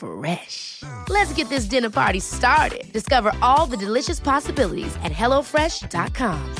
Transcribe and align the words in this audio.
Fresh. 0.00 0.82
Let's 1.08 1.32
get 1.34 1.50
this 1.50 1.66
dinner 1.66 1.90
party 1.90 2.20
started. 2.20 2.90
Discover 2.92 3.32
all 3.42 3.66
the 3.66 3.76
delicious 3.76 4.18
possibilities 4.18 4.96
at 5.04 5.12
hellofresh.com. 5.12 6.54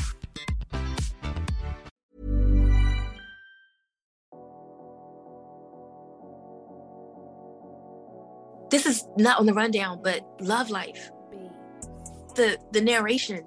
this 8.71 8.85
is 8.85 9.05
not 9.17 9.39
on 9.39 9.45
the 9.45 9.53
rundown, 9.53 9.99
but 10.01 10.25
love 10.39 10.69
life. 10.69 11.11
The 12.35 12.57
the 12.71 12.81
narration 12.81 13.43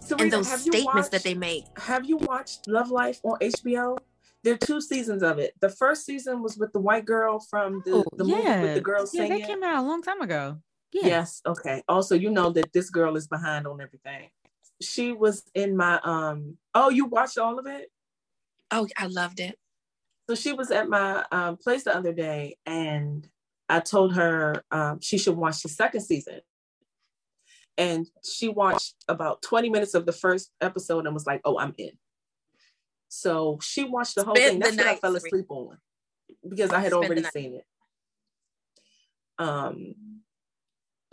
Serena, 0.00 0.22
and 0.22 0.32
those 0.32 0.48
have 0.48 0.64
you 0.64 0.72
statements 0.72 1.10
that 1.10 1.22
they 1.22 1.34
make. 1.34 1.64
Have 1.78 2.06
you 2.06 2.16
watched 2.16 2.66
Love 2.66 2.90
Life 2.90 3.20
on 3.22 3.38
HBO? 3.40 3.98
There 4.46 4.54
are 4.54 4.58
two 4.58 4.80
seasons 4.80 5.24
of 5.24 5.40
it. 5.40 5.54
The 5.60 5.70
first 5.70 6.06
season 6.06 6.40
was 6.40 6.56
with 6.56 6.72
the 6.72 6.78
white 6.78 7.04
girl 7.04 7.40
from 7.40 7.82
the, 7.84 7.94
Oh, 7.94 8.04
the 8.16 8.22
movie 8.22 8.44
with 8.44 8.74
the 8.74 8.80
girl 8.80 9.00
yeah, 9.00 9.22
singing. 9.22 9.40
that 9.40 9.46
came 9.48 9.64
out 9.64 9.82
a 9.82 9.88
long 9.88 10.02
time 10.02 10.20
ago. 10.20 10.58
Yeah. 10.92 11.06
Yes. 11.06 11.42
Okay. 11.44 11.82
Also, 11.88 12.14
you 12.14 12.30
know 12.30 12.50
that 12.50 12.72
this 12.72 12.88
girl 12.88 13.16
is 13.16 13.26
behind 13.26 13.66
on 13.66 13.80
everything. 13.80 14.28
She 14.80 15.10
was 15.10 15.42
in 15.56 15.76
my 15.76 15.98
um. 16.04 16.58
Oh, 16.76 16.90
you 16.90 17.06
watched 17.06 17.38
all 17.38 17.58
of 17.58 17.66
it? 17.66 17.90
Oh, 18.70 18.86
I 18.96 19.08
loved 19.08 19.40
it. 19.40 19.58
So 20.30 20.36
she 20.36 20.52
was 20.52 20.70
at 20.70 20.88
my 20.88 21.24
um, 21.32 21.56
place 21.56 21.82
the 21.82 21.96
other 21.96 22.12
day, 22.12 22.56
and 22.66 23.28
I 23.68 23.80
told 23.80 24.14
her 24.14 24.62
um, 24.70 25.00
she 25.00 25.18
should 25.18 25.36
watch 25.36 25.62
the 25.62 25.68
second 25.68 26.02
season. 26.02 26.38
And 27.76 28.06
she 28.22 28.48
watched 28.48 28.94
about 29.08 29.42
20 29.42 29.70
minutes 29.70 29.94
of 29.94 30.06
the 30.06 30.12
first 30.12 30.52
episode 30.60 31.04
and 31.04 31.14
was 31.14 31.26
like, 31.26 31.40
oh, 31.44 31.58
I'm 31.58 31.74
in. 31.78 31.98
So 33.08 33.58
she 33.62 33.84
watched 33.84 34.14
the 34.14 34.24
whole 34.24 34.36
Spent 34.36 34.50
thing. 34.50 34.60
That's 34.60 34.76
what 34.76 34.86
I 34.86 34.96
fell 34.96 35.16
asleep 35.16 35.46
on 35.48 35.78
because 36.48 36.70
I 36.70 36.80
had 36.80 36.92
Spent 36.92 37.02
the 37.02 37.06
already 37.06 37.22
seen 37.24 37.54
it. 37.54 37.64
Um. 39.38 39.94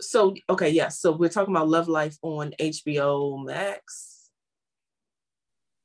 So 0.00 0.34
okay, 0.50 0.70
yes. 0.70 1.00
So 1.00 1.12
we're 1.12 1.28
talking 1.28 1.54
about 1.54 1.68
Love 1.68 1.88
Life 1.88 2.18
on 2.22 2.52
HBO 2.60 3.44
Max. 3.44 4.30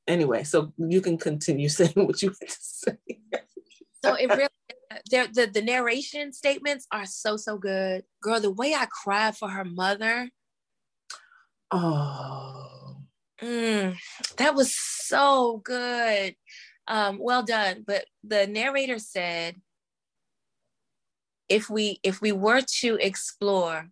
Anyway, 0.07 0.43
so 0.43 0.73
you 0.77 1.02
can 1.02 1.17
continue 1.17 1.69
saying 1.69 1.93
what 1.95 2.21
you 2.21 2.30
had 2.30 2.49
to 2.49 2.57
say. 2.59 2.97
So 4.03 4.15
it 4.15 4.30
really 4.30 4.49
the 5.11 5.49
the 5.53 5.61
narration 5.61 6.33
statements 6.33 6.87
are 6.91 7.05
so 7.05 7.37
so 7.37 7.57
good. 7.57 8.03
Girl, 8.21 8.39
the 8.39 8.52
way 8.52 8.73
I 8.73 8.87
cried 8.87 9.37
for 9.37 9.49
her 9.49 9.65
mother, 9.65 10.30
Oh. 11.71 12.78
Mm, 13.42 13.95
that 14.38 14.55
was 14.55 14.76
so 14.76 15.61
good. 15.64 16.36
Um, 16.88 17.20
well 17.20 17.44
done. 17.44 17.83
But 17.86 18.05
the 18.23 18.48
narrator 18.48 19.00
said 19.00 19.55
if 21.48 21.70
we 21.70 22.00
if 22.04 22.22
we 22.22 22.32
were 22.32 22.61
to 22.80 22.98
explore 23.02 23.89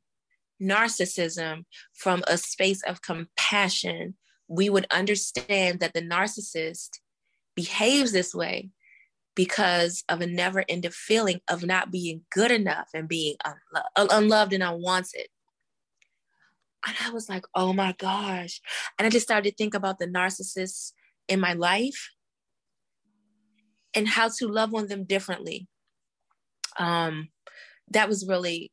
narcissism 0.61 1.65
from 1.93 2.23
a 2.27 2.37
space 2.37 2.83
of 2.83 3.01
compassion, 3.01 4.15
we 4.47 4.69
would 4.69 4.87
understand 4.91 5.79
that 5.79 5.93
the 5.93 6.01
narcissist 6.01 6.99
behaves 7.55 8.11
this 8.11 8.33
way 8.33 8.69
because 9.35 10.03
of 10.09 10.21
a 10.21 10.27
never 10.27 10.63
ending 10.67 10.91
feeling 10.91 11.39
of 11.47 11.63
not 11.63 11.91
being 11.91 12.21
good 12.31 12.51
enough 12.51 12.87
and 12.93 13.07
being 13.07 13.35
unlo- 13.45 14.07
unloved 14.11 14.53
and 14.53 14.63
unwanted. 14.63 15.27
And 16.87 16.95
I 17.03 17.09
was 17.09 17.27
like, 17.27 17.43
oh 17.53 17.73
my 17.73 17.93
gosh. 17.97 18.61
And 18.97 19.05
I 19.05 19.09
just 19.09 19.25
started 19.25 19.49
to 19.49 19.55
think 19.55 19.73
about 19.73 19.99
the 19.99 20.07
narcissists 20.07 20.93
in 21.27 21.39
my 21.39 21.51
life 21.53 22.11
and 23.93 24.07
how 24.07 24.29
to 24.39 24.47
love 24.47 24.73
on 24.73 24.87
them 24.87 25.03
differently. 25.03 25.67
Um, 26.79 27.27
that 27.91 28.07
was 28.07 28.25
really, 28.27 28.71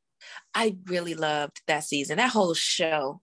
I 0.55 0.77
really 0.87 1.15
loved 1.15 1.63
that 1.67 1.83
season, 1.83 2.19
that 2.19 2.31
whole 2.31 2.55
show. 2.55 3.21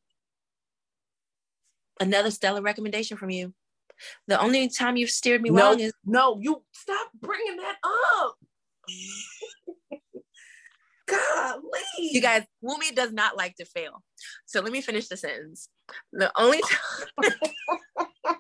Another 2.00 2.32
stellar 2.32 2.62
recommendation 2.62 3.16
from 3.16 3.30
you. 3.30 3.54
The 4.28 4.42
only 4.42 4.68
time 4.68 4.98
you've 4.98 5.10
steered 5.10 5.42
me 5.42 5.52
no, 5.52 5.62
wrong 5.62 5.80
is 5.80 5.94
no, 6.04 6.38
you 6.42 6.64
stop 6.74 7.12
bringing 7.20 7.58
that 7.58 7.76
up. 8.18 8.36
Golly. 11.08 11.62
you 12.00 12.22
guys, 12.22 12.44
Wumi 12.64 12.96
does 12.96 13.12
not 13.12 13.38
like 13.38 13.56
to 13.58 13.66
fail. 13.66 14.02
So 14.46 14.62
let 14.62 14.72
me 14.72 14.82
finish 14.82 15.08
the 15.08 15.18
sentence. 15.18 15.70
The 16.14 16.32
only 16.38 16.62
time 16.62 17.32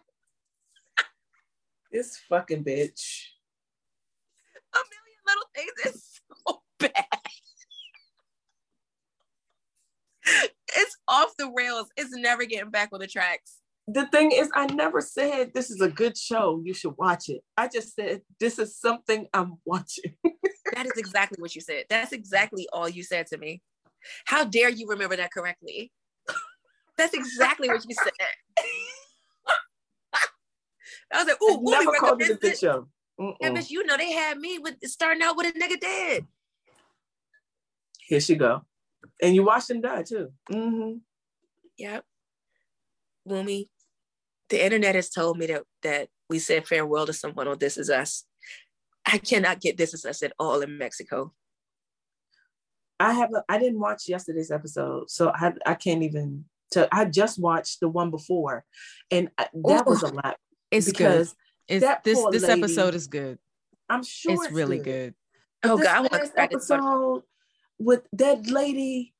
this 1.91 2.17
fucking 2.29 2.63
bitch. 2.63 3.25
a 4.73 4.77
million 4.77 5.21
little 5.27 5.49
things 5.55 5.71
is 5.85 6.21
so 6.47 6.61
bad. 6.79 6.93
It's 10.75 10.97
off 11.07 11.33
the 11.37 11.51
rails. 11.55 11.89
It's 11.97 12.15
never 12.15 12.45
getting 12.45 12.69
back 12.69 12.89
on 12.93 12.99
the 12.99 13.07
tracks. 13.07 13.57
The 13.87 14.07
thing 14.07 14.31
is, 14.31 14.49
I 14.55 14.67
never 14.67 15.01
said 15.01 15.53
this 15.53 15.69
is 15.69 15.81
a 15.81 15.89
good 15.89 16.17
show. 16.17 16.61
You 16.63 16.73
should 16.73 16.95
watch 16.97 17.29
it. 17.29 17.41
I 17.57 17.67
just 17.67 17.95
said 17.95 18.21
this 18.39 18.59
is 18.59 18.77
something 18.77 19.27
I'm 19.33 19.57
watching. 19.65 20.15
That 20.73 20.85
is 20.85 20.93
exactly 20.95 21.37
what 21.39 21.53
you 21.53 21.61
said. 21.61 21.85
That's 21.89 22.13
exactly 22.13 22.67
all 22.71 22.87
you 22.87 23.03
said 23.03 23.27
to 23.27 23.37
me. 23.37 23.61
How 24.25 24.43
dare 24.45 24.69
you 24.69 24.87
remember 24.87 25.15
that 25.15 25.31
correctly? 25.31 25.91
That's 26.97 27.13
exactly 27.13 27.67
what 27.69 27.83
you 27.87 27.95
said. 27.95 28.11
I 31.13 31.17
was 31.23 31.27
like, 31.27 31.41
ooh, 31.41 31.57
Wumi 31.59 31.71
never 31.71 31.91
called 31.99 32.21
it 32.21 32.31
a 32.31 32.35
recommends 32.35 32.41
good 32.41 32.51
it. 32.53 32.59
show. 32.59 32.87
Yeah, 33.39 33.49
Mm-mm. 33.49 33.57
bitch, 33.57 33.69
you 33.69 33.85
know 33.85 33.97
they 33.97 34.11
had 34.11 34.37
me 34.39 34.59
with 34.59 34.75
starting 34.83 35.21
out 35.23 35.35
with 35.37 35.47
a 35.55 35.59
nigga 35.59 35.79
dead. 35.79 36.25
Here 38.07 38.19
she 38.19 38.35
go. 38.35 38.61
And 39.21 39.35
you 39.35 39.43
watched 39.43 39.69
him 39.69 39.81
die 39.81 40.03
too. 40.03 40.31
hmm 40.49 40.93
Yep. 41.77 42.03
Wumi, 43.27 43.69
the 44.49 44.63
internet 44.63 44.95
has 44.95 45.09
told 45.09 45.37
me 45.37 45.47
that 45.47 45.63
that 45.83 46.09
we 46.29 46.39
said 46.39 46.67
farewell 46.67 47.05
to 47.05 47.13
someone 47.13 47.47
on 47.47 47.57
This 47.59 47.77
Is 47.77 47.89
Us. 47.89 48.25
I 49.05 49.17
cannot 49.17 49.59
get 49.61 49.77
This 49.77 49.93
Is 49.93 50.05
Us 50.05 50.23
at 50.23 50.33
all 50.39 50.61
in 50.61 50.77
Mexico. 50.77 51.33
I 53.01 53.13
have. 53.13 53.29
A, 53.33 53.43
I 53.49 53.57
didn't 53.57 53.79
watch 53.79 54.07
yesterday's 54.07 54.51
episode, 54.51 55.09
so 55.09 55.31
I 55.33 55.53
I 55.65 55.73
can't 55.75 56.03
even. 56.03 56.45
Tell, 56.71 56.87
I 56.89 57.03
just 57.03 57.37
watched 57.37 57.81
the 57.81 57.89
one 57.89 58.11
before, 58.11 58.63
and 59.11 59.29
I, 59.37 59.47
that 59.65 59.85
was 59.85 60.03
a 60.03 60.07
lot 60.13 60.37
It's 60.71 60.85
because 60.85 61.33
good. 61.67 61.75
It's 61.75 61.85
that 61.85 62.03
this 62.05 62.17
this 62.31 62.43
lady- 62.43 62.61
episode 62.61 62.95
is 62.95 63.07
good. 63.07 63.39
I'm 63.89 64.03
sure 64.03 64.45
it's, 64.45 64.53
really 64.53 64.79
good. 64.79 65.13
But 65.61 65.71
Oh 65.71 65.77
this 65.77 65.87
God, 65.87 66.11
last 66.11 66.21
this 66.21 66.31
episode 66.37 67.23
with 67.77 68.07
that 68.13 68.47
lady 68.47 69.13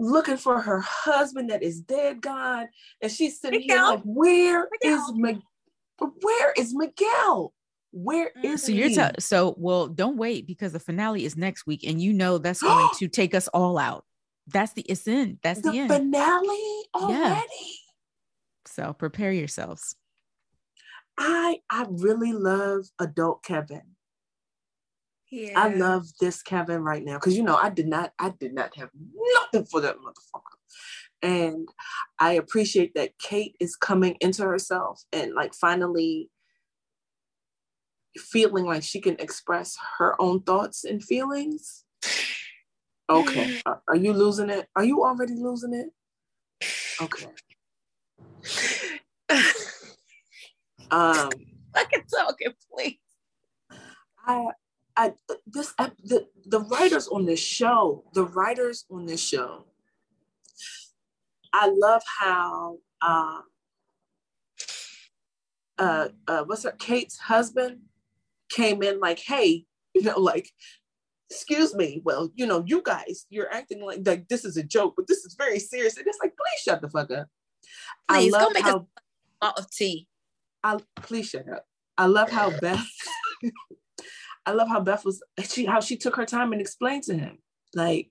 looking 0.00 0.36
for 0.36 0.60
her 0.60 0.80
husband 0.80 1.50
that 1.50 1.62
is 1.62 1.80
dead 1.80 2.20
God, 2.20 2.66
and 3.00 3.12
she's 3.12 3.40
sitting 3.40 3.62
here 3.62 3.80
like, 3.80 4.02
"Where 4.02 4.68
is 4.82 5.00
Miguel. 5.12 5.42
Miguel? 5.98 6.14
Where 6.20 6.52
is 6.58 6.74
Miguel? 6.74 7.52
Where 7.98 8.30
is 8.42 8.62
So 8.62 8.72
you're 8.72 8.88
he?" 8.88 9.00
so 9.20 9.54
well. 9.56 9.88
Don't 9.88 10.18
wait 10.18 10.46
because 10.46 10.74
the 10.74 10.78
finale 10.78 11.24
is 11.24 11.34
next 11.34 11.66
week, 11.66 11.82
and 11.82 11.98
you 11.98 12.12
know 12.12 12.36
that's 12.36 12.60
going 12.60 12.90
to 12.98 13.08
take 13.08 13.34
us 13.34 13.48
all 13.48 13.78
out. 13.78 14.04
That's 14.48 14.74
the 14.74 14.82
it's 14.82 15.08
in. 15.08 15.38
That's 15.42 15.62
the, 15.62 15.70
the 15.70 15.78
end. 15.78 15.90
finale 15.90 16.84
already. 16.94 17.78
so 18.66 18.92
prepare 18.92 19.32
yourselves. 19.32 19.96
I 21.16 21.60
I 21.70 21.86
really 21.88 22.34
love 22.34 22.84
adult 22.98 23.42
Kevin. 23.42 23.80
Yeah. 25.30 25.58
I 25.58 25.68
love 25.72 26.04
this 26.20 26.42
Kevin 26.42 26.82
right 26.82 27.02
now 27.02 27.14
because 27.14 27.34
you 27.34 27.44
know 27.44 27.56
I 27.56 27.70
did 27.70 27.88
not 27.88 28.12
I 28.18 28.34
did 28.38 28.52
not 28.52 28.76
have 28.76 28.90
nothing 28.94 29.64
for 29.70 29.80
that 29.80 29.96
motherfucker, 29.96 31.22
and 31.22 31.66
I 32.18 32.32
appreciate 32.34 32.94
that 32.94 33.18
Kate 33.18 33.56
is 33.58 33.74
coming 33.74 34.18
into 34.20 34.42
herself 34.42 35.02
and 35.14 35.32
like 35.32 35.54
finally 35.54 36.28
feeling 38.16 38.64
like 38.64 38.82
she 38.82 39.00
can 39.00 39.16
express 39.18 39.76
her 39.98 40.20
own 40.20 40.42
thoughts 40.42 40.84
and 40.84 41.02
feelings. 41.02 41.84
Okay. 43.08 43.60
Are, 43.88 43.96
you 43.96 44.12
losing 44.12 44.50
it? 44.50 44.68
Are 44.74 44.84
you 44.84 45.04
already 45.04 45.34
losing 45.34 45.74
it? 45.74 45.88
Okay. 47.00 47.26
um 50.90 51.30
I 51.74 51.80
fucking 51.80 52.04
talking, 52.12 52.52
please. 52.72 52.98
I 54.26 54.46
I 54.96 55.12
this 55.46 55.74
the 55.74 56.26
the 56.46 56.60
writers 56.60 57.06
on 57.08 57.26
this 57.26 57.40
show, 57.40 58.04
the 58.14 58.24
writers 58.24 58.86
on 58.90 59.04
this 59.04 59.20
show, 59.20 59.66
I 61.52 61.68
love 61.68 62.02
how 62.20 62.78
um 63.02 63.42
uh, 65.78 66.08
uh 66.26 66.44
what's 66.44 66.64
her 66.64 66.72
Kate's 66.72 67.18
husband 67.18 67.80
came 68.50 68.82
in 68.82 69.00
like, 69.00 69.18
hey, 69.18 69.64
you 69.94 70.02
know, 70.02 70.18
like, 70.18 70.50
excuse 71.30 71.74
me, 71.74 72.02
well, 72.04 72.30
you 72.34 72.46
know, 72.46 72.62
you 72.66 72.82
guys, 72.84 73.26
you're 73.30 73.52
acting 73.52 73.84
like 73.84 74.00
like 74.04 74.28
this 74.28 74.44
is 74.44 74.56
a 74.56 74.62
joke, 74.62 74.94
but 74.96 75.06
this 75.06 75.24
is 75.24 75.34
very 75.36 75.58
serious. 75.58 75.96
And 75.96 76.06
it's 76.06 76.18
like, 76.22 76.34
please 76.36 76.62
shut 76.62 76.80
the 76.80 76.88
fuck 76.88 77.10
up. 77.10 77.26
Please 78.08 78.34
I 78.34 78.38
love 78.38 78.48
go 78.48 78.54
make 78.54 78.64
how, 78.64 78.86
a 79.42 79.46
of 79.56 79.70
tea. 79.70 80.06
I 80.62 80.78
please 80.96 81.28
shut 81.28 81.48
up. 81.48 81.64
I 81.98 82.06
love 82.06 82.30
how 82.30 82.50
Beth 82.58 82.86
I 84.46 84.52
love 84.52 84.68
how 84.68 84.80
Beth 84.80 85.04
was 85.04 85.22
she 85.42 85.64
how 85.64 85.80
she 85.80 85.96
took 85.96 86.16
her 86.16 86.26
time 86.26 86.52
and 86.52 86.60
explained 86.60 87.04
to 87.04 87.16
him. 87.16 87.38
Like, 87.74 88.08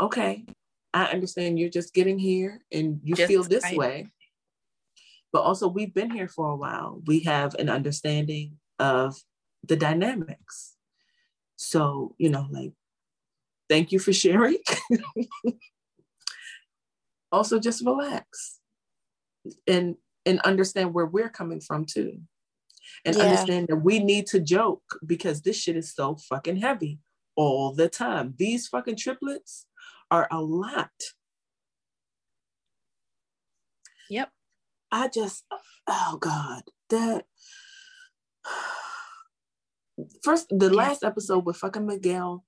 okay, 0.00 0.46
I 0.94 1.06
understand 1.06 1.58
you're 1.58 1.68
just 1.68 1.92
getting 1.92 2.18
here 2.18 2.60
and 2.72 3.00
you 3.04 3.14
just 3.14 3.28
feel 3.28 3.42
this 3.42 3.64
right. 3.64 3.76
way. 3.76 4.12
But 5.32 5.42
also 5.42 5.68
we've 5.68 5.92
been 5.92 6.10
here 6.10 6.28
for 6.28 6.48
a 6.48 6.56
while. 6.56 7.02
We 7.06 7.20
have 7.20 7.54
an 7.56 7.68
understanding 7.68 8.58
of 8.78 9.16
the 9.68 9.76
dynamics. 9.76 10.74
So, 11.56 12.14
you 12.18 12.28
know, 12.28 12.46
like, 12.50 12.72
thank 13.68 13.92
you 13.92 13.98
for 13.98 14.12
sharing. 14.12 14.58
also 17.32 17.58
just 17.58 17.84
relax 17.84 18.60
and 19.66 19.96
and 20.24 20.40
understand 20.40 20.94
where 20.94 21.06
we're 21.06 21.28
coming 21.28 21.60
from 21.60 21.84
too 21.84 22.18
and 23.04 23.16
yeah. 23.16 23.22
understand 23.22 23.68
that 23.68 23.76
we 23.76 23.98
need 23.98 24.26
to 24.26 24.40
joke 24.40 24.82
because 25.04 25.42
this 25.42 25.56
shit 25.56 25.76
is 25.76 25.94
so 25.94 26.16
fucking 26.28 26.56
heavy 26.56 26.98
all 27.36 27.72
the 27.72 27.88
time. 27.88 28.34
These 28.38 28.68
fucking 28.68 28.96
triplets 28.96 29.66
are 30.10 30.26
a 30.30 30.40
lot. 30.40 30.90
Yep. 34.08 34.30
I 34.90 35.08
just, 35.08 35.44
oh 35.86 36.18
God, 36.20 36.62
that. 36.90 37.24
First, 40.22 40.46
the 40.50 40.70
last 40.70 41.04
episode 41.04 41.44
with 41.46 41.56
fucking 41.56 41.86
Miguel. 41.86 42.44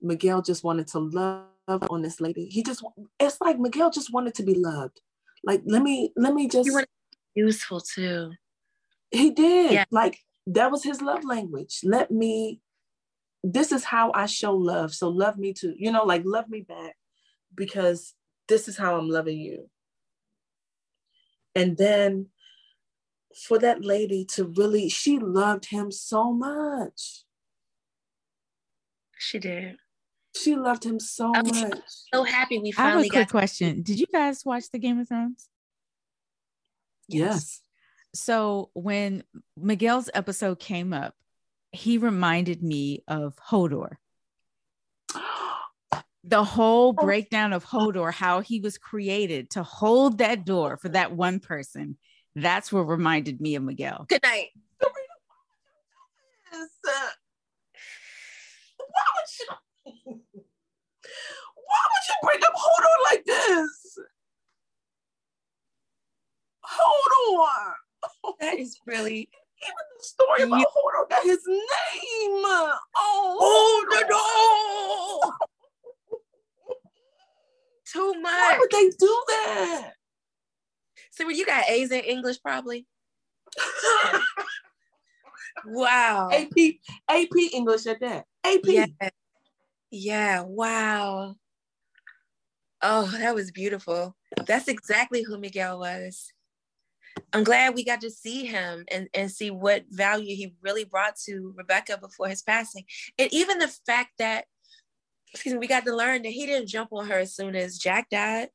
Miguel 0.00 0.42
just 0.42 0.64
wanted 0.64 0.86
to 0.88 0.98
love 0.98 1.46
on 1.90 2.02
this 2.02 2.20
lady. 2.20 2.46
He 2.46 2.62
just, 2.62 2.84
it's 3.18 3.40
like 3.40 3.58
Miguel 3.58 3.90
just 3.90 4.12
wanted 4.12 4.34
to 4.34 4.42
be 4.42 4.54
loved. 4.54 5.00
Like, 5.44 5.62
let 5.66 5.82
me, 5.82 6.12
let 6.16 6.34
me 6.34 6.48
just. 6.48 6.68
useful 7.34 7.80
too. 7.80 8.32
He 9.10 9.30
did. 9.30 9.72
Yeah. 9.72 9.84
Like 9.90 10.18
that 10.46 10.70
was 10.70 10.84
his 10.84 11.00
love 11.00 11.24
language. 11.24 11.80
Let 11.82 12.10
me, 12.10 12.60
this 13.42 13.72
is 13.72 13.84
how 13.84 14.12
I 14.14 14.26
show 14.26 14.54
love. 14.54 14.94
So 14.94 15.08
love 15.08 15.36
me 15.36 15.52
too. 15.52 15.74
You 15.76 15.92
know, 15.92 16.04
like 16.04 16.22
love 16.24 16.48
me 16.48 16.62
back 16.62 16.96
because 17.54 18.14
this 18.48 18.68
is 18.68 18.76
how 18.76 18.96
I'm 18.96 19.08
loving 19.08 19.38
you. 19.38 19.68
And 21.54 21.76
then 21.76 22.26
for 23.36 23.58
that 23.58 23.84
lady 23.84 24.24
to 24.32 24.44
really, 24.44 24.88
she 24.88 25.18
loved 25.18 25.66
him 25.66 25.90
so 25.90 26.32
much. 26.32 27.24
She 29.18 29.38
did. 29.38 29.76
She 30.36 30.56
loved 30.56 30.84
him 30.84 30.98
so 30.98 31.32
I'm 31.34 31.46
much. 31.46 31.78
So 32.12 32.24
happy 32.24 32.58
we 32.58 32.72
finally 32.72 33.08
I 33.10 33.14
have 33.14 33.22
a 33.22 33.24
quick 33.24 33.28
question. 33.28 33.82
Did 33.82 34.00
you 34.00 34.06
guys 34.12 34.44
watch 34.44 34.70
the 34.70 34.78
Game 34.78 34.98
of 34.98 35.08
Thrones? 35.08 35.48
Yes 37.08 37.60
so 38.14 38.70
when 38.74 39.24
Miguel's 39.56 40.08
episode 40.14 40.58
came 40.58 40.92
up, 40.92 41.14
he 41.72 41.98
reminded 41.98 42.62
me 42.62 43.02
of 43.06 43.36
Hodor. 43.36 43.96
The 46.26 46.42
whole 46.42 46.94
oh. 46.98 47.04
breakdown 47.04 47.52
of 47.52 47.66
Hodor, 47.66 48.10
how 48.10 48.40
he 48.40 48.58
was 48.58 48.78
created 48.78 49.50
to 49.50 49.62
hold 49.62 50.16
that 50.18 50.46
door 50.46 50.78
for 50.78 50.88
that 50.88 51.12
one 51.12 51.38
person. 51.38 51.98
That's 52.36 52.72
what 52.72 52.82
reminded 52.82 53.40
me 53.40 53.54
of 53.54 53.62
Miguel. 53.62 54.06
Good 54.08 54.22
night. 54.22 54.48
Why 58.76 59.04
would 59.16 59.30
you, 59.40 59.48
why 61.54 61.82
would 61.90 62.04
you 62.08 62.14
bring 62.22 62.40
up 62.44 62.54
Hodor 62.54 62.96
like 63.10 63.24
this? 63.24 63.98
Hodor 66.64 67.74
that 68.40 68.58
is 68.58 68.78
really 68.86 69.28
even 69.62 69.84
the 69.98 70.04
story 70.04 70.42
about 70.42 70.60
you, 70.60 70.66
Hodor 70.66 71.08
got 71.08 71.22
his 71.22 71.40
name. 71.46 71.62
Oh, 72.44 72.78
oh 72.96 73.84
no! 76.10 76.16
Too 77.92 78.20
much. 78.20 78.32
Why 78.32 78.56
would 78.58 78.70
they 78.70 78.90
do 78.98 79.24
that? 79.28 79.92
So 81.14 81.28
you 81.28 81.46
got 81.46 81.68
A's 81.68 81.92
in 81.92 82.00
English, 82.00 82.42
probably. 82.42 82.86
wow. 85.66 86.28
AP 86.32 86.74
AP 87.08 87.52
English 87.52 87.86
at 87.86 88.00
that. 88.00 88.24
AP. 88.44 88.64
Yeah. 88.64 88.86
yeah. 89.90 90.42
Wow. 90.42 91.36
Oh, 92.82 93.06
that 93.18 93.34
was 93.34 93.50
beautiful. 93.50 94.16
That's 94.46 94.68
exactly 94.68 95.22
who 95.22 95.38
Miguel 95.38 95.78
was. 95.78 96.32
I'm 97.32 97.44
glad 97.44 97.74
we 97.74 97.84
got 97.84 98.00
to 98.00 98.10
see 98.10 98.44
him 98.44 98.84
and, 98.90 99.08
and 99.14 99.30
see 99.30 99.50
what 99.50 99.84
value 99.88 100.34
he 100.34 100.54
really 100.62 100.84
brought 100.84 101.16
to 101.26 101.54
Rebecca 101.56 101.96
before 101.96 102.28
his 102.28 102.42
passing. 102.42 102.84
And 103.18 103.32
even 103.32 103.58
the 103.58 103.72
fact 103.86 104.10
that, 104.18 104.46
excuse 105.32 105.54
me, 105.54 105.60
we 105.60 105.68
got 105.68 105.84
to 105.84 105.94
learn 105.94 106.22
that 106.22 106.32
he 106.32 106.44
didn't 106.44 106.68
jump 106.68 106.92
on 106.92 107.06
her 107.06 107.18
as 107.18 107.34
soon 107.34 107.54
as 107.54 107.78
Jack 107.78 108.10
died. 108.10 108.48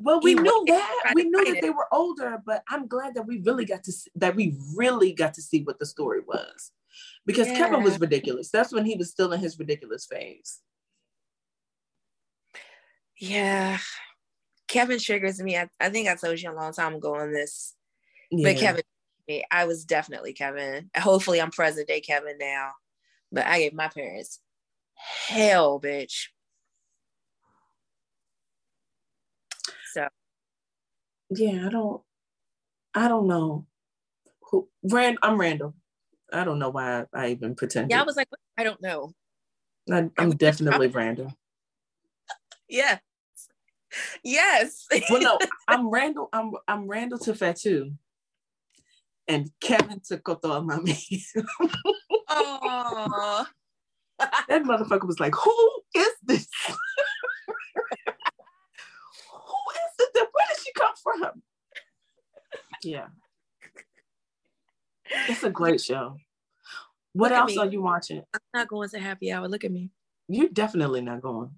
Well, 0.00 0.20
we 0.20 0.30
he 0.30 0.40
knew 0.40 0.64
that. 0.68 1.12
We 1.14 1.24
knew 1.24 1.44
that 1.44 1.56
it. 1.56 1.62
they 1.62 1.70
were 1.70 1.86
older, 1.92 2.42
but 2.44 2.62
I'm 2.68 2.86
glad 2.86 3.14
that 3.14 3.26
we 3.26 3.40
really 3.40 3.64
got 3.64 3.84
to 3.84 3.92
see, 3.92 4.10
that 4.16 4.34
we 4.34 4.56
really 4.74 5.12
got 5.12 5.34
to 5.34 5.42
see 5.42 5.62
what 5.62 5.78
the 5.78 5.86
story 5.86 6.20
was. 6.26 6.72
Because 7.26 7.48
yeah. 7.48 7.58
Kevin 7.58 7.82
was 7.82 8.00
ridiculous. 8.00 8.50
That's 8.50 8.72
when 8.72 8.86
he 8.86 8.96
was 8.96 9.10
still 9.10 9.32
in 9.32 9.40
his 9.40 9.58
ridiculous 9.58 10.06
phase. 10.06 10.60
Yeah. 13.18 13.78
Kevin 14.66 14.98
triggers 14.98 15.40
me. 15.40 15.56
I, 15.56 15.68
I 15.78 15.90
think 15.90 16.08
I 16.08 16.14
told 16.14 16.40
you 16.40 16.50
a 16.50 16.54
long 16.54 16.72
time 16.72 16.94
ago 16.94 17.14
on 17.16 17.32
this 17.32 17.74
yeah. 18.30 18.52
But 18.52 18.60
Kevin, 18.60 18.82
I 19.50 19.66
was 19.66 19.84
definitely 19.84 20.32
Kevin. 20.32 20.90
Hopefully, 20.96 21.40
I'm 21.40 21.50
present 21.50 21.88
day 21.88 22.00
Kevin 22.00 22.38
now. 22.38 22.70
But 23.32 23.46
I 23.46 23.60
gave 23.60 23.74
my 23.74 23.88
parents 23.88 24.40
hell, 24.94 25.80
bitch. 25.80 26.28
So, 29.92 30.08
yeah, 31.30 31.66
I 31.66 31.70
don't, 31.70 32.02
I 32.94 33.08
don't 33.08 33.26
know. 33.26 33.66
Who? 34.50 34.68
Rand, 34.82 35.18
I'm 35.22 35.40
Randall. 35.40 35.74
I 36.32 36.44
don't 36.44 36.58
know 36.58 36.70
why 36.70 37.06
I, 37.12 37.28
even 37.28 37.54
pretend. 37.54 37.90
Yeah, 37.90 38.00
I 38.00 38.04
was 38.04 38.16
like, 38.16 38.28
I 38.56 38.64
don't 38.64 38.80
know. 38.82 39.12
I, 39.90 40.10
am 40.18 40.30
definitely 40.36 40.88
Randall. 40.88 41.32
Yeah. 42.68 42.98
Yes. 44.22 44.86
well, 45.10 45.20
no, 45.20 45.38
I'm 45.68 45.90
Randall. 45.90 46.28
I'm 46.32 46.52
I'm 46.68 46.86
Randall 46.86 47.18
to 47.20 47.34
Fatu 47.34 47.92
and 49.30 49.50
Kevin 49.60 50.00
took 50.04 50.24
Koto 50.24 50.60
Mami. 50.60 51.22
Oh, 52.28 53.46
that 54.18 54.62
motherfucker 54.64 55.06
was 55.06 55.20
like, 55.20 55.34
"Who 55.34 55.82
is 55.94 56.12
this? 56.22 56.48
Who 59.32 59.56
is 59.74 60.08
this? 60.14 60.26
She 60.70 60.80
come 60.80 60.94
from?" 61.02 61.42
Yeah, 62.82 63.06
it's 65.28 65.42
a 65.42 65.50
great 65.50 65.80
show. 65.80 66.16
What 67.12 67.32
Look 67.32 67.40
else 67.40 67.56
are 67.58 67.66
you 67.66 67.82
watching? 67.82 68.22
I'm 68.32 68.40
not 68.54 68.68
going 68.68 68.88
to 68.90 68.98
happy 68.98 69.32
hour. 69.32 69.48
Look 69.48 69.64
at 69.64 69.72
me. 69.72 69.90
You're 70.28 70.48
definitely 70.48 71.00
not 71.00 71.22
going. 71.22 71.50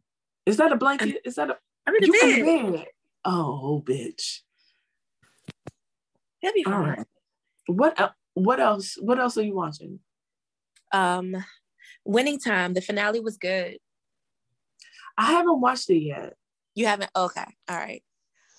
Is 0.47 0.57
that 0.57 0.73
a 0.73 0.77
blanket? 0.77 1.21
Is 1.25 1.35
that 1.35 1.51
a? 1.51 1.57
I'm 1.87 1.95
in 1.97 2.11
the 2.11 2.43
bed. 2.45 2.73
bed. 2.73 2.87
Oh, 3.25 3.83
bitch. 3.85 4.41
That'd 6.43 6.55
be 6.55 6.65
fun. 6.65 6.75
All 6.75 6.81
right. 6.81 7.07
What 7.67 8.15
what 8.35 8.61
else? 8.61 8.97
What 9.01 9.19
else 9.19 9.37
are 9.37 9.43
you 9.43 9.55
watching? 9.55 10.01
Um, 10.93 11.37
Winning 12.05 12.39
Time. 12.39 12.75
The 12.75 12.81
finale 12.81 13.21
was 13.21 13.37
good. 13.37 13.79
I 15.19 15.33
haven't 15.33 15.61
watched 15.61 15.91
it 15.91 15.99
yet. 15.99 16.35
You 16.75 16.87
haven't? 16.87 17.11
Okay. 17.15 17.45
All 17.69 17.77
right. 17.77 18.03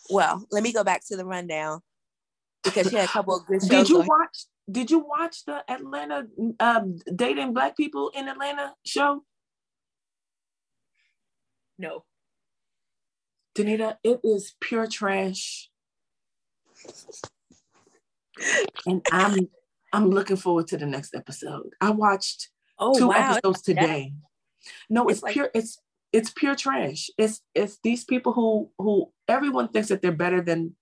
Well, 0.09 0.45
let 0.51 0.63
me 0.63 0.73
go 0.73 0.83
back 0.83 1.01
to 1.07 1.15
the 1.17 1.25
rundown 1.25 1.79
because 2.63 2.89
she 2.89 2.95
had 2.95 3.05
a 3.05 3.11
couple 3.11 3.35
of 3.35 3.45
good 3.45 3.61
shows. 3.61 3.69
Did 3.69 3.89
you 3.89 3.99
watch? 3.99 4.45
did 4.71 4.89
you 4.91 4.99
watch 4.99 5.43
the 5.45 5.63
Atlanta 5.69 6.25
um, 6.59 6.97
dating 7.13 7.53
black 7.53 7.75
people 7.75 8.11
in 8.15 8.27
Atlanta 8.27 8.73
show? 8.85 9.23
No. 11.77 12.03
Danita, 13.55 13.97
it 14.03 14.19
is 14.23 14.55
pure 14.59 14.87
trash. 14.87 15.69
and 18.85 19.05
I'm 19.11 19.49
I'm 19.91 20.09
looking 20.09 20.37
forward 20.37 20.67
to 20.67 20.77
the 20.77 20.85
next 20.87 21.13
episode. 21.13 21.69
I 21.79 21.91
watched 21.91 22.49
Oh 22.79 22.97
two 22.97 23.09
wow. 23.09 23.33
episodes 23.33 23.61
today. 23.61 24.13
No, 24.89 25.03
it's, 25.07 25.17
It's 25.17 25.23
like- 25.23 25.33
pure. 25.33 25.49
It's 25.53 25.77
it's 26.13 26.29
pure 26.29 26.55
trash. 26.55 27.09
It's 27.17 27.41
it's 27.55 27.79
these 27.83 28.05
people 28.05 28.33
who 28.33 28.69
who 28.77 29.11
everyone 29.27 29.69
thinks 29.69 29.89
that 29.89 30.01
they're 30.01 30.11
better 30.11 30.41
than 30.41 30.75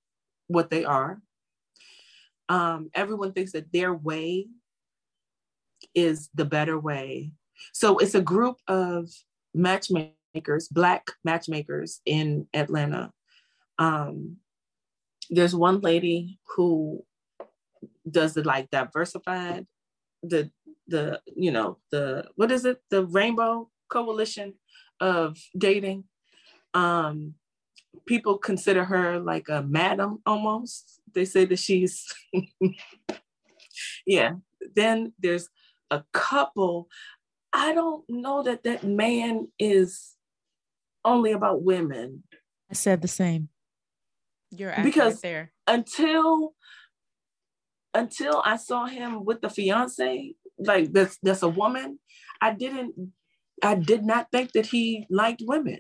what 0.48 0.70
they 0.70 0.84
are. 0.84 1.22
Um, 2.50 2.90
everyone 2.94 3.32
thinks 3.32 3.54
that 3.54 3.72
their 3.72 3.94
way 3.94 4.48
is 5.96 6.30
the 6.36 6.44
better 6.46 6.78
way. 6.78 7.32
So 7.72 7.98
it's 7.98 8.14
a 8.14 8.22
group 8.22 8.58
of 8.68 9.10
matchmakers, 9.54 10.68
black 10.68 11.08
matchmakers 11.24 12.02
in 12.06 12.48
Atlanta. 12.54 13.12
Um, 13.80 14.38
there's 15.30 15.56
one 15.56 15.80
lady 15.80 16.40
who 16.56 17.06
does 18.10 18.34
the 18.34 18.44
like 18.44 18.70
diversified, 18.70 19.66
the 20.22 20.52
the 20.88 21.22
you 21.26 21.52
know 21.52 21.78
the 21.92 22.26
what 22.36 22.52
is 22.52 22.66
it 22.66 22.82
the 22.90 23.06
rainbow 23.06 23.70
coalition 23.90 24.56
of 25.02 25.38
dating 25.58 26.06
um 26.74 27.34
people 28.06 28.38
consider 28.38 28.86
her 28.86 29.20
like 29.20 29.50
a 29.50 29.62
madam 29.64 30.20
almost 30.26 31.02
they 31.14 31.26
say 31.26 31.44
that 31.44 31.60
she's 31.60 32.08
yeah 34.06 34.32
then 34.76 35.12
there's 35.20 35.50
a 35.90 36.04
couple 36.14 36.88
i 37.52 37.74
don't 37.74 38.04
know 38.10 38.42
that 38.44 38.64
that 38.64 38.84
man 38.84 39.48
is 39.60 40.16
only 41.04 41.32
about 41.32 41.64
women 41.64 42.24
I 42.70 42.74
said 42.74 43.02
the 43.02 43.10
same. 43.10 43.50
You're 44.50 44.74
Because- 44.82 45.20
there. 45.20 45.52
until 45.68 46.56
until 47.94 48.42
I 48.46 48.56
saw 48.56 48.86
him 48.86 49.26
with 49.26 49.42
the 49.42 49.50
fiance, 49.50 50.36
like 50.58 50.94
that's 50.94 51.18
that's 51.22 51.44
a 51.44 51.50
woman, 51.50 52.00
I 52.40 52.54
didn't 52.54 53.12
I 53.62 53.76
did 53.76 54.04
not 54.04 54.28
think 54.32 54.54
that 54.54 54.68
he 54.68 55.06
liked 55.10 55.42
women. 55.46 55.80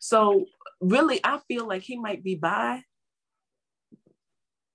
So 0.00 0.46
really 0.80 1.20
I 1.24 1.40
feel 1.48 1.66
like 1.66 1.82
he 1.82 1.98
might 1.98 2.22
be 2.22 2.34
bi. 2.34 2.82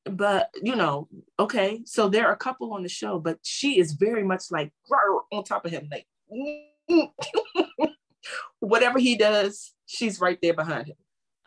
But 0.05 0.49
you 0.61 0.75
know, 0.75 1.07
okay, 1.39 1.81
so 1.85 2.09
there 2.09 2.27
are 2.27 2.33
a 2.33 2.37
couple 2.37 2.73
on 2.73 2.83
the 2.83 2.89
show, 2.89 3.19
but 3.19 3.37
she 3.43 3.79
is 3.79 3.93
very 3.93 4.23
much 4.23 4.45
like 4.49 4.71
on 5.31 5.43
top 5.43 5.65
of 5.65 5.71
him, 5.71 5.89
like 5.91 6.07
whatever 8.59 8.99
he 8.99 9.15
does, 9.15 9.73
she's 9.85 10.19
right 10.19 10.39
there 10.41 10.55
behind 10.55 10.87
him. 10.87 10.95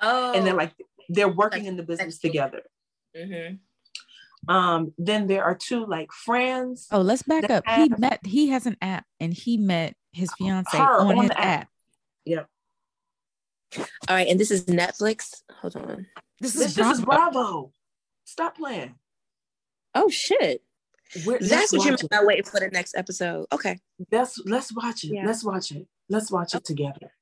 Oh. 0.00 0.34
And 0.34 0.46
they're 0.46 0.54
like 0.54 0.72
they're 1.08 1.28
working 1.28 1.62
Like 1.62 1.68
in 1.68 1.76
the 1.76 1.82
business 1.82 2.18
together. 2.18 2.62
hmm 3.14 3.56
Um, 4.48 4.92
then 4.98 5.26
there 5.26 5.44
are 5.44 5.54
two 5.54 5.86
like 5.86 6.12
friends. 6.12 6.88
Oh, 6.90 7.00
let's 7.00 7.22
back 7.22 7.42
that 7.42 7.50
up. 7.50 7.64
He 7.68 7.88
met. 7.98 8.20
He 8.24 8.48
has 8.48 8.66
an 8.66 8.76
app, 8.82 9.04
and 9.20 9.32
he 9.32 9.56
met 9.56 9.94
his 10.12 10.32
fiance 10.38 10.76
on, 10.76 11.16
on 11.16 11.22
his 11.22 11.30
app. 11.30 11.38
app. 11.38 11.68
Yeah. 12.24 12.42
All 13.76 13.86
right, 14.08 14.28
and 14.28 14.38
this 14.38 14.50
is 14.50 14.66
Netflix. 14.66 15.42
Hold 15.60 15.76
on. 15.76 16.06
This 16.40 16.52
This, 16.54 16.66
is 16.68 16.74
this 16.74 16.98
is 16.98 17.04
Bravo. 17.04 17.32
Bravo. 17.32 17.72
Stop 18.24 18.56
playing. 18.56 18.94
Oh 19.94 20.08
shit. 20.08 20.62
We're, 21.24 21.38
That's 21.38 21.72
what 21.72 21.84
you 21.84 21.90
watch 21.92 22.02
meant 22.02 22.04
it. 22.04 22.10
by 22.10 22.24
waiting 22.24 22.44
for 22.44 22.60
the 22.60 22.68
next 22.68 22.96
episode. 22.96 23.46
Okay. 23.52 23.78
Let's 24.10 24.40
let's 24.44 24.72
watch 24.74 25.04
it. 25.04 25.14
Yeah. 25.14 25.26
Let's 25.26 25.44
watch 25.44 25.70
it. 25.72 25.86
Let's 26.08 26.30
watch 26.30 26.54
it 26.54 26.64
together. 26.64 27.12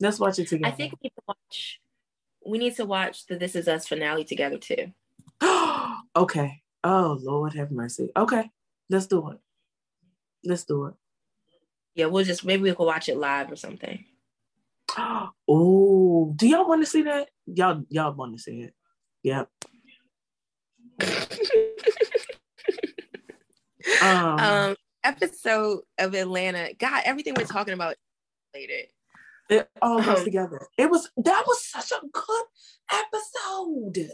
Let's 0.00 0.18
watch 0.18 0.38
it 0.38 0.48
together. 0.48 0.72
I 0.72 0.76
think 0.76 0.92
we 0.92 0.98
need 1.04 1.12
to 1.16 1.22
watch. 1.28 1.80
We 2.46 2.58
need 2.58 2.76
to 2.76 2.84
watch 2.84 3.26
the 3.26 3.36
This 3.36 3.54
Is 3.56 3.68
Us 3.68 3.86
finale 3.86 4.24
together 4.24 4.58
too. 4.58 4.92
Okay. 6.16 6.62
Oh 6.82 7.18
Lord 7.22 7.54
have 7.54 7.70
mercy. 7.70 8.10
Okay. 8.16 8.50
Let's 8.90 9.06
do 9.06 9.30
it. 9.30 9.38
Let's 10.44 10.64
do 10.64 10.86
it. 10.86 10.94
Yeah, 11.94 12.06
we'll 12.06 12.24
just 12.24 12.44
maybe 12.44 12.62
we 12.64 12.74
could 12.74 12.84
watch 12.86 13.08
it 13.08 13.16
live 13.16 13.50
or 13.50 13.56
something. 13.56 14.04
Oh, 15.46 16.32
do 16.36 16.46
y'all 16.48 16.66
want 16.68 16.82
to 16.82 16.86
see 16.86 17.02
that? 17.02 17.28
Y'all 17.46 17.84
y'all 17.88 18.12
want 18.12 18.36
to 18.36 18.42
see 18.42 18.62
it. 18.62 18.74
Yeah. 19.22 19.44
Um, 24.02 24.38
um, 24.38 24.76
episode 25.02 25.80
of 25.98 26.14
Atlanta. 26.14 26.70
God, 26.78 27.02
everything 27.04 27.34
we're 27.36 27.44
talking 27.44 27.74
about 27.74 27.96
later. 28.54 28.88
It 29.50 29.68
all 29.82 30.00
goes 30.02 30.20
Um, 30.20 30.24
together. 30.24 30.66
It 30.78 30.90
was 30.90 31.10
that 31.18 31.44
was 31.46 31.64
such 31.66 31.92
a 31.92 32.00
good 32.06 32.44
episode. 32.90 34.12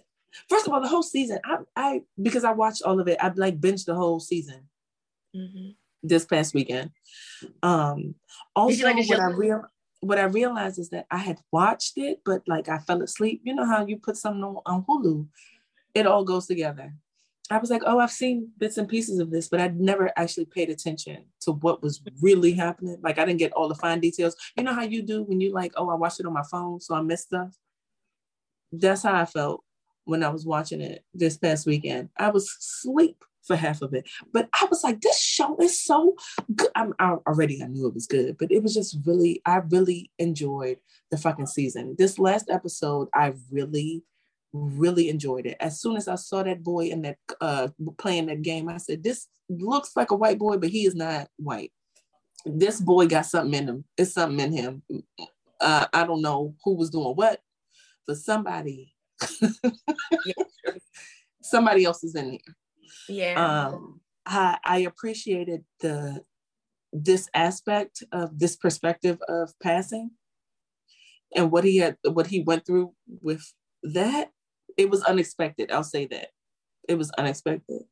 First 0.49 0.67
of 0.67 0.73
all, 0.73 0.81
the 0.81 0.89
whole 0.89 1.03
season, 1.03 1.39
I 1.45 1.59
I 1.77 2.03
because 2.21 2.45
I 2.45 2.53
watched 2.53 2.83
all 2.83 3.01
of 3.01 3.09
it, 3.09 3.19
I 3.21 3.29
like 3.35 3.61
binged 3.61 3.87
the 3.87 3.95
whole 3.95 4.21
season 4.21 4.69
Mhm. 5.35 5.77
this 6.03 6.25
past 6.25 6.55
weekend. 6.55 6.91
Um 7.63 8.15
also 8.57 8.85
like 8.85 9.09
what? 9.09 9.21
I 9.21 9.31
real 9.31 9.65
what 10.01 10.19
I 10.19 10.25
realized 10.25 10.79
is 10.79 10.89
that 10.91 11.07
I 11.11 11.19
had 11.19 11.39
watched 11.53 11.99
it, 11.99 12.21
but 12.25 12.43
like 12.47 12.69
I 12.69 12.79
fell 12.79 13.03
asleep. 13.03 13.43
You 13.45 13.55
know 13.55 13.67
how 13.67 13.87
you 13.87 13.99
put 13.99 14.17
something 14.17 14.43
on, 14.43 14.59
on 14.65 14.85
Hulu, 14.85 15.27
it 15.95 16.07
all 16.07 16.25
goes 16.25 16.47
together. 16.47 16.95
I 17.53 17.59
was 17.59 17.69
like, 17.69 17.83
oh, 17.85 17.99
I've 17.99 18.13
seen 18.13 18.53
bits 18.59 18.79
and 18.79 18.89
pieces 18.89 19.19
of 19.19 19.31
this, 19.33 19.49
but 19.49 19.61
I'd 19.61 19.81
never 19.81 20.13
actually 20.17 20.45
paid 20.45 20.71
attention 20.71 21.25
to 21.41 21.53
what 21.53 21.83
was 21.83 22.01
really 22.23 22.53
happening. 22.53 22.99
Like 23.03 23.19
I 23.19 23.25
didn't 23.25 23.41
get 23.41 23.53
all 23.53 23.69
the 23.69 23.75
fine 23.75 23.99
details. 24.01 24.37
You 24.57 24.63
know 24.63 24.73
how 24.73 24.85
you 24.85 25.03
do 25.03 25.25
when 25.25 25.41
you 25.41 25.53
like, 25.53 25.73
oh, 25.77 25.91
I 25.91 25.95
watched 25.95 26.21
it 26.21 26.27
on 26.27 26.33
my 26.33 26.45
phone, 26.49 26.81
so 26.81 26.95
I 26.95 27.03
missed 27.03 27.25
stuff. 27.25 27.53
That's 28.73 29.03
how 29.03 29.15
I 29.15 29.25
felt 29.25 29.65
when 30.11 30.25
I 30.25 30.29
was 30.29 30.45
watching 30.45 30.81
it 30.81 31.05
this 31.15 31.39
past 31.39 31.67
weekend. 31.67 32.09
I 32.19 32.31
was 32.31 32.45
asleep 32.59 33.25
for 33.43 33.55
half 33.55 33.81
of 33.81 33.95
it, 33.95 34.09
but 34.33 34.49
I 34.53 34.67
was 34.69 34.83
like, 34.83 35.01
this 35.01 35.19
show 35.21 35.57
is 35.59 35.81
so 35.81 36.17
good. 36.55 36.69
I'm 36.75 36.93
I 36.99 37.13
already 37.27 37.63
I 37.63 37.67
knew 37.67 37.87
it 37.87 37.95
was 37.95 38.07
good, 38.07 38.37
but 38.37 38.51
it 38.51 38.63
was 38.63 38.75
just 38.75 38.99
really, 39.07 39.41
I 39.47 39.59
really 39.71 40.11
enjoyed 40.19 40.79
the 41.11 41.17
fucking 41.17 41.47
season. 41.47 41.95
This 41.97 42.19
last 42.19 42.51
episode, 42.51 43.09
I 43.15 43.35
really 43.51 44.03
really 44.53 45.09
enjoyed 45.09 45.47
it. 45.47 45.57
As 45.61 45.81
soon 45.81 45.97
as 45.97 46.09
I 46.09 46.17
saw 46.17 46.43
that 46.43 46.65
boy 46.65 46.87
in 46.87 47.03
that 47.03 47.19
uh 47.41 47.69
playing 47.97 48.27
that 48.27 48.43
game, 48.43 48.69
I 48.69 48.79
said, 48.79 49.05
This 49.05 49.29
looks 49.49 49.97
like 49.97 50.11
a 50.11 50.17
white 50.17 50.39
boy, 50.39 50.57
but 50.57 50.71
he 50.71 50.87
is 50.87 50.97
not 50.97 51.29
white. 51.37 51.73
This 52.45 52.81
boy 52.81 53.07
got 53.07 53.27
something 53.27 53.55
in 53.55 53.69
him. 53.69 53.85
It's 53.97 54.15
something 54.15 54.41
in 54.41 54.53
him. 54.53 54.83
Uh, 55.61 55.87
I 55.93 56.05
don't 56.05 56.23
know 56.23 56.57
who 56.65 56.75
was 56.75 56.91
doing 56.91 57.15
what, 57.15 57.41
but 58.07 58.17
somebody 58.17 58.95
somebody 61.43 61.85
else 61.85 62.05
is 62.05 62.15
in 62.15 62.33
here. 62.33 62.57
Yeah. 63.09 63.67
Um 63.67 64.01
I, 64.27 64.59
I 64.65 64.79
appreciated 64.79 65.65
the 65.81 66.23
this 66.93 67.29
aspect 67.35 68.03
of 68.13 68.39
this 68.39 68.57
perspective 68.57 69.19
of 69.29 69.53
passing 69.63 70.11
and 71.35 71.51
what 71.51 71.65
he 71.65 71.79
had 71.79 71.97
what 72.05 72.27
he 72.27 72.41
went 72.41 72.67
through 72.67 72.93
with 73.23 73.55
that 73.83 74.31
it 74.77 74.91
was 74.91 75.03
unexpected 75.05 75.71
i'll 75.71 75.85
say 75.85 76.07
that 76.07 76.29
it 76.89 76.97
was 76.97 77.11
unexpected 77.13 77.83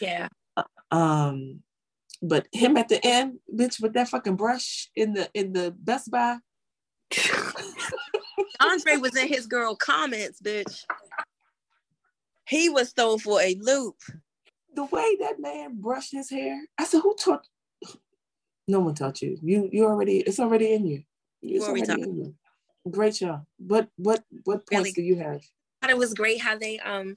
yeah. 0.00 0.28
um 0.90 1.60
but 2.22 2.48
him 2.52 2.76
at 2.76 2.88
the 2.88 3.04
end 3.04 3.38
bitch 3.54 3.80
with 3.80 3.92
that 3.92 4.08
fucking 4.08 4.36
brush 4.36 4.90
in 4.96 5.12
the 5.12 5.28
in 5.34 5.52
the 5.52 5.74
best 5.78 6.10
buy 6.10 6.38
Andre 8.60 8.96
was 8.96 9.16
in 9.16 9.28
his 9.28 9.46
girl 9.46 9.76
comments, 9.76 10.40
bitch. 10.40 10.84
He 12.48 12.68
was 12.68 12.92
thrown 12.92 13.18
for 13.18 13.40
a 13.40 13.54
loop. 13.60 13.96
the 14.74 14.84
way 14.84 15.16
that 15.20 15.40
man 15.40 15.80
brushed 15.80 16.12
his 16.12 16.28
hair 16.30 16.60
i 16.78 16.84
said 16.84 17.00
who 17.00 17.14
taught 17.16 17.46
no 18.68 18.80
one 18.80 18.94
taught 18.94 19.22
you 19.22 19.38
you 19.42 19.68
you 19.72 19.86
already 19.86 20.18
it's 20.18 20.38
already 20.38 20.74
in 20.74 20.86
you 20.86 21.02
it's 21.40 21.64
already 21.66 21.90
already 21.90 22.02
in 22.02 22.16
you 22.16 22.34
great 22.90 23.14
job 23.14 23.44
what 23.56 23.88
what 23.96 24.22
what 24.44 24.66
points 24.66 24.88
Really- 24.88 24.92
do 24.92 25.02
you 25.02 25.16
have 25.16 25.40
thought 25.80 25.90
it 25.90 25.96
was 25.96 26.12
great 26.12 26.40
how 26.42 26.58
they 26.58 26.78
um 26.80 27.16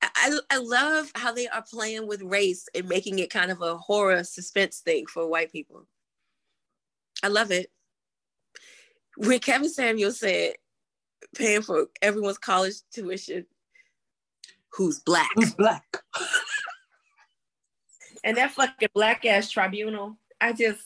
I, 0.00 0.38
I 0.50 0.58
love 0.58 1.10
how 1.16 1.32
they 1.32 1.48
are 1.48 1.64
playing 1.68 2.06
with 2.06 2.22
race 2.22 2.68
and 2.74 2.88
making 2.88 3.18
it 3.18 3.30
kind 3.30 3.50
of 3.50 3.60
a 3.60 3.76
horror 3.76 4.22
suspense 4.24 4.80
thing 4.80 5.06
for 5.06 5.26
white 5.28 5.52
people. 5.52 5.86
I 7.22 7.28
love 7.28 7.50
it. 7.52 7.70
When 9.16 9.38
Kevin 9.40 9.68
Samuel 9.68 10.12
said 10.12 10.54
paying 11.36 11.62
for 11.62 11.86
everyone's 12.00 12.38
college 12.38 12.74
tuition 12.92 13.46
who's 14.72 14.98
black. 15.00 15.30
who's 15.34 15.54
black 15.54 15.84
And 18.24 18.36
that 18.36 18.52
fucking 18.52 18.90
black 18.94 19.24
ass 19.24 19.50
tribunal, 19.50 20.16
I 20.40 20.52
just 20.52 20.80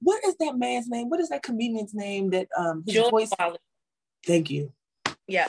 what 0.00 0.24
is 0.24 0.34
that 0.40 0.56
man's 0.56 0.88
name 0.88 1.08
what 1.08 1.20
is 1.20 1.28
that 1.28 1.42
comedian's 1.42 1.94
name 1.94 2.30
that 2.30 2.48
um 2.56 2.82
his 2.86 2.96
voice 3.08 3.30
Wallace. 3.38 3.58
thank 4.26 4.50
you 4.50 4.72
Yeah. 5.26 5.48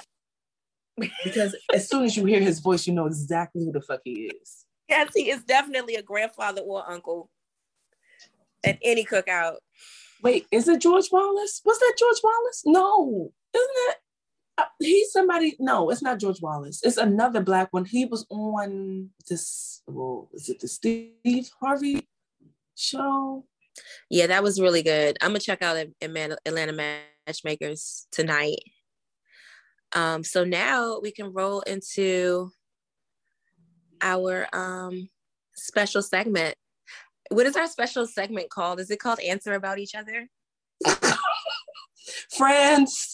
because 1.24 1.56
as 1.74 1.88
soon 1.90 2.04
as 2.04 2.16
you 2.18 2.26
hear 2.26 2.40
his 2.42 2.60
voice, 2.60 2.86
you 2.86 2.94
know 2.94 3.06
exactly 3.08 3.64
who 3.66 3.72
the 3.72 3.82
fuck 3.82 4.02
he 4.04 4.32
is. 4.44 4.66
Yes, 4.90 5.12
he 5.16 5.30
is 5.32 5.42
definitely 5.44 5.96
a 5.96 6.04
grandfather 6.04 6.62
or 6.62 6.88
uncle 6.90 7.30
at 8.64 8.78
any 8.84 9.06
cookout. 9.06 9.58
Wait, 10.24 10.46
is 10.52 10.68
it 10.68 10.82
George 10.82 11.10
Wallace? 11.12 11.62
Was 11.66 11.80
that 11.80 11.96
George 11.98 12.20
Wallace? 12.24 12.64
No, 12.66 13.32
isn't 13.54 13.70
it? 13.90 13.96
Uh, 14.58 14.66
he's 14.80 15.12
somebody. 15.12 15.56
No, 15.60 15.90
it's 15.90 16.02
not 16.02 16.20
George 16.20 16.42
Wallace. 16.42 16.82
It's 16.84 16.98
another 16.98 17.42
black 17.42 17.70
one. 17.72 17.86
He 17.86 18.06
was 18.06 18.26
on 18.30 19.10
this. 19.28 19.82
Well, 19.88 20.30
is 20.34 20.50
it 20.50 20.60
the 20.60 20.68
Steve 20.68 21.50
Harvey 21.60 22.08
show? 22.76 23.46
Yeah, 24.10 24.28
that 24.28 24.44
was 24.44 24.62
really 24.62 24.84
good. 24.84 25.18
I'm 25.22 25.30
gonna 25.30 25.40
check 25.40 25.62
out 25.62 25.78
Atlanta 26.02 27.02
Matchmakers 27.28 28.08
tonight. 28.12 28.60
Um, 29.94 30.24
so 30.24 30.44
now 30.44 31.00
we 31.02 31.12
can 31.12 31.34
roll 31.34 31.62
into 31.62 32.52
our 34.02 34.48
um 34.54 35.10
special 35.56 36.02
segment. 36.02 36.56
What 37.32 37.46
is 37.46 37.56
our 37.56 37.68
special 37.68 38.06
segment 38.06 38.50
called? 38.50 38.82
Is 38.82 38.92
it 38.92 39.00
called 39.00 39.22
Answer 39.22 39.54
About 39.54 39.80
Each 39.80 39.96
Other? 39.96 40.28
Friends. 42.38 43.14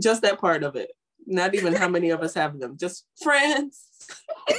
Just 0.00 0.22
that 0.22 0.38
part 0.38 0.62
of 0.62 0.76
it. 0.76 0.92
Not 1.26 1.56
even 1.56 1.74
how 1.74 1.88
many 1.88 2.10
of 2.10 2.22
us 2.22 2.34
have 2.34 2.60
them. 2.60 2.76
Just 2.78 3.06
friends. 3.20 3.88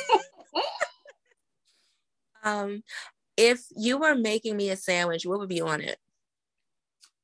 um, 2.43 2.83
if 3.37 3.63
you 3.77 3.97
were 3.97 4.15
making 4.15 4.57
me 4.57 4.71
a 4.71 4.75
sandwich, 4.75 5.25
what 5.25 5.39
would 5.39 5.47
be 5.47 5.61
on 5.61 5.79
it? 5.79 5.99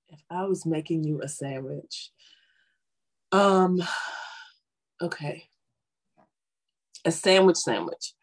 If 0.08 0.22
I 0.30 0.46
was 0.46 0.66
making 0.66 1.04
you 1.04 1.22
a 1.22 1.28
sandwich, 1.28 2.12
um, 3.34 3.84
okay, 5.02 5.50
a 7.04 7.12
sandwich 7.12 7.58
sandwich. 7.58 8.14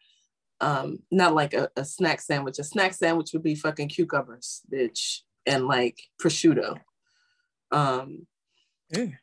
Um, 0.61 0.99
not 1.09 1.33
like 1.33 1.53
a, 1.53 1.69
a 1.77 1.85
snack 1.85 2.19
sandwich. 2.19 2.59
A 2.59 2.63
snack 2.63 2.93
sandwich 2.93 3.31
would 3.33 3.43
be 3.43 3.55
fucking 3.55 3.89
cucumbers, 3.89 4.61
bitch, 4.71 5.19
and 5.45 5.67
like 5.67 6.01
prosciutto. 6.21 6.77
Um, 7.71 8.27
mm. 8.93 9.13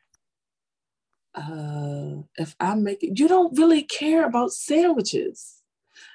uh, 1.35 2.23
if 2.37 2.55
I'm 2.59 2.83
making, 2.83 3.15
you 3.15 3.27
don't 3.27 3.57
really 3.57 3.83
care 3.83 4.25
about 4.25 4.51
sandwiches. 4.51 5.61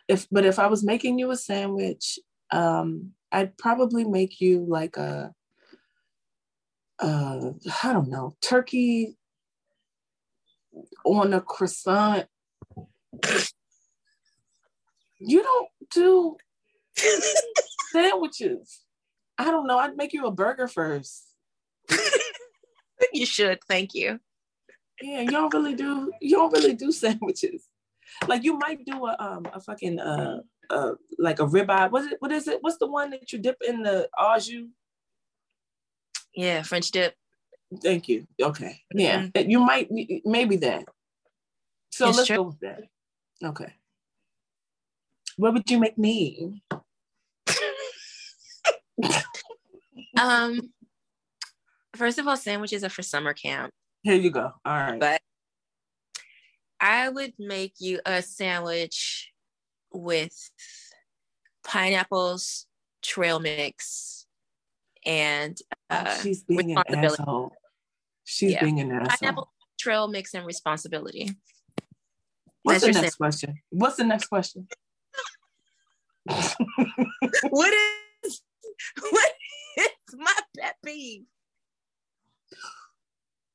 If 0.09 0.27
but 0.31 0.45
if 0.45 0.59
I 0.59 0.67
was 0.67 0.83
making 0.83 1.19
you 1.19 1.31
a 1.31 1.37
sandwich, 1.37 2.19
um, 2.51 3.13
I'd 3.31 3.57
probably 3.57 4.05
make 4.05 4.41
you 4.41 4.65
like 4.69 4.97
a, 4.97 5.33
uh, 6.99 7.51
I 7.83 7.93
don't 7.93 8.11
know, 8.11 8.35
turkey 8.43 9.17
on 11.05 11.33
a 11.33 11.41
croissant. 11.41 12.27
You 15.25 15.43
don't 15.43 15.69
do 15.91 16.37
sandwiches. 17.93 18.81
I 19.39 19.45
don't 19.51 19.67
know. 19.67 19.79
I'd 19.79 19.97
make 19.97 20.13
you 20.13 20.27
a 20.27 20.31
burger 20.31 20.69
first. 20.69 21.35
you 23.13 23.27
should. 23.27 23.61
Thank 23.69 23.95
you. 23.95 24.21
Yeah, 25.01 25.23
you 25.23 25.31
don't 25.31 25.53
really 25.53 25.75
do. 25.75 26.13
You 26.21 26.37
don't 26.37 26.53
really 26.53 26.75
do 26.75 26.93
sandwiches. 26.93 27.67
Like 28.29 28.45
you 28.45 28.59
might 28.59 28.85
do 28.85 29.07
a 29.07 29.17
um 29.19 29.47
a 29.53 29.61
fucking 29.61 29.99
uh 29.99 30.41
uh 30.71 30.93
like 31.19 31.41
a 31.41 31.47
ribeye. 31.47 31.91
What 31.91 32.05
is 32.05 32.13
it? 32.13 32.17
What 32.21 32.33
is 32.33 32.49
it? 32.49 32.59
What's 32.61 32.79
the 32.79 32.87
one 32.87 33.11
that 33.11 33.33
you 33.33 33.39
dip 33.39 33.57
in 33.67 33.83
the 33.83 34.09
au 34.19 34.39
jus? 34.39 34.69
Yeah, 36.35 36.63
French 36.63 36.91
dip. 36.91 37.15
Thank 37.83 38.09
you. 38.09 38.27
Okay. 38.41 38.81
Yeah, 38.95 39.23
mm-hmm. 39.23 39.51
you 39.51 39.61
might 39.61 39.91
maybe 40.25 40.57
that. 40.57 40.85
So 41.91 42.09
it's 42.09 42.19
let's 42.19 42.27
true. 42.27 42.37
go 42.37 42.43
with 42.43 42.61
that. 42.61 42.83
Okay. 43.43 43.73
What 45.37 45.55
would 45.55 45.71
you 45.71 45.79
make 45.79 45.99
me? 45.99 46.63
um, 50.19 50.73
first 51.97 52.19
of 52.19 52.27
all, 52.29 52.37
sandwiches 52.37 52.85
are 52.85 52.89
for 52.89 53.03
summer 53.03 53.33
camp. 53.35 53.73
Here 54.03 54.15
you 54.15 54.31
go. 54.31 54.53
All 54.65 54.77
right. 54.77 55.01
But 55.01 55.21
I 56.81 57.09
would 57.09 57.35
make 57.39 57.75
you 57.79 58.01
a 58.05 58.23
sandwich 58.23 59.33
with 59.93 60.51
pineapples, 61.65 62.67
trail 63.03 63.39
mix, 63.39 64.27
and 65.07 65.57
oh, 65.91 65.97
uh, 65.97 66.05
oh, 66.09 66.21
she's 66.23 66.43
being 66.43 66.77
an 66.77 67.05
asshole. 67.05 67.53
She's 68.25 68.53
yeah. 68.53 68.65
being 68.65 68.81
an 68.81 68.93
asshole. 68.93 69.09
Pineapple, 69.21 69.53
trail 69.79 70.09
mix, 70.09 70.35
and 70.35 70.45
responsibility. 70.45 71.31
What's 72.63 72.85
That's 72.85 72.97
the 72.97 73.03
next 73.03 73.17
question? 73.17 73.61
What's 73.71 73.97
the 73.97 74.05
next 74.05 74.27
question? 74.27 74.69
what 77.51 77.75
is 78.25 78.43
what 79.11 79.33
is 79.79 79.89
my 80.17 80.35
pet 80.59 80.77
peeve? 80.85 81.25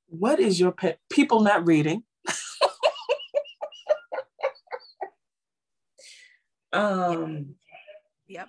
What 0.09 0.39
is 0.39 0.59
your 0.59 0.71
pet? 0.71 0.99
People 1.09 1.41
not 1.41 1.65
reading. 1.65 2.03
um. 6.73 7.55
Yep. 8.27 8.47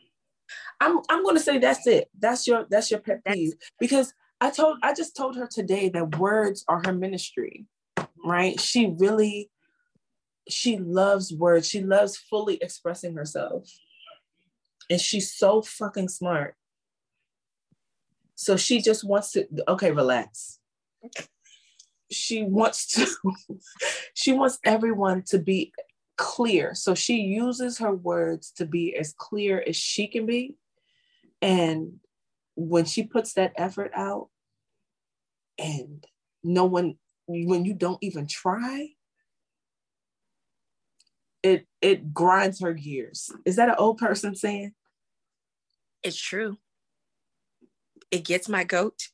I'm 0.81 1.01
I'm 1.09 1.25
gonna 1.25 1.41
say 1.41 1.59
that's 1.59 1.87
it. 1.87 2.09
That's 2.19 2.47
your 2.47 2.67
that's 2.71 2.91
your 2.91 3.01
pet 3.01 3.25
peeve 3.25 3.55
because 3.79 4.13
I 4.41 4.51
told 4.51 4.79
I 4.83 4.95
just 4.95 5.17
told 5.17 5.37
her 5.37 5.49
today 5.51 5.89
that 5.91 6.19
words 6.19 6.65
are 6.69 6.83
her 6.85 6.93
ministry, 6.93 7.67
right? 8.25 8.59
She 8.61 8.95
really 8.99 9.51
she 10.49 10.79
loves 10.79 11.33
words. 11.33 11.69
She 11.69 11.83
loves 11.83 12.17
fully 12.17 12.59
expressing 12.63 13.15
herself. 13.15 13.69
And 14.91 15.01
she's 15.01 15.33
so 15.33 15.63
fucking 15.63 16.09
smart. 16.09 16.55
So 18.35 18.57
she 18.57 18.81
just 18.81 19.05
wants 19.05 19.33
to 19.33 19.47
okay, 19.67 19.91
relax. 19.91 20.61
She 22.11 22.45
wants 22.45 22.87
to 22.95 23.07
she 24.15 24.33
wants 24.33 24.59
everyone 24.65 25.23
to 25.29 25.39
be 25.39 25.73
clear. 26.17 26.75
So 26.75 26.95
she 26.95 27.17
uses 27.17 27.79
her 27.79 27.95
words 27.95 28.53
to 28.53 28.67
be 28.67 28.95
as 28.95 29.13
clear 29.17 29.63
as 29.67 29.77
she 29.77 30.07
can 30.07 30.27
be. 30.27 30.57
And 31.43 32.01
when 32.55 32.85
she 32.85 33.05
puts 33.05 33.35
that 33.35 33.53
effort 33.57 33.93
out 33.95 34.29
and 35.59 36.05
no 36.43 36.65
one 36.65 36.97
when 37.27 37.65
you 37.65 37.75
don't 37.75 37.99
even 38.01 38.27
try 38.27 38.89
it 41.43 41.67
it 41.81 42.13
grinds 42.15 42.61
her 42.61 42.73
gears 42.73 43.31
is 43.45 43.57
that 43.57 43.69
an 43.69 43.75
old 43.79 43.99
person 43.99 44.35
saying 44.35 44.73
it's 46.03 46.21
true 46.21 46.57
it 48.11 48.25
gets 48.25 48.49
my 48.49 48.65
goat 48.65 49.09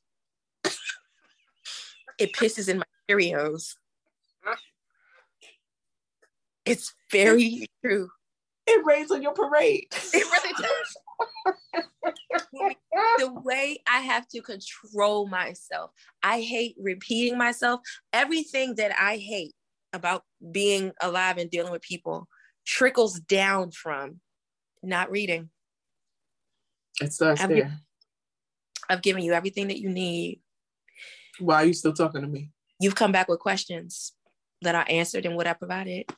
it 2.18 2.32
pisses 2.32 2.68
in 2.68 2.78
my 2.78 2.84
Cheerios. 3.08 3.74
It's 6.64 6.94
very 7.10 7.68
true. 7.84 8.08
It 8.66 8.84
rains 8.86 9.10
on 9.10 9.22
your 9.22 9.34
parade. 9.34 9.88
It 9.92 10.24
really 10.24 10.54
does. 10.58 10.96
the 13.18 13.32
way 13.44 13.82
I 13.86 14.00
have 14.00 14.26
to 14.28 14.40
control 14.40 15.28
myself. 15.28 15.90
I 16.22 16.40
hate 16.40 16.74
repeating 16.80 17.36
myself. 17.36 17.80
Everything 18.14 18.76
that 18.76 18.98
I 18.98 19.18
hate 19.18 19.54
about 19.92 20.24
being 20.50 20.92
alive 21.02 21.36
and 21.36 21.50
dealing 21.50 21.72
with 21.72 21.82
people 21.82 22.26
trickles 22.64 23.20
down 23.20 23.70
from 23.70 24.20
not 24.82 25.10
reading. 25.10 25.50
It 27.00 27.12
starts 27.12 27.40
I've, 27.40 27.48
there. 27.48 27.78
I've 28.88 29.02
given 29.02 29.22
you 29.22 29.32
everything 29.32 29.68
that 29.68 29.80
you 29.80 29.88
need. 29.88 30.40
Why 31.38 31.56
are 31.56 31.64
you 31.66 31.72
still 31.72 31.92
talking 31.92 32.22
to 32.22 32.28
me? 32.28 32.50
You've 32.80 32.94
come 32.94 33.12
back 33.12 33.28
with 33.28 33.40
questions 33.40 34.12
that 34.62 34.74
I 34.74 34.82
answered 34.82 35.26
and 35.26 35.36
what 35.36 35.46
I 35.46 35.52
provided. 35.52 36.08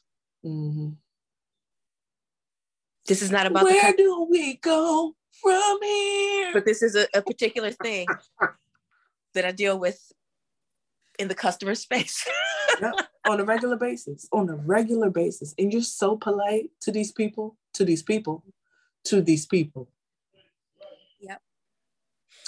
Mm-hmm. 0.45 0.91
This 3.07 3.23
is 3.23 3.31
not 3.31 3.47
about 3.47 3.65
where 3.65 3.93
do 3.97 4.27
we 4.29 4.57
go 4.57 5.15
from 5.41 5.79
here? 5.83 6.51
But 6.53 6.65
this 6.65 6.83
is 6.83 6.97
a, 6.97 7.07
a 7.15 7.23
particular 7.23 7.71
thing 7.71 8.07
that 9.35 9.45
I 9.45 9.53
deal 9.53 9.79
with 9.79 10.01
in 11.19 11.29
the 11.29 11.35
customer 11.35 11.75
space. 11.75 12.27
yep. 12.81 12.95
On 13.29 13.41
a 13.41 13.45
regular 13.45 13.77
basis. 13.77 14.29
On 14.33 14.49
a 14.49 14.57
regular 14.57 15.11
basis. 15.11 15.55
And 15.59 15.73
you're 15.73 15.83
so 15.83 16.17
polite 16.17 16.71
to 16.83 16.91
these 16.91 17.13
people, 17.13 17.57
to 17.75 17.85
these 17.85 18.03
people, 18.03 18.45
to 19.05 19.21
these 19.21 19.47
people. 19.47 19.89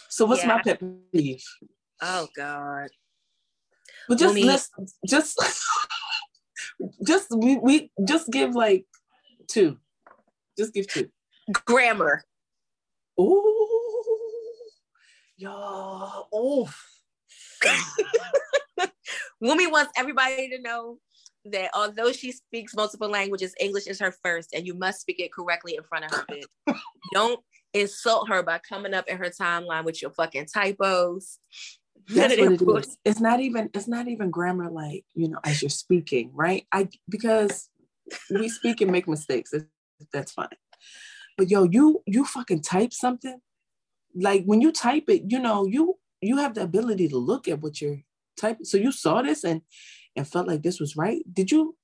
So 0.09 0.27
what's 0.27 0.43
yeah. 0.43 0.49
my 0.49 0.63
pet 0.63 0.81
peeve? 1.13 1.43
Oh 2.01 2.29
God. 2.37 2.89
But 4.09 4.19
just 4.19 4.39
let's 4.39 4.71
just 5.07 5.39
just 7.07 7.29
we, 7.31 7.59
we 7.59 7.91
just 8.07 8.31
give 8.31 8.55
like 8.55 8.87
two. 9.49 9.79
Just 10.57 10.73
give 10.75 10.87
two. 10.89 11.09
Grammar. 11.65 12.25
Ooh, 13.21 14.05
y'all. 15.37 16.29
Oh, 16.33 16.71
Wumi 19.43 19.71
wants 19.71 19.93
everybody 19.97 20.49
to 20.51 20.61
know 20.61 20.99
that 21.45 21.71
although 21.75 22.13
she 22.13 22.33
speaks 22.33 22.75
multiple 22.75 23.09
languages, 23.09 23.55
English 23.61 23.87
is 23.87 24.01
her 24.01 24.13
first, 24.23 24.55
and 24.55 24.67
you 24.67 24.75
must 24.75 25.01
speak 25.01 25.21
it 25.21 25.33
correctly 25.33 25.77
in 25.77 25.83
front 25.83 26.05
of 26.05 26.13
her. 26.13 26.25
Bitch. 26.31 26.79
Don't 27.13 27.41
insult 27.81 28.29
her 28.29 28.43
by 28.43 28.59
coming 28.59 28.95
up 28.95 29.09
in 29.09 29.19
her 29.19 29.31
timeline 29.31 29.85
with 29.85 30.01
your 30.01 30.11
fucking 30.13 30.47
typos. 30.47 31.39
That's 32.09 32.39
what 32.39 32.53
it 32.53 32.63
is. 32.63 32.97
It's 33.05 33.21
not 33.21 33.41
even 33.41 33.69
it's 33.75 33.89
not 33.89 34.09
even 34.09 34.31
grammar 34.31 34.71
like, 34.71 35.05
you 35.15 35.29
know, 35.29 35.41
as 35.45 35.61
you're 35.61 35.69
speaking, 35.69 36.31
right? 36.33 36.65
I 36.73 36.89
because 37.09 37.69
we 38.31 38.49
speak 38.49 38.81
and 38.81 38.91
make 38.91 39.07
mistakes. 39.07 39.53
That's 40.13 40.33
fine. 40.33 40.49
But 41.37 41.51
yo, 41.51 41.65
you 41.65 42.03
you 42.07 42.25
fucking 42.25 42.63
type 42.63 42.93
something. 42.93 43.41
Like 44.15 44.45
when 44.45 44.61
you 44.61 44.73
type 44.73 45.05
it, 45.09 45.25
you 45.29 45.39
know, 45.39 45.67
you 45.67 45.99
you 46.21 46.39
have 46.39 46.55
the 46.55 46.63
ability 46.63 47.09
to 47.09 47.19
look 47.19 47.47
at 47.47 47.61
what 47.61 47.81
you're 47.81 48.01
typing. 48.39 48.65
So 48.65 48.77
you 48.79 48.91
saw 48.91 49.23
this 49.23 49.45
and 49.45 49.63
and 50.17 50.27
felt 50.27 50.49
like 50.49 50.63
this 50.63 50.81
was 50.81 50.97
right. 50.97 51.23
Did 51.33 51.51
you? 51.51 51.77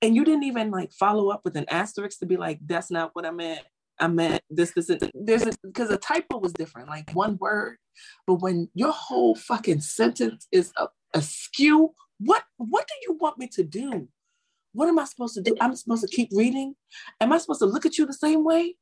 And 0.00 0.14
you 0.14 0.24
didn't 0.24 0.44
even 0.44 0.70
like 0.70 0.92
follow 0.92 1.30
up 1.30 1.40
with 1.44 1.56
an 1.56 1.66
asterisk 1.68 2.20
to 2.20 2.26
be 2.26 2.36
like, 2.36 2.60
that's 2.64 2.90
not 2.90 3.10
what 3.14 3.26
I 3.26 3.30
meant. 3.30 3.62
I 4.02 4.08
meant 4.08 4.42
this, 4.50 4.72
this, 4.72 4.90
and 4.90 5.00
there's 5.14 5.46
a 5.46 5.52
because 5.62 5.88
a 5.90 5.96
typo 5.96 6.38
was 6.38 6.52
different, 6.52 6.88
like 6.88 7.12
one 7.12 7.38
word. 7.40 7.76
But 8.26 8.42
when 8.42 8.68
your 8.74 8.90
whole 8.90 9.36
fucking 9.36 9.80
sentence 9.80 10.48
is 10.50 10.72
a, 10.76 10.88
askew, 11.14 11.94
what 12.18 12.42
what 12.56 12.88
do 12.88 12.94
you 13.06 13.16
want 13.20 13.38
me 13.38 13.46
to 13.52 13.62
do? 13.62 14.08
What 14.72 14.88
am 14.88 14.98
I 14.98 15.04
supposed 15.04 15.34
to 15.34 15.40
do? 15.40 15.54
I'm 15.60 15.76
supposed 15.76 16.02
to 16.02 16.08
keep 16.08 16.30
reading. 16.32 16.74
Am 17.20 17.32
I 17.32 17.38
supposed 17.38 17.60
to 17.60 17.66
look 17.66 17.86
at 17.86 17.96
you 17.96 18.04
the 18.04 18.12
same 18.12 18.42
way? 18.42 18.74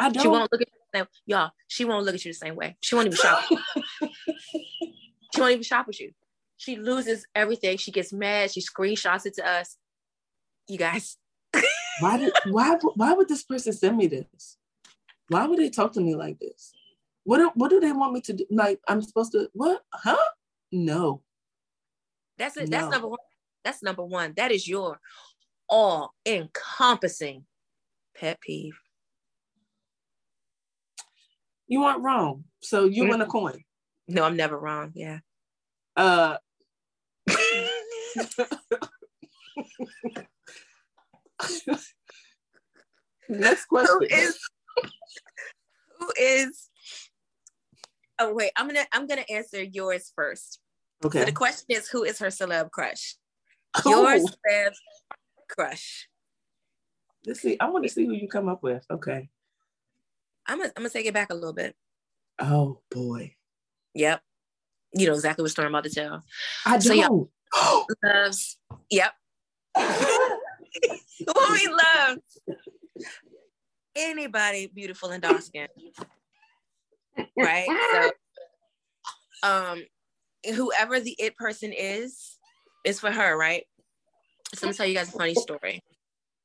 I 0.00 0.10
don't. 0.10 0.22
She 0.22 0.28
won't 0.28 0.50
look 0.50 0.62
at 0.62 0.68
you 0.68 0.80
the 0.92 0.98
same. 0.98 1.06
Y'all, 1.26 1.50
she 1.68 1.84
won't 1.84 2.04
look 2.04 2.16
at 2.16 2.24
you 2.24 2.32
the 2.32 2.36
same 2.36 2.56
way. 2.56 2.76
She 2.80 2.96
won't 2.96 3.06
even 3.06 3.18
shop. 3.18 3.44
she 5.32 5.40
won't 5.40 5.52
even 5.52 5.62
shop 5.62 5.86
with 5.86 6.00
you. 6.00 6.10
She 6.56 6.74
loses 6.74 7.24
everything. 7.36 7.76
She 7.76 7.92
gets 7.92 8.12
mad. 8.12 8.50
She 8.50 8.62
screenshots 8.62 9.26
it 9.26 9.34
to 9.34 9.48
us. 9.48 9.76
You 10.66 10.76
guys, 10.76 11.18
why 12.00 12.16
did 12.16 12.32
why 12.46 12.76
why 12.94 13.12
would 13.12 13.28
this 13.28 13.44
person 13.44 13.72
send 13.72 13.96
me 13.96 14.06
this? 14.06 14.58
Why 15.28 15.46
would 15.46 15.58
they 15.58 15.70
talk 15.70 15.92
to 15.92 16.00
me 16.00 16.14
like 16.14 16.38
this? 16.38 16.72
What 17.24 17.38
do, 17.38 17.50
what 17.54 17.70
do 17.70 17.80
they 17.80 17.92
want 17.92 18.12
me 18.12 18.20
to 18.22 18.32
do? 18.32 18.46
Like 18.50 18.80
I'm 18.88 19.02
supposed 19.02 19.32
to 19.32 19.48
what? 19.52 19.82
Huh? 19.92 20.16
No. 20.72 21.22
That's 22.38 22.56
it. 22.56 22.68
No. 22.68 22.78
That's 22.78 22.90
number 22.90 23.08
one. 23.08 23.18
That's 23.64 23.82
number 23.82 24.04
one. 24.04 24.34
That 24.36 24.52
is 24.52 24.66
your 24.66 25.00
all 25.68 26.14
encompassing 26.26 27.44
pet 28.16 28.40
peeve. 28.40 28.78
You 31.68 31.84
aren't 31.84 32.02
wrong. 32.02 32.44
So 32.62 32.86
you 32.86 33.02
mm-hmm. 33.02 33.10
win 33.12 33.20
a 33.20 33.26
coin. 33.26 33.62
No, 34.08 34.24
I'm 34.24 34.36
never 34.36 34.58
wrong. 34.58 34.92
Yeah. 34.94 35.18
Uh 35.96 36.36
Next 43.28 43.66
question. 43.66 43.96
Who 44.00 44.06
is 44.06 44.38
who 45.98 46.12
is 46.18 46.68
oh 48.18 48.34
wait, 48.34 48.52
I'm 48.56 48.66
gonna 48.66 48.86
I'm 48.92 49.06
gonna 49.06 49.24
answer 49.30 49.62
yours 49.62 50.12
first. 50.14 50.60
Okay. 51.04 51.20
So 51.20 51.24
the 51.24 51.32
question 51.32 51.66
is 51.70 51.88
who 51.88 52.04
is 52.04 52.18
her 52.18 52.26
celeb 52.26 52.70
crush? 52.70 53.16
Yours 53.84 54.24
oh. 54.26 54.34
celeb 54.48 54.72
crush. 55.48 56.08
Let's 57.26 57.40
see. 57.40 57.56
I 57.60 57.68
want 57.68 57.84
to 57.84 57.90
see 57.90 58.06
who 58.06 58.12
you 58.12 58.28
come 58.28 58.48
up 58.48 58.62
with. 58.62 58.84
Okay. 58.90 59.28
I'm 60.46 60.58
gonna 60.58 60.72
I'm 60.76 60.82
gonna 60.82 60.90
take 60.90 61.06
it 61.06 61.14
back 61.14 61.30
a 61.30 61.34
little 61.34 61.52
bit. 61.52 61.74
Oh 62.38 62.80
boy. 62.90 63.34
Yep. 63.94 64.20
You 64.94 65.06
know 65.06 65.14
exactly 65.14 65.42
what 65.42 65.52
story 65.52 65.66
I'm 65.66 65.74
about 65.74 65.84
to 65.84 65.90
tell. 65.90 66.24
I 66.66 66.78
don't. 66.78 66.82
So, 66.82 66.92
yeah, 66.94 67.82
loves. 68.04 68.58
Yep. 68.90 69.12
who 71.26 71.54
he 71.54 71.68
loves 71.68 72.40
anybody 73.96 74.70
beautiful 74.72 75.10
and 75.10 75.22
dark 75.22 75.42
skinned. 75.42 75.68
right? 77.36 77.66
So 77.92 78.10
um 79.42 79.82
whoever 80.54 81.00
the 81.00 81.14
it 81.18 81.36
person 81.36 81.72
is, 81.72 82.38
is 82.84 83.00
for 83.00 83.10
her, 83.10 83.36
right? 83.36 83.64
So 84.54 84.66
let 84.66 84.72
me 84.72 84.76
tell 84.76 84.86
you 84.86 84.94
guys 84.94 85.08
a 85.14 85.18
funny 85.18 85.34
story. 85.34 85.82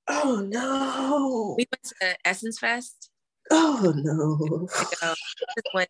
Oh 0.07 0.45
no. 0.47 1.55
We 1.57 1.65
went 1.71 1.93
to 2.01 2.17
Essence 2.27 2.59
Fest. 2.59 3.09
Oh 3.51 3.93
no. 3.95 4.67
when 5.71 5.87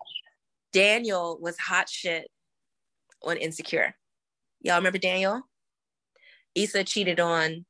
Daniel 0.72 1.38
was 1.42 1.58
hot 1.58 1.90
shit 1.90 2.30
on 3.24 3.38
Insecure. 3.38 3.96
Y'all 4.62 4.78
remember 4.78 4.98
Daniel? 4.98 5.42
Issa 6.54 6.84
cheated 6.84 7.20
on 7.20 7.66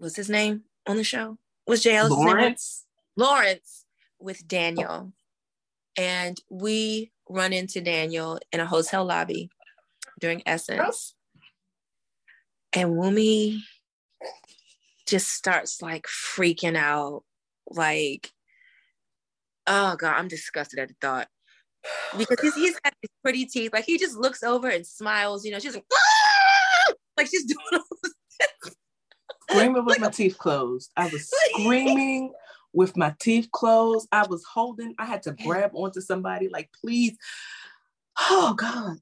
what's 0.00 0.16
his 0.16 0.30
name 0.30 0.62
on 0.86 0.96
the 0.96 1.04
show? 1.04 1.38
Was 1.66 1.84
JL 1.84 2.08
Lawrence? 2.08 2.86
Lawrence 3.16 3.84
with 4.18 4.48
Daniel. 4.48 5.12
And 5.96 6.40
we 6.48 7.12
run 7.28 7.52
into 7.52 7.80
Daniel 7.80 8.40
in 8.50 8.60
a 8.60 8.66
hotel 8.66 9.04
lobby 9.04 9.50
during 10.18 10.42
Essence. 10.46 11.14
And 12.72 12.90
Wumi 12.90 13.60
just 15.06 15.28
starts 15.30 15.82
like 15.82 16.06
freaking 16.06 16.76
out. 16.76 17.22
Like, 17.68 18.30
oh 19.66 19.96
God, 19.96 20.14
I'm 20.16 20.28
disgusted 20.28 20.78
at 20.78 20.88
the 20.88 20.94
thought. 21.00 21.28
Because 22.16 22.40
he's, 22.40 22.54
he's 22.54 22.80
got 22.80 22.94
these 23.02 23.10
pretty 23.22 23.46
teeth. 23.46 23.72
Like 23.72 23.84
he 23.84 23.98
just 23.98 24.16
looks 24.16 24.42
over 24.42 24.68
and 24.68 24.86
smiles, 24.86 25.44
you 25.44 25.52
know, 25.52 25.58
she's 25.58 25.74
like, 25.74 25.84
ah! 25.92 26.92
like 27.16 27.26
she's 27.28 27.44
doing 27.44 27.60
all 27.72 27.98
this 28.02 28.14
screaming 29.50 29.84
with 29.84 30.00
my 30.00 30.10
teeth 30.10 30.38
closed. 30.38 30.90
I 30.96 31.08
was 31.08 31.30
screaming 31.50 32.32
with 32.72 32.96
my 32.96 33.14
teeth 33.20 33.50
closed. 33.52 34.08
I 34.12 34.26
was 34.26 34.44
holding, 34.44 34.94
I 34.98 35.04
had 35.04 35.22
to 35.24 35.32
grab 35.32 35.72
onto 35.74 36.00
somebody, 36.00 36.48
like, 36.48 36.70
please. 36.80 37.16
Oh 38.18 38.54
God. 38.54 38.98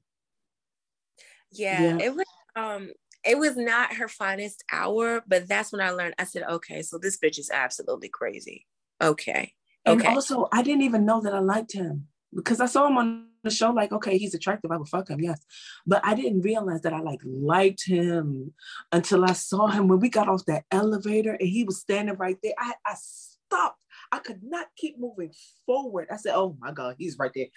Yeah, 1.51 1.81
yeah, 1.81 1.97
it 2.05 2.15
was 2.15 2.25
um 2.55 2.91
it 3.25 3.37
was 3.37 3.57
not 3.57 3.95
her 3.95 4.07
finest 4.07 4.63
hour, 4.71 5.23
but 5.27 5.47
that's 5.47 5.71
when 5.71 5.81
I 5.81 5.91
learned. 5.91 6.15
I 6.17 6.23
said, 6.23 6.43
okay, 6.43 6.81
so 6.81 6.97
this 6.97 7.17
bitch 7.17 7.37
is 7.37 7.51
absolutely 7.51 8.09
crazy. 8.09 8.65
Okay. 9.01 9.53
And 9.85 9.99
okay. 9.99 10.13
also, 10.13 10.47
I 10.53 10.61
didn't 10.61 10.83
even 10.83 11.05
know 11.05 11.21
that 11.21 11.33
I 11.33 11.39
liked 11.39 11.73
him 11.73 12.07
because 12.33 12.59
I 12.59 12.65
saw 12.65 12.87
him 12.87 12.97
on 12.97 13.27
the 13.43 13.49
show 13.49 13.71
like, 13.71 13.91
okay, 13.91 14.17
he's 14.17 14.33
attractive. 14.33 14.71
I 14.71 14.77
would 14.77 14.87
fuck 14.87 15.09
him, 15.09 15.21
yes. 15.21 15.41
But 15.85 16.01
I 16.05 16.13
didn't 16.13 16.41
realize 16.41 16.81
that 16.81 16.93
I 16.93 16.99
like 16.99 17.21
liked 17.23 17.85
him 17.85 18.53
until 18.91 19.25
I 19.25 19.33
saw 19.33 19.67
him 19.67 19.87
when 19.87 19.99
we 19.99 20.09
got 20.09 20.27
off 20.27 20.45
that 20.45 20.65
elevator 20.71 21.33
and 21.33 21.47
he 21.47 21.63
was 21.63 21.79
standing 21.79 22.15
right 22.15 22.37
there. 22.43 22.53
I, 22.57 22.73
I 22.85 22.95
stopped. 22.95 23.81
I 24.11 24.19
could 24.19 24.41
not 24.43 24.67
keep 24.75 24.99
moving 24.99 25.31
forward. 25.65 26.07
I 26.11 26.17
said, 26.17 26.35
oh 26.35 26.57
my 26.59 26.71
God, 26.71 26.95
he's 26.97 27.17
right 27.17 27.31
there. 27.33 27.47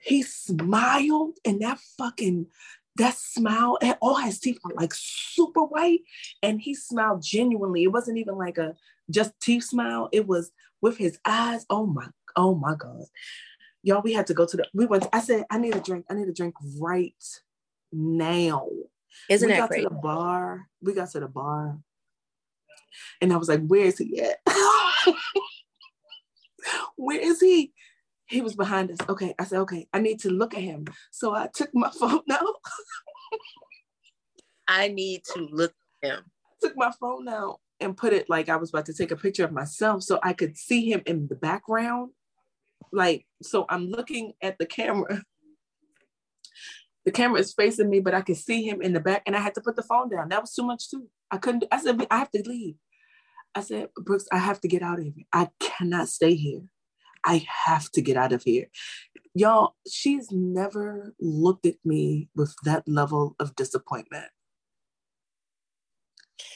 He 0.00 0.22
smiled 0.22 1.38
and 1.44 1.60
that 1.62 1.78
fucking 1.96 2.46
that 2.96 3.16
smile 3.16 3.78
and 3.80 3.96
all 4.02 4.16
his 4.16 4.38
teeth 4.38 4.58
were 4.62 4.74
like 4.74 4.92
super 4.94 5.64
white 5.64 6.00
and 6.42 6.60
he 6.60 6.74
smiled 6.74 7.22
genuinely. 7.22 7.84
It 7.84 7.92
wasn't 7.92 8.18
even 8.18 8.36
like 8.36 8.58
a 8.58 8.74
just 9.10 9.32
teeth 9.40 9.64
smile. 9.64 10.08
It 10.12 10.26
was 10.26 10.50
with 10.82 10.98
his 10.98 11.18
eyes. 11.24 11.64
Oh 11.70 11.86
my, 11.86 12.08
oh 12.36 12.54
my 12.54 12.74
God 12.74 13.04
y'all, 13.82 14.02
we 14.02 14.12
had 14.12 14.26
to 14.28 14.34
go 14.34 14.46
to 14.46 14.56
the, 14.56 14.66
we 14.72 14.86
went, 14.86 15.06
I 15.12 15.20
said, 15.20 15.44
I 15.50 15.58
need 15.58 15.74
a 15.76 15.80
drink. 15.80 16.06
I 16.08 16.14
need 16.14 16.28
a 16.28 16.32
drink 16.32 16.54
right 16.78 17.14
now. 17.92 18.68
Isn't 19.28 19.48
we 19.48 19.52
that 19.52 19.60
got 19.60 19.68
great? 19.70 19.82
to 19.82 19.88
the 19.88 19.94
bar. 19.94 20.68
We 20.80 20.94
got 20.94 21.10
to 21.10 21.20
the 21.20 21.28
bar. 21.28 21.78
And 23.20 23.32
I 23.32 23.36
was 23.36 23.48
like, 23.48 23.66
where 23.66 23.86
is 23.86 23.98
he 23.98 24.20
at? 24.20 24.38
where 26.96 27.20
is 27.20 27.40
he? 27.40 27.72
He 28.26 28.40
was 28.40 28.54
behind 28.54 28.90
us. 28.90 28.98
Okay. 29.08 29.34
I 29.38 29.44
said, 29.44 29.60
okay, 29.60 29.88
I 29.92 30.00
need 30.00 30.20
to 30.20 30.30
look 30.30 30.54
at 30.54 30.60
him. 30.60 30.86
So 31.10 31.34
I 31.34 31.48
took 31.52 31.70
my 31.74 31.90
phone 32.00 32.22
out. 32.30 32.54
I 34.68 34.88
need 34.88 35.24
to 35.34 35.48
look 35.50 35.74
at 36.02 36.10
him. 36.10 36.24
I 36.46 36.66
took 36.66 36.76
my 36.76 36.92
phone 37.00 37.28
out 37.28 37.60
and 37.80 37.96
put 37.96 38.12
it 38.12 38.30
like 38.30 38.48
I 38.48 38.56
was 38.56 38.70
about 38.70 38.86
to 38.86 38.94
take 38.94 39.10
a 39.10 39.16
picture 39.16 39.44
of 39.44 39.52
myself 39.52 40.02
so 40.04 40.20
I 40.22 40.32
could 40.32 40.56
see 40.56 40.90
him 40.90 41.02
in 41.04 41.26
the 41.26 41.34
background 41.34 42.12
like 42.92 43.26
so 43.42 43.64
i'm 43.68 43.88
looking 43.88 44.32
at 44.42 44.58
the 44.58 44.66
camera. 44.66 45.22
The 47.04 47.10
camera 47.10 47.40
is 47.40 47.52
facing 47.52 47.90
me 47.90 47.98
but 47.98 48.14
i 48.14 48.20
can 48.20 48.36
see 48.36 48.62
him 48.62 48.80
in 48.80 48.92
the 48.92 49.00
back 49.00 49.24
and 49.26 49.34
i 49.34 49.40
had 49.40 49.56
to 49.56 49.60
put 49.60 49.74
the 49.74 49.82
phone 49.82 50.08
down. 50.08 50.28
That 50.28 50.40
was 50.40 50.52
too 50.52 50.62
much 50.62 50.88
too. 50.88 51.08
I 51.32 51.38
couldn't 51.38 51.64
i 51.72 51.80
said 51.80 52.06
i 52.12 52.18
have 52.18 52.30
to 52.30 52.42
leave. 52.46 52.76
I 53.56 53.62
said 53.62 53.88
brooks 53.96 54.26
i 54.30 54.38
have 54.38 54.60
to 54.60 54.68
get 54.68 54.82
out 54.82 55.00
of 55.00 55.06
here. 55.06 55.26
I 55.32 55.48
cannot 55.58 56.08
stay 56.08 56.34
here. 56.34 56.62
I 57.24 57.44
have 57.64 57.90
to 57.92 58.02
get 58.02 58.16
out 58.16 58.32
of 58.32 58.44
here. 58.44 58.68
Y'all 59.34 59.74
she's 59.90 60.30
never 60.30 61.12
looked 61.20 61.66
at 61.66 61.74
me 61.84 62.28
with 62.36 62.54
that 62.62 62.86
level 62.86 63.34
of 63.40 63.56
disappointment. 63.56 64.30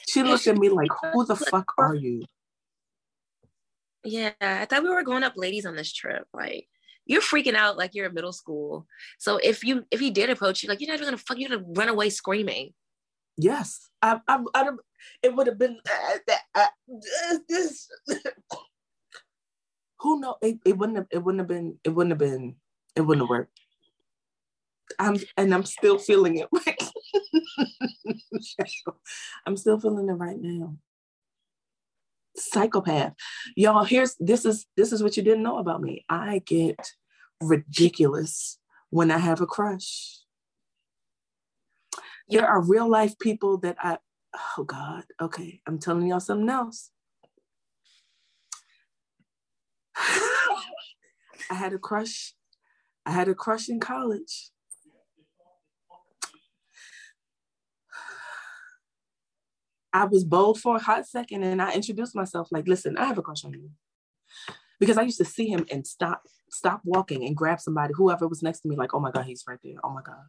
She 0.07 0.23
looked 0.23 0.47
at 0.47 0.57
me 0.57 0.69
like 0.69 0.91
who 1.11 1.25
the 1.25 1.35
fuck 1.35 1.73
are 1.77 1.95
you 1.95 2.23
yeah, 4.07 4.31
I 4.41 4.65
thought 4.65 4.83
we 4.83 4.89
were 4.89 5.03
going 5.03 5.23
up 5.23 5.33
ladies 5.35 5.65
on 5.65 5.75
this 5.75 5.91
trip. 5.91 6.25
Like, 6.33 6.67
you're 7.05 7.21
freaking 7.21 7.55
out 7.55 7.77
like 7.77 7.93
you're 7.93 8.07
in 8.07 8.13
middle 8.13 8.33
school. 8.33 8.87
So 9.17 9.37
if 9.37 9.63
you 9.63 9.85
if 9.91 9.99
he 9.99 10.11
did 10.11 10.29
approach 10.29 10.63
you, 10.63 10.69
like 10.69 10.79
you're 10.79 10.87
not 10.87 10.95
even 10.95 11.07
gonna 11.07 11.17
fuck, 11.17 11.37
you're 11.37 11.49
gonna 11.49 11.65
run 11.75 11.89
away 11.89 12.09
screaming. 12.09 12.73
Yes, 13.37 13.89
I, 14.01 14.19
I, 14.27 14.43
I. 14.53 14.69
It 15.21 15.35
would 15.35 15.47
have 15.47 15.59
been 15.59 15.79
uh, 15.89 16.33
uh, 16.55 16.55
uh, 16.55 17.37
this. 17.47 17.87
Who 19.99 20.19
know? 20.19 20.35
It, 20.41 20.59
it 20.65 20.77
wouldn't 20.77 20.97
have. 20.97 21.07
It 21.11 21.19
wouldn't 21.19 21.41
have 21.41 21.47
been. 21.47 21.77
It 21.83 21.89
wouldn't 21.89 22.11
have 22.11 22.19
been. 22.19 22.55
It 22.95 23.01
wouldn't 23.01 23.23
have 23.23 23.29
worked. 23.29 23.59
I'm 24.99 25.17
and 25.35 25.53
I'm 25.53 25.63
still 25.63 25.99
feeling 25.99 26.37
it. 26.37 26.47
I'm 29.45 29.57
still 29.57 29.79
feeling 29.79 30.09
it 30.09 30.13
right 30.13 30.39
now. 30.39 30.77
Psychopath. 32.37 33.13
Y'all, 33.55 33.83
here's 33.83 34.15
this 34.19 34.45
is 34.45 34.65
this 34.75 34.91
is 34.91 35.01
what 35.01 35.17
you 35.17 35.23
didn't 35.23 35.43
know 35.43 35.57
about 35.57 35.81
me. 35.81 36.05
I 36.09 36.41
get 36.45 36.93
ridiculous 37.41 38.59
when 38.89 39.11
I 39.11 39.17
have 39.17 39.41
a 39.41 39.47
crush. 39.47 40.19
There 42.29 42.45
are 42.45 42.61
real 42.61 42.89
life 42.89 43.17
people 43.19 43.57
that 43.59 43.77
I 43.79 43.97
oh 44.57 44.63
God, 44.63 45.03
okay, 45.21 45.61
I'm 45.65 45.79
telling 45.79 46.07
y'all 46.07 46.19
something 46.19 46.49
else. 46.49 46.91
I 49.95 51.53
had 51.53 51.73
a 51.73 51.79
crush. 51.79 52.33
I 53.05 53.11
had 53.11 53.29
a 53.29 53.35
crush 53.35 53.69
in 53.69 53.79
college. 53.79 54.51
I 59.97 60.05
was 60.05 60.23
bold 60.23 60.59
for 60.59 60.75
a 60.75 60.79
hot 60.79 61.07
second 61.07 61.41
and 61.41 61.59
I 61.59 61.73
introduced 61.73 62.15
myself 62.15 62.49
like, 62.51 62.67
listen, 62.67 62.97
I 62.97 63.05
have 63.05 63.17
a 63.17 63.23
crush 63.23 63.43
on 63.43 63.53
you. 63.53 63.71
Because 64.79 64.95
I 64.95 65.01
used 65.01 65.17
to 65.17 65.25
see 65.25 65.47
him 65.47 65.65
and 65.71 65.87
stop, 65.87 66.21
stop 66.51 66.81
walking 66.83 67.25
and 67.25 67.35
grab 67.35 67.59
somebody, 67.59 67.95
whoever 67.97 68.27
was 68.27 68.43
next 68.43 68.59
to 68.59 68.67
me, 68.67 68.75
like, 68.75 68.93
oh 68.93 68.99
my 68.99 69.09
God, 69.09 69.25
he's 69.25 69.43
right 69.47 69.57
there. 69.63 69.77
Oh 69.83 69.89
my 69.89 70.03
God. 70.03 70.21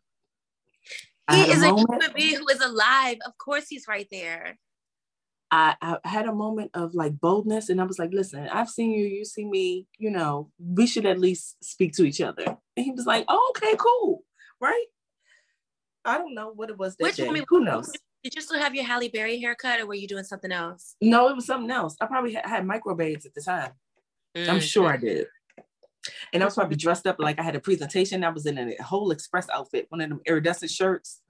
He 1.30 1.52
is 1.52 1.62
a, 1.62 1.66
human 1.66 2.00
being 2.14 2.36
who 2.36 2.48
is 2.48 2.62
alive. 2.62 3.18
Of 3.26 3.36
course 3.36 3.66
he's 3.68 3.86
right 3.86 4.08
there. 4.10 4.58
I, 5.50 5.74
I, 5.82 5.98
had 6.04 6.24
a 6.24 6.32
moment 6.32 6.70
of 6.72 6.94
like 6.94 7.20
boldness 7.20 7.68
and 7.68 7.78
I 7.78 7.84
was 7.84 7.98
like, 7.98 8.10
listen, 8.12 8.48
I've 8.48 8.70
seen 8.70 8.92
you, 8.92 9.04
you 9.04 9.26
see 9.26 9.44
me, 9.44 9.86
you 9.98 10.10
know, 10.10 10.50
we 10.58 10.86
should 10.86 11.04
at 11.04 11.18
least 11.18 11.62
speak 11.62 11.92
to 11.96 12.04
each 12.04 12.22
other. 12.22 12.56
And 12.76 12.84
he 12.84 12.92
was 12.92 13.04
like, 13.04 13.26
oh, 13.28 13.52
okay, 13.54 13.76
cool. 13.76 14.24
Right. 14.62 14.86
I 16.06 16.16
don't 16.16 16.34
know 16.34 16.52
what 16.54 16.70
it 16.70 16.78
was 16.78 16.96
that 16.96 17.04
Which 17.04 17.16
day. 17.16 17.44
Who 17.48 17.60
knows? 17.60 17.92
Did 18.24 18.34
you 18.34 18.42
still 18.42 18.58
have 18.58 18.74
your 18.74 18.84
Halle 18.84 19.08
Berry 19.08 19.38
haircut 19.40 19.80
or 19.80 19.86
were 19.86 19.94
you 19.94 20.08
doing 20.08 20.24
something 20.24 20.50
else? 20.50 20.96
No, 21.00 21.28
it 21.28 21.36
was 21.36 21.46
something 21.46 21.70
else. 21.70 21.96
I 22.00 22.06
probably 22.06 22.34
had, 22.34 22.46
had 22.46 22.68
at 22.68 23.34
the 23.34 23.42
time. 23.44 23.72
Mm. 24.36 24.48
I'm 24.48 24.60
sure 24.60 24.88
I 24.88 24.96
did. 24.96 25.26
And 26.32 26.42
I 26.42 26.46
was 26.46 26.54
probably 26.54 26.76
dressed 26.84 27.06
up 27.06 27.16
like 27.18 27.38
I 27.38 27.42
had 27.42 27.56
a 27.56 27.60
presentation. 27.60 28.24
I 28.24 28.30
was 28.30 28.46
in 28.46 28.58
a 28.58 28.82
whole 28.82 29.10
express 29.10 29.48
outfit, 29.50 29.86
one 29.90 30.00
of 30.00 30.08
them 30.08 30.20
iridescent 30.26 30.70
shirts 30.70 31.20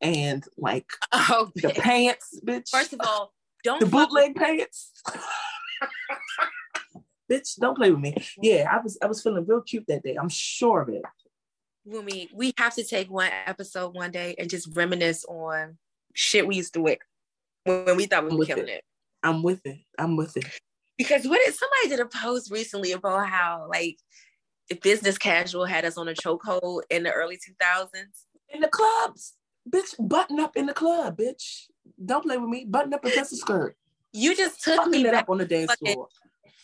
and 0.00 0.44
like 0.56 0.86
oh, 1.12 1.50
the 1.56 1.70
pants, 1.70 2.38
bitch. 2.44 2.68
First 2.68 2.92
of 2.92 3.00
all, 3.04 3.32
don't 3.62 3.80
the 3.80 3.86
bootleg 3.86 4.36
pants. 4.36 4.92
bitch, 7.30 7.56
don't 7.58 7.76
play 7.76 7.90
with 7.90 8.00
me. 8.00 8.16
Yeah, 8.40 8.68
I 8.70 8.80
was 8.80 8.98
I 9.02 9.06
was 9.06 9.22
feeling 9.22 9.46
real 9.46 9.62
cute 9.62 9.84
that 9.88 10.02
day. 10.02 10.16
I'm 10.16 10.28
sure 10.28 10.82
of 10.82 10.88
it. 10.88 11.02
Wumi, 11.88 12.28
we 12.32 12.52
have 12.58 12.74
to 12.74 12.84
take 12.84 13.10
one 13.10 13.30
episode 13.46 13.94
one 13.94 14.10
day 14.10 14.34
and 14.38 14.48
just 14.48 14.74
reminisce 14.74 15.24
on 15.26 15.76
shit 16.14 16.46
we 16.46 16.56
used 16.56 16.74
to 16.74 16.80
wear 16.80 16.98
when 17.64 17.96
we 17.96 18.06
thought 18.06 18.28
we 18.28 18.36
were 18.36 18.44
killing 18.44 18.68
it. 18.68 18.70
it. 18.70 18.84
I'm 19.22 19.42
with 19.42 19.64
it. 19.64 19.78
I'm 19.98 20.16
with 20.16 20.36
it. 20.36 20.46
Because 20.96 21.26
what 21.26 21.40
is 21.40 21.58
somebody 21.58 21.88
did 21.88 22.00
a 22.00 22.08
post 22.08 22.50
recently 22.50 22.92
about 22.92 23.28
how 23.28 23.66
like 23.68 23.98
if 24.68 24.80
business 24.80 25.18
casual 25.18 25.64
had 25.64 25.84
us 25.84 25.98
on 25.98 26.08
a 26.08 26.14
chokehold 26.14 26.82
in 26.90 27.02
the 27.02 27.12
early 27.12 27.36
2000s 27.36 27.88
in 28.50 28.60
the 28.60 28.68
clubs, 28.68 29.34
bitch. 29.68 29.94
Button 29.98 30.40
up 30.40 30.56
in 30.56 30.66
the 30.66 30.74
club, 30.74 31.18
bitch. 31.18 31.66
Don't 32.04 32.22
play 32.22 32.38
with 32.38 32.48
me. 32.48 32.64
Button 32.64 32.94
up 32.94 33.04
a 33.04 33.10
pencil 33.14 33.36
skirt. 33.36 33.76
You 34.12 34.36
just 34.36 34.62
took 34.62 34.76
Fucking 34.76 34.92
me 34.92 35.04
back 35.04 35.24
up 35.24 35.30
on 35.30 35.38
the 35.38 35.44
dance 35.44 35.74
floor. 35.74 36.08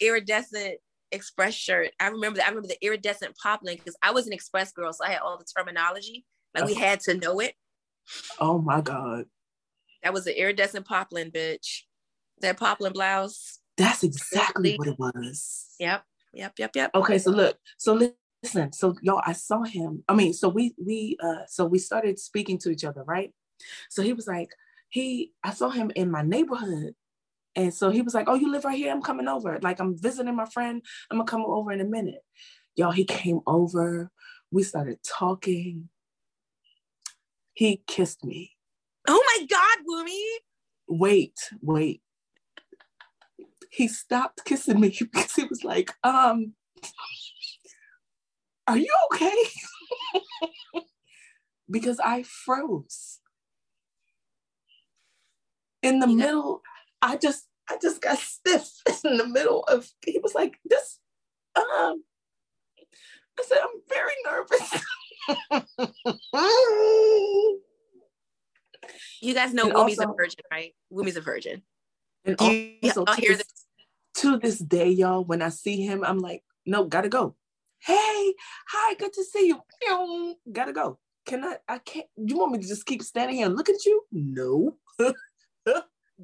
Iridescent 0.00 0.76
express 1.12 1.54
shirt. 1.54 1.90
I 1.98 2.08
remember 2.08 2.38
that. 2.38 2.46
I 2.46 2.48
remember 2.50 2.68
the 2.68 2.84
iridescent 2.84 3.36
poplin 3.42 3.76
because 3.76 3.96
I 4.02 4.12
was 4.12 4.26
an 4.26 4.32
express 4.32 4.72
girl, 4.72 4.92
so 4.92 5.04
I 5.04 5.10
had 5.10 5.20
all 5.20 5.36
the 5.36 5.44
terminology. 5.44 6.24
Like 6.54 6.66
we 6.66 6.74
had 6.74 7.00
to 7.00 7.14
know 7.14 7.40
it. 7.40 7.54
Oh 8.38 8.58
my 8.58 8.80
god. 8.80 9.26
That 10.02 10.12
was 10.12 10.26
an 10.26 10.34
iridescent 10.34 10.86
poplin, 10.86 11.30
bitch. 11.30 11.82
That 12.40 12.56
poplin 12.58 12.92
blouse. 12.92 13.58
That's 13.76 14.02
exactly 14.02 14.76
what 14.76 14.88
it 14.88 14.98
was. 14.98 15.66
Yep. 15.78 16.04
Yep. 16.34 16.52
Yep. 16.58 16.76
Yep. 16.76 16.90
Okay, 16.94 17.18
so 17.18 17.30
look, 17.30 17.58
so 17.76 17.94
listen, 18.42 18.72
so 18.72 18.94
y'all, 19.02 19.22
I 19.24 19.32
saw 19.32 19.62
him. 19.62 20.04
I 20.08 20.14
mean, 20.14 20.32
so 20.32 20.48
we 20.48 20.74
we 20.82 21.16
uh 21.22 21.46
so 21.46 21.66
we 21.66 21.78
started 21.78 22.18
speaking 22.18 22.58
to 22.58 22.70
each 22.70 22.84
other, 22.84 23.02
right? 23.04 23.32
So 23.88 24.02
he 24.02 24.12
was 24.12 24.26
like, 24.26 24.50
he 24.88 25.32
I 25.44 25.52
saw 25.52 25.70
him 25.70 25.90
in 25.94 26.10
my 26.10 26.22
neighborhood. 26.22 26.94
And 27.56 27.74
so 27.74 27.90
he 27.90 28.00
was 28.02 28.14
like, 28.14 28.28
Oh, 28.28 28.34
you 28.34 28.50
live 28.50 28.64
right 28.64 28.78
here? 28.78 28.92
I'm 28.92 29.02
coming 29.02 29.28
over. 29.28 29.58
Like 29.60 29.80
I'm 29.80 29.98
visiting 29.98 30.36
my 30.36 30.46
friend. 30.46 30.82
I'm 31.10 31.18
gonna 31.18 31.26
come 31.26 31.44
over 31.44 31.72
in 31.72 31.80
a 31.80 31.84
minute. 31.84 32.22
Y'all, 32.76 32.92
he 32.92 33.04
came 33.04 33.40
over. 33.46 34.10
We 34.50 34.62
started 34.62 34.98
talking. 35.02 35.88
He 37.52 37.82
kissed 37.86 38.24
me. 38.24 38.52
Oh 39.12 39.24
my 39.26 39.44
God, 39.46 39.78
Wumi. 39.88 40.22
Wait, 40.86 41.34
wait. 41.60 42.00
He 43.68 43.88
stopped 43.88 44.44
kissing 44.44 44.78
me 44.78 44.96
because 45.00 45.34
he 45.34 45.42
was 45.46 45.64
like, 45.64 45.92
um, 46.04 46.52
are 48.68 48.76
you 48.78 48.94
okay? 49.12 49.34
because 51.70 51.98
I 51.98 52.22
froze. 52.22 53.18
In 55.82 55.98
the 55.98 56.06
middle, 56.06 56.62
I 57.02 57.16
just 57.16 57.46
I 57.68 57.78
just 57.82 58.00
got 58.00 58.18
stiff 58.18 58.70
in 59.04 59.16
the 59.16 59.26
middle 59.26 59.64
of 59.64 59.88
he 60.06 60.20
was 60.22 60.36
like, 60.36 60.54
this 60.64 61.00
um 61.56 62.04
I 63.40 63.42
said, 63.42 63.58
I'm 63.58 63.80
very 63.88 64.14
nervous. 64.24 64.84
You 69.20 69.34
guys 69.34 69.52
know 69.54 69.66
and 69.66 69.74
Wumi's 69.74 69.98
also, 69.98 70.12
a 70.12 70.16
virgin, 70.16 70.40
right? 70.50 70.74
Wumi's 70.92 71.16
a 71.16 71.20
virgin. 71.20 71.62
And 72.24 72.40
you, 72.40 72.74
also, 72.82 73.04
to, 73.04 73.20
this, 73.20 73.44
to 74.16 74.38
this 74.38 74.58
day, 74.58 74.90
y'all, 74.90 75.24
when 75.24 75.42
I 75.42 75.48
see 75.48 75.82
him, 75.82 76.04
I'm 76.04 76.18
like, 76.18 76.42
no, 76.66 76.84
gotta 76.84 77.08
go. 77.08 77.34
Hey, 77.78 78.34
hi, 78.68 78.94
good 78.94 79.12
to 79.14 79.24
see 79.24 79.46
you. 79.46 80.36
Gotta 80.52 80.72
go. 80.72 80.98
Can 81.26 81.44
I? 81.44 81.56
I 81.68 81.78
can't. 81.78 82.06
You 82.16 82.38
want 82.38 82.52
me 82.52 82.58
to 82.58 82.68
just 82.68 82.86
keep 82.86 83.02
standing 83.02 83.36
here 83.36 83.46
and 83.46 83.56
look 83.56 83.68
at 83.68 83.84
you? 83.84 84.04
No. 84.12 84.76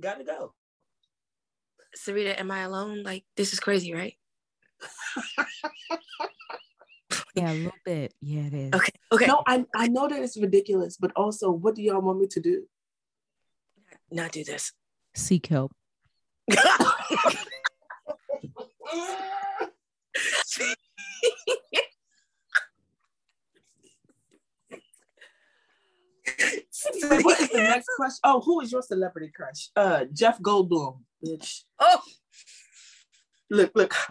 gotta 0.00 0.24
go. 0.24 0.52
Sarita, 1.96 2.38
am 2.38 2.50
I 2.50 2.60
alone? 2.60 3.02
Like, 3.02 3.24
this 3.36 3.52
is 3.52 3.60
crazy, 3.60 3.94
right? 3.94 4.14
yeah, 7.34 7.52
a 7.52 7.54
little 7.54 7.72
bit. 7.84 8.14
Yeah, 8.20 8.46
it 8.46 8.54
is. 8.54 8.72
Okay. 8.74 8.92
Okay. 9.12 9.26
No, 9.26 9.42
I 9.46 9.64
I 9.74 9.88
know 9.88 10.08
that 10.08 10.22
it's 10.22 10.36
ridiculous, 10.36 10.96
but 10.96 11.12
also, 11.16 11.50
what 11.50 11.74
do 11.74 11.82
y'all 11.82 12.00
want 12.00 12.20
me 12.20 12.26
to 12.28 12.40
do? 12.40 12.66
Not 14.10 14.32
do 14.32 14.44
this. 14.44 14.72
Seek 15.14 15.46
help. 15.46 15.72
what 27.00 27.40
is 27.40 27.48
the 27.50 27.58
next 27.58 27.88
crush? 27.96 28.12
Oh, 28.22 28.40
who 28.40 28.60
is 28.60 28.72
your 28.72 28.82
celebrity 28.82 29.32
crush? 29.34 29.70
Uh, 29.74 30.04
Jeff 30.12 30.40
Goldblum, 30.40 31.00
bitch. 31.24 31.62
Oh, 31.78 32.00
look, 33.50 33.72
look. 33.74 33.94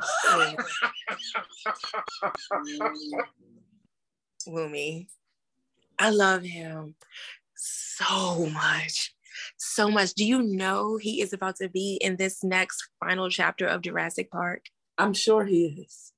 Wumi, 4.48 5.08
I 5.98 6.10
love 6.10 6.44
him 6.44 6.96
so 7.56 8.48
much. 8.48 9.14
So 9.58 9.90
much. 9.90 10.14
Do 10.14 10.26
you 10.26 10.42
know 10.42 10.98
he 10.98 11.22
is 11.22 11.34
about 11.34 11.58
to 11.58 11.68
be 11.70 12.00
in 12.02 12.16
this 12.16 12.44
next 12.44 12.88
final 13.00 13.30
chapter 13.30 13.66
of 13.66 13.82
Jurassic 13.82 14.32
Park? 14.32 14.66
I'm 14.98 15.14
sure 15.14 15.46
he 15.46 15.86
is. 15.86 16.14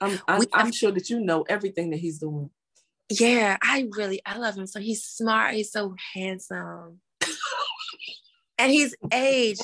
I'm, 0.00 0.18
I'm, 0.26 0.42
I'm 0.52 0.72
sure 0.72 0.90
that 0.92 1.10
you 1.10 1.20
know 1.20 1.42
everything 1.48 1.90
that 1.90 1.98
he's 1.98 2.18
doing. 2.18 2.50
Yeah, 3.10 3.58
I 3.62 3.88
really 3.96 4.20
I 4.24 4.38
love 4.38 4.56
him. 4.56 4.66
So 4.66 4.80
he's 4.80 5.04
smart. 5.04 5.54
He's 5.54 5.70
so 5.70 5.94
handsome, 6.14 7.00
and 8.58 8.72
he's 8.72 8.94
aged. 9.12 9.62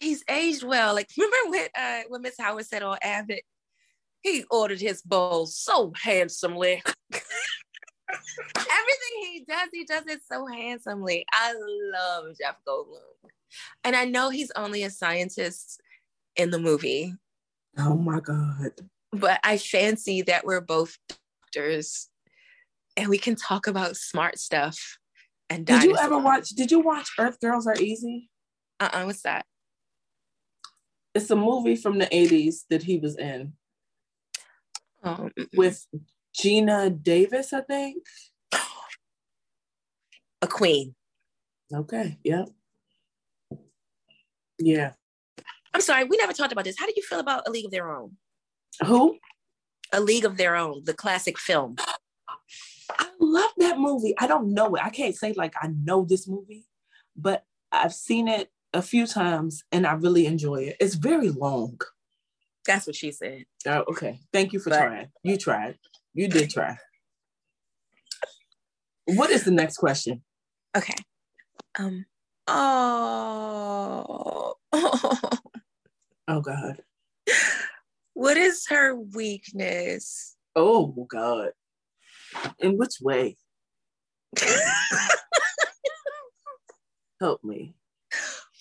He's 0.00 0.24
aged 0.28 0.62
well. 0.62 0.94
Like 0.94 1.08
remember 1.16 1.50
when 1.50 1.68
uh, 1.76 2.02
when 2.08 2.22
Miss 2.22 2.36
Howard 2.38 2.66
said 2.66 2.82
on 2.82 2.98
Abbott, 3.02 3.42
he 4.22 4.44
ordered 4.50 4.80
his 4.80 5.02
bowl 5.02 5.46
so 5.46 5.92
handsomely. 6.00 6.82
Everything 8.10 9.14
he 9.20 9.44
does, 9.46 9.68
he 9.72 9.84
does 9.84 10.06
it 10.06 10.20
so 10.30 10.46
handsomely. 10.46 11.26
I 11.32 11.54
love 11.92 12.26
Jeff 12.40 12.56
Goldblum, 12.66 13.30
and 13.84 13.94
I 13.94 14.04
know 14.04 14.30
he's 14.30 14.52
only 14.56 14.82
a 14.84 14.90
scientist 14.90 15.80
in 16.36 16.50
the 16.50 16.58
movie. 16.58 17.14
Oh 17.78 17.96
my 17.96 18.20
god! 18.20 18.72
but 19.12 19.40
I 19.42 19.58
fancy 19.58 20.22
that 20.22 20.44
we're 20.44 20.60
both 20.60 20.98
doctors 21.42 22.08
and 22.96 23.08
we 23.08 23.18
can 23.18 23.36
talk 23.36 23.66
about 23.66 23.96
smart 23.96 24.38
stuff. 24.38 24.98
And 25.50 25.64
did 25.64 25.82
you 25.82 25.96
ever 25.96 26.18
watch? 26.18 26.50
Did 26.50 26.70
you 26.70 26.80
watch 26.80 27.10
Earth 27.18 27.40
Girls 27.40 27.66
Are 27.66 27.76
Easy? 27.76 28.28
Uh 28.80 28.90
uh-uh, 28.92 29.02
uh 29.02 29.06
What's 29.06 29.22
that? 29.22 29.46
It's 31.14 31.30
a 31.30 31.36
movie 31.36 31.76
from 31.76 31.98
the 31.98 32.06
80s 32.06 32.64
that 32.70 32.82
he 32.82 32.98
was 32.98 33.16
in 33.16 33.54
oh. 35.04 35.30
with 35.54 35.86
Geena 36.36 37.02
Davis, 37.02 37.52
I 37.52 37.62
think. 37.62 38.04
A 40.40 40.46
queen. 40.46 40.94
Okay. 41.74 42.18
Yeah. 42.22 42.44
Yeah. 44.58 44.92
I'm 45.74 45.80
sorry, 45.80 46.04
we 46.04 46.16
never 46.16 46.32
talked 46.32 46.52
about 46.52 46.64
this. 46.64 46.78
How 46.78 46.86
do 46.86 46.92
you 46.96 47.02
feel 47.02 47.20
about 47.20 47.46
A 47.46 47.50
League 47.50 47.66
of 47.66 47.70
Their 47.70 47.90
Own? 47.90 48.16
Who? 48.86 49.18
A 49.92 50.00
League 50.00 50.24
of 50.24 50.36
Their 50.36 50.56
Own, 50.56 50.82
the 50.84 50.94
classic 50.94 51.38
film. 51.38 51.76
I 52.90 53.06
love 53.20 53.50
that 53.58 53.78
movie. 53.78 54.14
I 54.18 54.26
don't 54.26 54.54
know 54.54 54.74
it. 54.74 54.82
I 54.82 54.90
can't 54.90 55.14
say 55.14 55.32
like 55.34 55.54
I 55.60 55.68
know 55.68 56.04
this 56.04 56.26
movie, 56.26 56.64
but 57.16 57.44
I've 57.70 57.94
seen 57.94 58.28
it 58.28 58.50
a 58.72 58.82
few 58.82 59.06
times 59.06 59.64
and 59.72 59.86
I 59.86 59.92
really 59.92 60.26
enjoy 60.26 60.62
it. 60.62 60.76
It's 60.80 60.94
very 60.94 61.30
long. 61.30 61.80
That's 62.66 62.86
what 62.86 62.96
she 62.96 63.12
said. 63.12 63.44
Oh, 63.66 63.84
okay. 63.88 64.20
Thank 64.32 64.52
you 64.52 64.60
for 64.60 64.70
but, 64.70 64.80
trying. 64.80 65.08
You 65.22 65.38
tried. 65.38 65.78
You 66.12 66.28
did 66.28 66.50
try. 66.50 66.76
What 69.06 69.30
is 69.30 69.44
the 69.44 69.50
next 69.50 69.78
question? 69.78 70.22
Okay. 70.76 70.96
Um. 71.78 72.04
Oh. 72.46 74.54
oh 74.72 76.40
God. 76.42 76.82
What 78.12 78.36
is 78.36 78.66
her 78.68 78.96
weakness? 78.96 80.36
Oh 80.54 81.06
God. 81.08 81.52
In 82.58 82.76
which 82.76 82.96
way? 83.00 83.38
Help 87.20 87.42
me. 87.44 87.77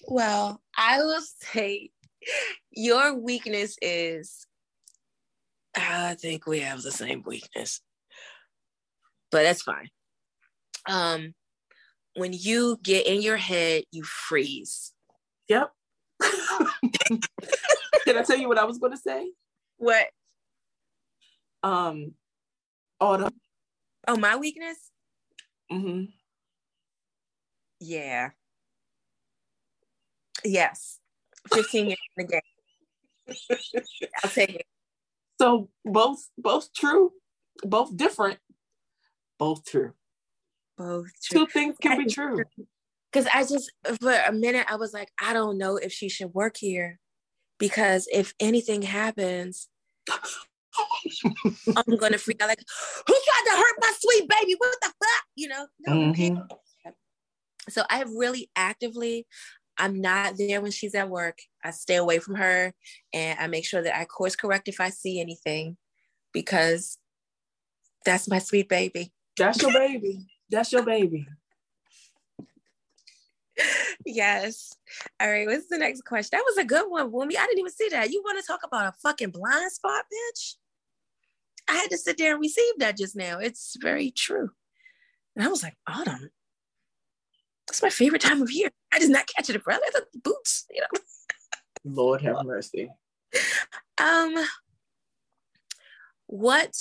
Well, 0.08 0.62
I 0.76 1.00
will 1.04 1.22
say 1.42 1.92
your 2.72 3.14
weakness 3.14 3.78
is 3.82 4.48
I 5.76 6.16
think 6.16 6.48
we 6.48 6.62
have 6.62 6.82
the 6.82 6.92
same 6.92 7.24
weakness. 7.26 7.82
But 9.32 9.44
that's 9.44 9.62
fine. 9.62 9.90
Um 10.90 11.34
when 12.16 12.34
you 12.34 12.80
get 12.82 13.06
in 13.06 13.22
your 13.22 13.38
head, 13.38 13.84
you 13.92 14.04
freeze. 14.04 14.92
Yep. 15.50 15.72
Can 16.22 18.18
I 18.18 18.24
tell 18.24 18.38
you 18.38 18.48
what 18.48 18.58
I 18.58 18.64
was 18.64 18.80
going 18.80 18.92
to 18.92 18.98
say? 18.98 19.32
What? 19.78 20.08
Um, 21.62 22.14
autumn. 23.00 23.36
Oh, 24.08 24.18
my 24.18 24.36
weakness. 24.38 24.78
Mm-hmm. 25.72 26.06
Yeah. 27.80 28.30
Yes. 30.44 31.00
Fifteen 31.54 31.88
years 31.88 32.00
in 32.18 32.26
the 32.26 32.32
game. 32.32 32.42
I'll 34.24 34.30
take 34.30 34.56
it. 34.56 34.66
So 35.40 35.70
both 35.86 36.30
both 36.38 36.74
true, 36.74 37.12
both 37.64 37.96
different, 37.96 38.40
both 39.38 39.66
true. 39.66 39.94
Both 40.78 41.08
true. 41.24 41.46
Two 41.46 41.52
things 41.52 41.76
can 41.82 41.98
be 41.98 42.06
true. 42.06 42.44
Because 43.12 43.28
I 43.34 43.42
just 43.44 43.72
for 44.02 44.12
a 44.12 44.32
minute 44.32 44.66
I 44.70 44.76
was 44.76 44.94
like, 44.94 45.10
I 45.22 45.34
don't 45.34 45.58
know 45.58 45.78
if 45.78 45.92
she 45.92 46.10
should 46.10 46.34
work 46.34 46.58
here 46.58 47.00
because 47.58 48.08
if 48.12 48.34
anything 48.40 48.82
happens, 48.82 49.70
I'm 51.76 51.98
gonna 51.98 52.18
freak 52.18 52.42
out 52.42 52.50
like, 52.50 52.64
who 53.08 53.14
tried 53.14 53.52
to 53.52 53.58
hurt 53.58 53.76
my 53.82 53.94
sweet 54.00 54.30
baby? 54.30 54.56
What 54.58 54.76
the 54.82 54.88
fuck? 54.88 55.24
You 55.36 55.48
know? 55.50 55.68
No, 55.80 55.94
mm-hmm. 55.94 56.42
So 57.70 57.84
I 57.90 57.98
have 57.98 58.10
really 58.12 58.50
actively, 58.56 59.28
I'm 59.78 60.02
not 60.02 60.38
there 60.38 60.62
when 60.62 60.72
she's 60.72 60.96
at 60.96 61.10
work. 61.10 61.40
I 61.64 61.72
stay 61.72 61.96
away 61.96 62.20
from 62.20 62.36
her 62.36 62.74
and 63.14 63.40
I 63.40 63.48
make 63.48 63.66
sure 63.66 63.82
that 63.82 63.98
I 63.98 64.06
course 64.06 64.36
correct 64.36 64.68
if 64.68 64.80
I 64.80 64.90
see 64.90 65.20
anything 65.20 65.78
because 66.34 66.98
that's 68.06 68.28
my 68.28 68.40
sweet 68.40 68.70
baby. 68.70 69.12
That's 69.38 69.62
your 69.62 69.74
baby. 69.74 70.26
That's 70.50 70.72
your 70.72 70.84
baby 70.84 71.28
yes. 74.06 74.74
All 75.20 75.30
right. 75.30 75.48
What's 75.48 75.68
the 75.68 75.78
next 75.78 76.04
question? 76.06 76.30
That 76.38 76.46
was 76.48 76.58
a 76.58 76.66
good 76.66 76.90
one, 76.90 77.12
Wumi. 77.12 77.38
I 77.38 77.46
didn't 77.46 77.60
even 77.60 77.72
see 77.72 77.90
that. 77.90 78.12
You 78.12 78.22
want 78.24 78.40
to 78.40 78.48
talk 78.48 78.62
about 78.64 78.88
a 78.88 78.94
fucking 79.04 79.32
blind 79.32 79.72
spot, 79.72 80.06
bitch? 80.06 80.56
I 81.70 81.74
had 81.74 81.90
to 81.92 81.98
sit 81.98 82.18
there 82.18 82.34
and 82.34 82.42
receive 82.42 82.80
that 82.80 82.98
just 82.98 83.16
now. 83.16 83.40
It's 83.40 83.76
very 83.80 84.12
true. 84.12 84.52
And 85.36 85.46
I 85.46 85.50
was 85.50 85.64
like, 85.64 85.76
autumn. 85.88 86.30
It's 87.70 87.84
my 87.84 87.90
favorite 87.90 88.22
time 88.22 88.42
of 88.42 88.50
year. 88.50 88.72
I 88.94 89.00
did 89.00 89.10
not 89.10 89.28
catch 89.28 89.50
it 89.50 89.62
for 89.62 89.74
the 89.74 90.06
boots, 90.24 90.66
you 90.70 90.82
know. 90.82 91.00
Lord 91.86 92.22
have 92.22 92.46
mercy. 92.46 92.90
Um, 93.98 94.36
what 96.28 96.76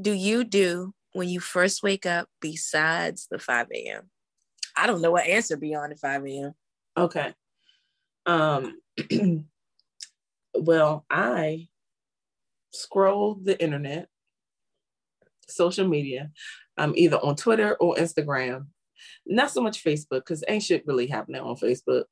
do 0.00 0.12
you 0.12 0.44
do 0.44 0.94
when 1.12 1.28
you 1.28 1.40
first 1.40 1.82
wake 1.82 2.06
up 2.06 2.28
besides 2.40 3.26
the 3.30 3.38
5 3.38 3.68
a.m.? 3.72 4.10
I 4.76 4.86
don't 4.86 5.00
know 5.00 5.10
what 5.10 5.26
answer 5.26 5.56
beyond 5.56 5.92
the 5.92 5.96
5 5.96 6.24
a.m. 6.26 6.52
Okay. 6.96 7.34
Um 8.26 8.78
well, 10.54 11.04
I 11.10 11.68
scroll 12.72 13.34
the 13.42 13.60
internet, 13.62 14.08
social 15.48 15.86
media. 15.88 16.30
I'm 16.76 16.94
either 16.96 17.16
on 17.16 17.36
Twitter 17.36 17.76
or 17.76 17.96
Instagram. 17.96 18.66
Not 19.26 19.50
so 19.50 19.60
much 19.60 19.84
Facebook, 19.84 20.20
because 20.20 20.44
ain't 20.48 20.62
shit 20.62 20.86
really 20.86 21.06
happening 21.06 21.40
on 21.40 21.56
Facebook. 21.56 22.04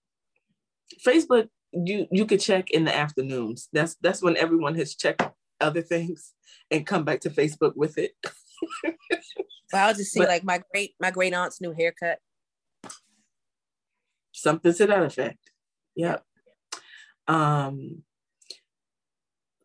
Facebook, 1.05 1.49
you 1.73 2.07
you 2.11 2.27
could 2.27 2.41
check 2.41 2.71
in 2.71 2.85
the 2.85 2.95
afternoons. 2.95 3.69
That's 3.73 3.97
that's 3.97 4.23
when 4.23 4.37
everyone 4.37 4.75
has 4.77 4.95
checked 4.95 5.23
other 5.61 5.83
things 5.83 6.33
and 6.71 6.87
come 6.87 7.05
back 7.05 7.21
to 7.21 7.31
Facebook 7.31 7.77
with 7.77 7.99
it. 7.99 8.13
well, 8.85 9.89
I'll 9.89 9.95
just 9.95 10.13
see 10.13 10.21
but, 10.21 10.29
like 10.29 10.45
my 10.45 10.63
great 10.73 10.95
my 11.01 11.11
great 11.11 11.35
aunt's 11.35 11.61
new 11.61 11.73
haircut 11.73 12.19
something 14.37 14.73
to 14.73 14.87
that 14.87 15.03
effect. 15.03 15.39
Yep. 15.97 16.23
Um, 17.27 18.03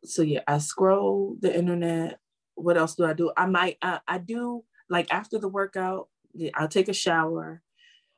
so 0.04 0.22
yeah, 0.22 0.42
I 0.48 0.58
scroll 0.58 1.36
the 1.40 1.56
internet. 1.56 2.20
What 2.56 2.78
else 2.78 2.96
do 2.96 3.06
I 3.06 3.14
do? 3.14 3.32
I 3.36 3.46
might 3.46 3.78
uh, 3.82 4.00
I 4.08 4.18
do 4.18 4.64
like 4.90 5.14
after 5.14 5.38
the 5.38 5.48
workout, 5.48 6.08
I'll 6.56 6.68
take 6.68 6.90
a 6.90 6.94
shower. 6.94 7.62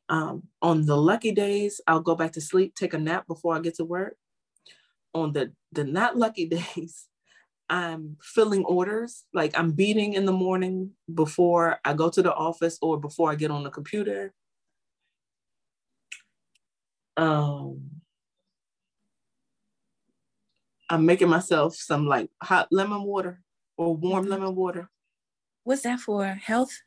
Um, 0.10 0.44
on 0.62 0.86
the 0.86 0.98
lucky 0.98 1.32
days, 1.32 1.82
I'll 1.88 2.02
go 2.02 2.16
back 2.16 2.34
to 2.34 2.42
sleep, 2.42 2.76
take 2.76 2.94
a 2.94 3.00
nap 3.00 3.28
before 3.28 3.56
I 3.56 3.60
get 3.60 3.76
to 3.76 3.86
work. 3.86 4.18
On 5.14 5.32
the 5.32 5.54
the 5.72 5.84
not 5.84 6.18
lucky 6.18 6.46
days, 6.58 7.08
I'm 7.70 8.18
filling 8.22 8.66
orders. 8.66 9.24
Like 9.34 9.58
I'm 9.58 9.72
beating 9.72 10.14
in 10.14 10.26
the 10.26 10.32
morning 10.32 10.92
before 11.14 11.80
I 11.86 11.94
go 11.94 12.10
to 12.10 12.22
the 12.22 12.34
office 12.34 12.78
or 12.82 13.00
before 13.00 13.32
I 13.32 13.36
get 13.36 13.52
on 13.52 13.64
the 13.64 13.70
computer 13.70 14.34
um 17.18 17.80
I'm 20.90 21.06
making 21.06 21.30
myself 21.30 21.76
some 21.76 22.08
like 22.08 22.30
hot 22.42 22.68
lemon 22.72 23.04
water 23.04 23.42
or 23.78 23.96
warm 23.96 24.24
mm-hmm. 24.24 24.32
lemon 24.32 24.56
water. 24.56 24.90
What's 25.64 25.84
that 25.84 26.00
for? 26.00 26.26
Health? 26.26 26.78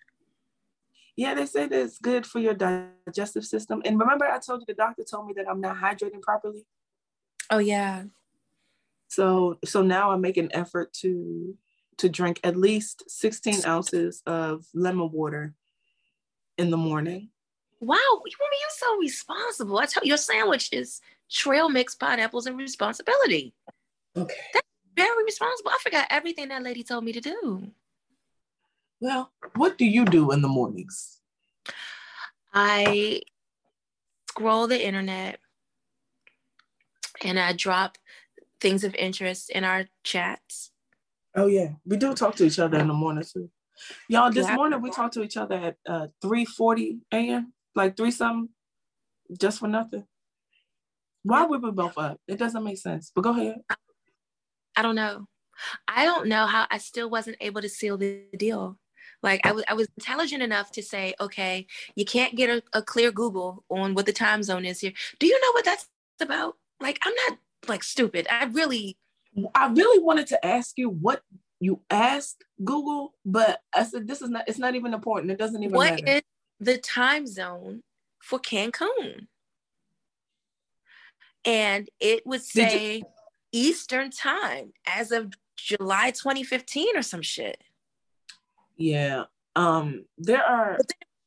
Yeah, 1.17 1.35
they 1.35 1.47
say 1.47 1.67
that 1.67 1.81
it's 1.81 1.99
good 1.99 2.27
for 2.27 2.41
your 2.41 2.55
digestive 2.55 3.45
system. 3.45 3.81
And 3.85 3.99
remember, 3.99 4.27
I 4.27 4.39
told 4.39 4.61
you 4.61 4.67
the 4.67 4.75
doctor 4.75 5.03
told 5.03 5.27
me 5.27 5.33
that 5.37 5.49
I'm 5.49 5.61
not 5.61 5.77
hydrating 5.77 6.21
properly. 6.21 6.67
Oh 7.51 7.59
yeah. 7.59 8.05
So 9.09 9.59
so 9.65 9.83
now 9.83 10.11
I 10.11 10.17
make 10.17 10.37
an 10.37 10.51
effort 10.53 10.93
to 11.01 11.57
to 11.99 12.09
drink 12.11 12.41
at 12.45 12.57
least 12.57 13.05
16 13.09 13.65
ounces 13.65 14.23
of 14.27 14.67
lemon 14.75 15.11
water 15.11 15.55
in 16.59 16.71
the 16.71 16.77
morning. 16.77 17.31
Wow, 17.81 17.97
you 17.97 18.37
woman, 18.39 18.59
you're 18.61 18.71
so 18.71 18.97
responsible. 18.99 19.79
I 19.79 19.87
tell 19.87 20.03
you, 20.05 20.09
your 20.09 20.17
sandwich 20.19 20.71
is 20.73 21.01
trail 21.31 21.69
mix 21.69 21.95
pineapples 21.95 22.47
and 22.47 22.59
responsibility. 22.59 23.55
Okay. 24.17 24.35
That's 24.53 24.67
very 24.97 25.25
responsible. 25.25 25.71
I 25.71 25.79
forgot 25.83 26.07
everything 26.11 26.49
that 26.49 26.63
lady 26.63 26.83
told 26.83 27.05
me 27.05 27.13
to 27.13 27.21
do. 27.21 27.71
Well, 29.01 29.31
what 29.57 29.77
do 29.77 29.85
you 29.85 30.07
do 30.07 30.33
in 30.33 30.41
the 30.41 30.49
mornings? 30.49 31.16
I 32.53 33.23
scroll 34.31 34.67
the 34.67 34.85
internet 34.85 35.41
and 37.23 37.39
I 37.39 37.53
drop 37.53 37.99
things 38.61 38.85
of 38.85 38.95
interest 38.95 39.51
in 39.51 39.65
our 39.65 39.87
chats. 40.05 40.71
Oh 41.35 41.47
yeah, 41.47 41.73
we 41.85 41.97
do 41.97 42.15
talk 42.15 42.37
to 42.37 42.45
each 42.45 42.59
other 42.59 42.79
in 42.79 42.89
the 42.89 42.95
morning 42.95 43.25
too. 43.31 43.51
Y'all, 44.09 44.33
this 44.33 44.51
morning 44.51 44.81
we 44.81 44.91
talked 44.91 45.15
to 45.15 45.23
each 45.23 45.37
other 45.37 45.55
at 45.57 45.77
uh, 45.87 46.07
3:40 46.25 46.99
a.m 47.13 47.53
like 47.77 47.97
three 47.97 48.11
something 48.11 48.49
just 49.39 49.61
for 49.61 49.69
nothing? 49.69 50.05
Why 51.23 51.45
would 51.45 51.63
we 51.63 51.71
both 51.71 51.99
up? 51.99 52.19
It 52.27 52.39
doesn't 52.39 52.65
make 52.65 52.79
sense. 52.79 53.13
But 53.15 53.23
go 53.23 53.31
ahead. 53.31 53.61
I 54.77 54.83
don't 54.83 54.95
know. 54.95 55.27
I 55.89 56.05
don't 56.05 56.29
know 56.29 56.47
how 56.47 56.67
I 56.71 56.79
still 56.79 57.11
wasn't 57.11 57.37
able 57.41 57.61
to 57.61 57.69
seal 57.69 57.97
the 57.97 58.23
deal. 58.37 58.79
Like 59.27 59.45
I 59.45 59.51
was, 59.51 59.65
I 59.67 59.75
was 59.75 59.89
intelligent 59.99 60.41
enough 60.41 60.71
to 60.71 60.83
say, 60.85 61.13
okay, 61.21 61.67
you 61.97 62.05
can't 62.05 62.37
get 62.37 62.49
a, 62.49 62.63
a 62.73 62.81
clear 62.81 63.11
Google 63.11 63.65
on 63.69 63.95
what 63.95 64.07
the 64.07 64.13
time 64.13 64.41
zone 64.45 64.65
is 64.65 64.79
here. 64.79 64.93
Do 65.19 65.27
you 65.27 65.39
know 65.41 65.53
what 65.53 65.65
that's 65.65 65.89
about? 66.21 66.55
Like, 66.81 67.01
I'm 67.05 67.13
not 67.29 67.39
like 67.67 67.83
stupid. 67.83 68.29
I 68.31 68.45
really, 68.45 68.97
I 69.53 69.67
really 69.67 70.01
wanted 70.01 70.29
to 70.29 70.47
ask 70.47 70.79
you 70.79 70.89
what 70.91 71.23
you 71.59 71.81
asked 71.91 72.45
Google, 72.63 73.15
but 73.25 73.63
I 73.75 73.83
said 73.83 74.07
this 74.07 74.23
is 74.23 74.31
not. 74.31 74.45
It's 74.47 74.61
not 74.61 74.77
even 74.77 74.95
important. 74.95 75.33
It 75.33 75.39
doesn't 75.39 75.61
even 75.61 75.75
what 75.75 76.05
matter. 76.05 76.19
is 76.19 76.23
the 76.61 76.79
time 76.79 77.27
zone 77.27 77.83
for 78.23 78.39
Cancun? 78.39 79.27
And 81.45 81.91
it 81.99 82.25
would 82.27 82.43
say 82.43 83.03
Eastern 83.51 84.11
time 84.11 84.73
as 84.87 85.11
of 85.11 85.33
July 85.57 86.13
2015 86.13 86.97
or 86.97 87.03
some 87.03 87.23
shit. 87.23 87.61
Yeah. 88.77 89.25
Um. 89.55 90.05
There 90.19 90.43
are. 90.43 90.79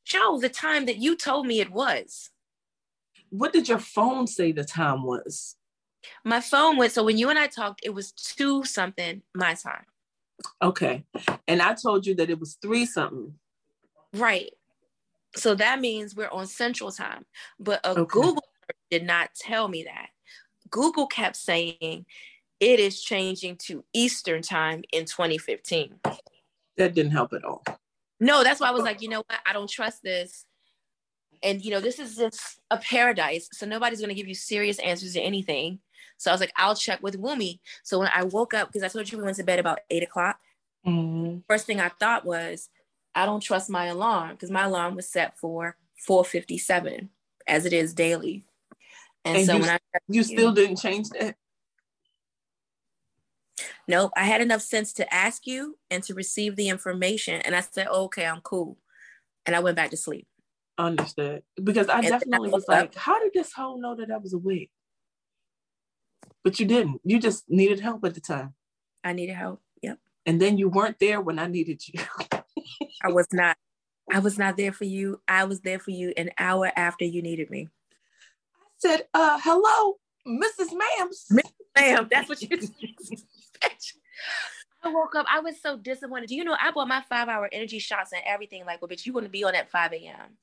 Show 0.04 0.40
the 0.40 0.50
time 0.50 0.86
that 0.88 0.98
you 0.98 1.16
told 1.16 1.46
me 1.46 1.60
it 1.60 1.72
was. 1.72 2.32
What 3.30 3.54
did 3.54 3.70
your 3.70 3.80
phone 3.80 4.26
say 4.26 4.52
the 4.52 4.64
time 4.64 5.04
was? 5.04 5.56
My 6.26 6.42
phone 6.42 6.78
went, 6.78 6.92
so 6.94 7.04
when 7.04 7.18
you 7.18 7.30
and 7.30 7.38
I 7.38 7.48
talked, 7.48 7.82
it 7.84 7.94
was 7.94 8.12
two 8.12 8.64
something 8.64 9.22
my 9.36 9.54
time. 9.54 9.86
Okay. 10.62 11.04
And 11.48 11.62
I 11.62 11.74
told 11.74 12.06
you 12.06 12.16
that 12.16 12.30
it 12.30 12.40
was 12.40 12.58
three 12.62 12.86
something. 12.86 13.34
Right. 14.14 14.52
So 15.36 15.54
that 15.56 15.80
means 15.80 16.16
we're 16.16 16.30
on 16.30 16.48
central 16.48 16.92
time. 16.92 17.26
But 17.60 17.82
a 17.84 17.92
Okay. 17.92 18.10
Google 18.10 18.44
did 18.90 19.04
not 19.04 19.36
tell 19.36 19.68
me 19.68 19.84
that. 19.84 20.10
Google 20.70 21.08
kept 21.08 21.36
saying 21.36 22.06
it 22.60 22.80
is 22.80 23.02
changing 23.02 23.58
to 23.58 23.84
Eastern 23.94 24.42
time 24.42 24.84
in 24.92 25.06
2015. 25.06 26.00
That 26.80 26.96
didn't 26.96 27.12
help 27.12 27.34
at 27.34 27.44
all. 27.44 27.62
No, 28.22 28.42
that's 28.42 28.62
why 28.62 28.70
I 28.70 28.72
was 28.72 28.84
like, 28.84 29.02
you 29.02 29.10
know 29.10 29.18
what? 29.28 29.40
I 29.46 29.52
don't 29.52 29.70
trust 29.70 30.02
this. 30.02 30.46
And 31.44 31.64
you 31.64 31.72
know, 31.72 31.82
this 31.82 32.00
is 32.00 32.16
just 32.16 32.60
a 32.72 32.78
paradise. 32.78 33.50
So 33.52 33.66
nobody's 33.66 34.00
gonna 34.00 34.14
give 34.14 34.30
you 34.30 34.34
serious 34.34 34.80
answers 34.80 35.14
to 35.14 35.20
anything. 35.20 35.80
So 36.18 36.32
I 36.32 36.34
was 36.34 36.40
like, 36.40 36.54
I'll 36.56 36.76
check 36.76 37.04
with 37.04 37.22
Wumi. 37.22 37.60
So 37.84 38.00
when 38.00 38.10
I 38.16 38.24
woke 38.24 38.54
up, 38.54 38.70
because 38.70 38.84
I 38.84 38.88
told 38.88 39.12
you 39.12 39.18
we 39.18 39.26
went 39.26 39.36
to 39.38 39.44
bed 39.44 39.60
about 39.60 39.80
eight 39.90 40.04
o'clock, 40.04 40.40
Mhm. 40.88 41.44
first 41.50 41.66
thing 41.66 41.82
I 41.82 41.90
thought 41.90 42.24
was, 42.26 42.70
I 43.14 43.26
don't 43.26 43.42
trust 43.42 43.70
my 43.70 43.88
alarm 43.88 44.32
because 44.32 44.50
my 44.50 44.64
alarm 44.64 44.96
was 44.96 45.10
set 45.10 45.38
for 45.38 45.76
457 45.98 47.10
as 47.46 47.66
it 47.66 47.74
is 47.74 47.94
daily. 47.94 48.46
And, 49.26 49.38
And 49.38 49.46
so 49.46 49.56
you- 49.56 49.62
when 49.62 49.70
I 49.70 49.80
You 50.08 50.24
still 50.24 50.54
didn't 50.54 50.78
change 50.78 51.10
that? 51.10 51.36
Nope, 53.88 54.12
I 54.16 54.24
had 54.24 54.42
enough 54.42 54.62
sense 54.62 54.94
to 54.94 55.14
ask 55.14 55.48
you 55.48 55.78
and 55.90 56.04
to 56.04 56.14
receive 56.14 56.56
the 56.56 56.70
information. 56.70 57.42
And 57.42 57.56
I 57.56 57.62
said, 57.62 57.88
oh, 57.90 58.06
okay, 58.06 58.26
I'm 58.26 58.42
cool. 58.42 58.78
And 59.46 59.56
I 59.56 59.60
went 59.60 59.76
back 59.76 59.92
to 59.92 59.98
sleep. 59.98 60.28
Understood. 60.78 61.44
Because 61.62 61.90
I 61.90 61.98
And 61.98 62.06
then 62.06 62.14
I 62.14 62.20
definitely 62.20 62.50
was 62.50 62.64
up. 62.64 62.70
like, 62.70 62.96
how 62.96 63.20
did 63.22 63.32
this 63.34 63.54
hoe 63.54 63.78
know 63.78 63.96
that 63.96 64.12
I 64.12 64.18
was 64.18 64.34
awake? 64.34 64.70
But 66.44 66.60
you 66.60 66.66
didn't. 66.66 67.02
You 67.04 67.20
just 67.20 67.50
needed 67.50 67.80
help 67.80 68.06
at 68.06 68.14
the 68.14 68.22
time. 68.22 68.54
I 69.04 69.14
needed 69.14 69.36
help. 69.36 69.62
Yep. 69.82 69.98
And 70.26 70.42
then 70.42 70.58
you 70.58 70.70
weren't 70.70 71.00
there 71.00 71.20
when 71.22 71.40
I 71.40 71.48
needed 71.48 71.82
you. 71.88 72.02
I 73.04 73.10
was 73.10 73.28
not. 73.34 73.58
I 74.12 74.20
was 74.20 74.40
not 74.40 74.58
there 74.58 74.72
for 74.72 74.86
you. 74.86 75.22
I 75.28 75.44
was 75.44 75.62
there 75.62 75.80
for 75.80 75.92
you 75.92 76.14
an 76.18 76.32
hour 76.40 76.72
after 76.76 77.06
you 77.06 77.22
needed 77.22 77.50
me. 77.50 77.70
I 78.54 78.68
said, 78.80 79.08
uh, 79.14 79.40
hello, 79.44 79.98
Mrs. 80.28 80.74
Mams. 80.74 81.44
Bam, 81.76 82.08
that's 82.10 82.28
what 82.28 82.42
you 82.42 82.48
I 84.84 84.90
woke 84.90 85.16
up. 85.16 85.26
I 85.30 85.40
was 85.42 85.62
so 85.62 85.78
disappointed. 85.78 86.30
Do 86.30 86.36
you 86.36 86.44
know 86.44 86.56
I 86.60 86.72
bought 86.72 86.88
my 86.88 87.04
five 87.10 87.28
hour 87.28 87.50
energy 87.52 87.80
shots 87.80 88.14
and 88.14 88.22
everything? 88.26 88.66
Like, 88.66 88.82
well, 88.82 88.90
bitch, 88.90 89.06
you're 89.06 89.14
gonna 89.14 89.30
be 89.30 89.44
on 89.44 89.56
at 89.56 89.70
5 89.70 89.94
a.m. 89.94 90.38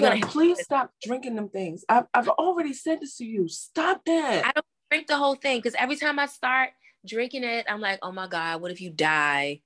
Gonna- 0.00 0.16
please 0.26 0.60
stop 0.62 0.92
drinking 1.02 1.34
them 1.36 1.48
things. 1.48 1.84
I've, 1.88 2.06
I've 2.14 2.28
already 2.28 2.72
said 2.72 3.00
this 3.00 3.16
to 3.16 3.24
you. 3.24 3.48
Stop 3.48 4.04
that. 4.06 4.44
I 4.46 4.52
don't 4.52 4.66
drink 4.90 5.06
the 5.06 5.16
whole 5.16 5.34
thing 5.34 5.58
because 5.58 5.74
every 5.78 5.96
time 5.96 6.18
I 6.18 6.26
start 6.26 6.70
drinking 7.06 7.44
it, 7.44 7.66
I'm 7.68 7.80
like, 7.80 7.98
oh 8.02 8.12
my 8.12 8.26
God, 8.28 8.60
what 8.60 8.70
if 8.70 8.80
you 8.80 8.90
die? 8.90 9.60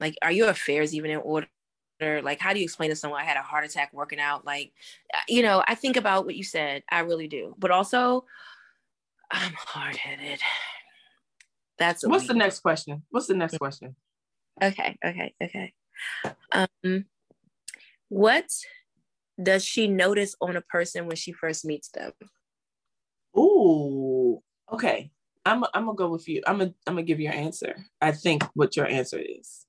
Like, 0.00 0.16
are 0.22 0.32
your 0.32 0.48
affairs 0.50 0.94
even 0.94 1.10
in 1.10 1.18
order? 1.18 1.48
Like, 2.00 2.38
how 2.40 2.52
do 2.52 2.60
you 2.60 2.64
explain 2.64 2.90
to 2.90 2.96
someone 2.96 3.20
I 3.20 3.24
had 3.24 3.36
a 3.36 3.42
heart 3.42 3.64
attack 3.64 3.92
working 3.92 4.20
out? 4.20 4.44
Like, 4.44 4.72
you 5.26 5.42
know, 5.42 5.64
I 5.66 5.74
think 5.74 5.96
about 5.96 6.24
what 6.26 6.36
you 6.36 6.44
said. 6.44 6.82
I 6.90 7.00
really 7.00 7.28
do. 7.28 7.54
But 7.58 7.70
also, 7.70 8.24
I'm 9.30 9.52
hard 9.54 9.96
headed. 9.96 10.40
That's 11.78 12.06
What's 12.06 12.26
the 12.26 12.34
next 12.34 12.60
question? 12.60 13.02
What's 13.10 13.26
the 13.26 13.34
next 13.34 13.58
question? 13.58 13.94
Okay, 14.60 14.98
okay, 15.04 15.34
okay. 15.42 15.72
Um, 16.52 17.04
what 18.08 18.46
does 19.40 19.64
she 19.64 19.86
notice 19.86 20.34
on 20.40 20.56
a 20.56 20.60
person 20.60 21.06
when 21.06 21.16
she 21.16 21.32
first 21.32 21.64
meets 21.64 21.88
them? 21.90 22.12
Ooh, 23.36 24.42
okay. 24.72 25.10
I'm 25.46 25.64
I'm 25.72 25.86
gonna 25.86 25.94
go 25.94 26.08
with 26.08 26.28
you. 26.28 26.42
I'm 26.46 26.58
gonna 26.58 26.74
I'm 26.86 26.94
gonna 26.94 27.04
give 27.04 27.20
you 27.20 27.26
your 27.26 27.34
answer. 27.34 27.76
I 28.00 28.12
think 28.12 28.44
what 28.54 28.76
your 28.76 28.86
answer 28.86 29.18
is. 29.18 29.64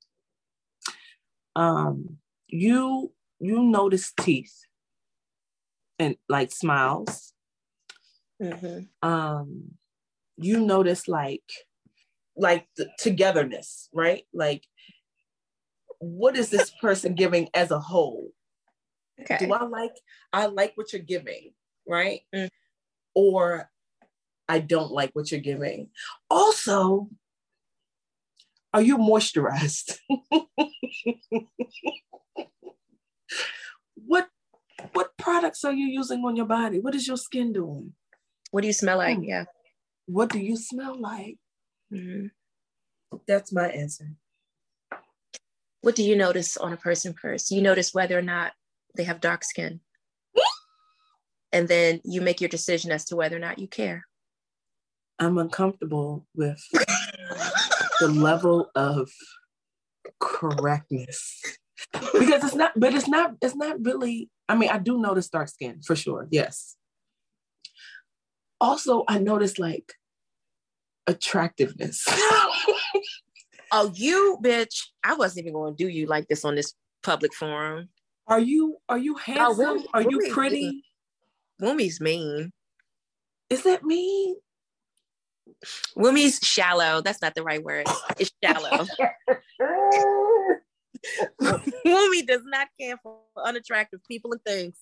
Um, 1.55 2.17
you 2.47 3.13
you 3.39 3.63
notice 3.63 4.11
teeth 4.19 4.65
and 5.99 6.15
like 6.27 6.51
smiles. 6.51 7.33
Mm-hmm. 8.41 9.07
Um, 9.07 9.71
you 10.37 10.59
notice 10.59 11.07
like 11.07 11.43
like 12.39 12.67
the 12.77 12.89
togetherness, 12.97 13.89
right? 13.93 14.23
Like, 14.33 14.63
what 15.99 16.37
is 16.37 16.49
this 16.49 16.71
person 16.81 17.13
giving 17.13 17.49
as 17.53 17.71
a 17.71 17.79
whole? 17.79 18.29
Okay. 19.21 19.37
do 19.39 19.51
I 19.53 19.65
like 19.65 19.91
I 20.31 20.45
like 20.45 20.71
what 20.75 20.93
you're 20.93 21.01
giving, 21.01 21.51
right? 21.85 22.21
Mm. 22.33 22.47
Or 23.13 23.69
I 24.47 24.59
don't 24.59 24.91
like 24.91 25.11
what 25.13 25.29
you're 25.29 25.41
giving. 25.41 25.89
Also, 26.29 27.09
are 28.73 28.81
you 28.81 28.97
moisturized? 28.97 29.97
what 33.95 34.29
what 34.93 35.17
products 35.17 35.65
are 35.65 35.73
you 35.73 35.87
using 35.87 36.23
on 36.23 36.37
your 36.37 36.45
body? 36.45 36.79
What 36.79 36.95
is 36.95 37.05
your 37.05 37.17
skin 37.17 37.51
doing? 37.51 37.91
What 38.51 38.61
do 38.61 38.67
you 38.67 38.73
smell 38.73 38.99
like? 38.99 39.17
Hmm. 39.17 39.23
Yeah. 39.23 39.45
What 40.05 40.29
do 40.29 40.39
you 40.39 40.55
smell 40.55 40.97
like? 40.97 41.37
Hmm 41.91 42.27
That's 43.27 43.51
my 43.51 43.69
answer. 43.69 44.15
What 45.81 45.95
do 45.95 46.03
you 46.03 46.15
notice 46.15 46.57
on 46.57 46.73
a 46.73 46.77
person 46.77 47.13
first? 47.13 47.51
You 47.51 47.61
notice 47.61 47.93
whether 47.93 48.17
or 48.17 48.21
not 48.21 48.53
they 48.95 49.03
have 49.03 49.21
dark 49.21 49.43
skin. 49.43 49.79
and 51.51 51.67
then 51.67 52.01
you 52.03 52.21
make 52.21 52.41
your 52.41 52.49
decision 52.49 52.91
as 52.91 53.05
to 53.05 53.15
whether 53.15 53.35
or 53.35 53.39
not 53.39 53.59
you 53.59 53.67
care. 53.67 54.05
I'm 55.19 55.37
uncomfortable 55.37 56.25
with 56.35 56.61
the 57.99 58.07
level 58.07 58.69
of 58.75 59.09
correctness 60.19 61.41
because 61.93 62.43
it's 62.43 62.55
not 62.55 62.71
but 62.75 62.93
it's 62.93 63.07
not 63.07 63.35
it's 63.41 63.55
not 63.55 63.77
really 63.83 64.29
i 64.47 64.55
mean 64.55 64.69
i 64.69 64.77
do 64.77 64.99
notice 64.99 65.29
dark 65.29 65.47
skin 65.47 65.81
for 65.81 65.95
sure 65.95 66.27
yes 66.29 66.75
also 68.59 69.03
i 69.07 69.17
notice 69.17 69.59
like 69.59 69.93
attractiveness 71.09 72.05
Oh, 73.71 73.91
you 73.93 74.39
bitch. 74.43 74.87
I 75.03 75.13
wasn't 75.13 75.45
even 75.45 75.53
going 75.53 75.75
to 75.75 75.83
do 75.83 75.87
you 75.89 76.07
like 76.07 76.27
this 76.27 76.43
on 76.43 76.55
this 76.55 76.73
public 77.03 77.33
forum. 77.35 77.89
are 78.27 78.39
you 78.39 78.77
are 78.89 78.97
you 78.97 79.15
handsome 79.15 79.57
women- 79.57 79.85
are 79.93 80.01
you 80.01 80.17
women- 80.17 80.31
pretty 80.31 80.83
Wumi's 81.61 82.01
mean. 82.01 82.51
is 83.49 83.63
that 83.63 83.83
me 83.83 84.35
Wumi's 85.97 86.39
shallow. 86.41 87.01
That's 87.01 87.21
not 87.21 87.35
the 87.35 87.43
right 87.43 87.61
word. 87.61 87.85
It's 88.17 88.31
shallow. 88.43 88.85
Wumi 91.85 92.25
does 92.27 92.41
not 92.45 92.67
care 92.79 92.95
for 93.03 93.17
unattractive 93.43 93.99
people 94.07 94.31
and 94.31 94.41
things. 94.43 94.75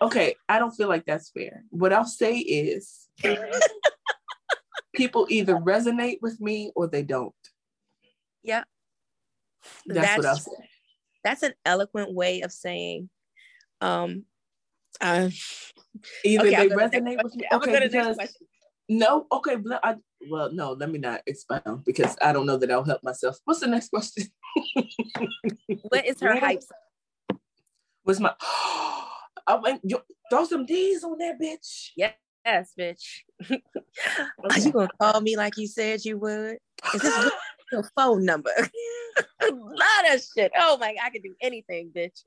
Okay 0.00 0.34
i 0.48 0.58
don't 0.60 0.70
feel 0.72 0.88
like 0.88 1.04
that's 1.06 1.30
fair 1.30 1.64
what 1.70 1.92
i'll 1.92 2.04
say 2.04 2.36
is 2.38 3.08
people 4.94 5.26
either 5.30 5.54
resonate 5.56 6.18
with 6.22 6.40
me 6.40 6.70
or 6.76 6.86
they 6.86 7.02
don't 7.02 7.34
Yeah. 8.42 8.64
that's, 9.86 10.16
what 10.16 10.26
i'll 10.26 10.36
That's- 10.36 10.44
say 10.44 10.68
That's 11.24 11.42
an 11.42 11.54
eloquent 11.64 12.12
way 12.12 12.40
of 12.42 12.50
saying, 12.52 13.08
um, 13.80 14.24
uh, 15.00 15.30
Either 16.24 16.46
Okay, 16.48 16.56
they 16.56 16.68
go 16.68 16.78
to 16.78 16.88
the 16.88 17.00
next 17.00 17.18
resonate 17.18 17.22
with 17.22 17.36
me. 17.36 17.46
Okay, 17.52 17.72
go 17.72 17.80
to 17.80 17.88
the 17.88 17.96
next 17.96 18.18
because 18.18 18.36
no, 18.88 19.26
okay, 19.30 19.56
I 19.82 19.96
well, 20.30 20.52
no, 20.52 20.72
let 20.72 20.90
me 20.90 20.98
not 20.98 21.22
expound 21.26 21.84
because 21.84 22.16
I 22.20 22.32
don't 22.32 22.46
know 22.46 22.56
that 22.56 22.70
I'll 22.70 22.84
help 22.84 23.02
myself. 23.02 23.38
What's 23.44 23.60
the 23.60 23.66
next 23.68 23.88
question? 23.90 24.26
what 25.88 26.04
is 26.06 26.20
her 26.20 26.34
Yeah. 26.34 26.40
hype? 26.40 26.62
What's 28.02 28.20
my 28.20 28.34
I 29.46 29.54
went 29.62 29.80
you 29.84 30.00
throw 30.30 30.44
some 30.44 30.66
D's 30.66 31.04
on 31.04 31.18
that 31.18 31.38
bitch. 31.40 31.90
Yes, 31.96 32.14
Yes, 32.44 32.72
bitch. 32.78 33.20
Are 33.50 34.58
you 34.58 34.72
gonna 34.72 34.88
call 35.00 35.20
me 35.20 35.36
like 35.36 35.56
you 35.56 35.66
said 35.66 36.04
you 36.04 36.18
would? 36.18 36.58
Is 36.94 37.02
this 37.02 37.30
your 37.72 37.84
phone 37.96 38.24
number? 38.24 38.50
a 39.40 39.46
lot 39.50 40.14
of 40.14 40.22
shit. 40.36 40.52
Oh 40.58 40.76
my, 40.78 40.94
I 41.02 41.10
can 41.10 41.22
do 41.22 41.34
anything, 41.40 41.90
bitch. 41.94 42.24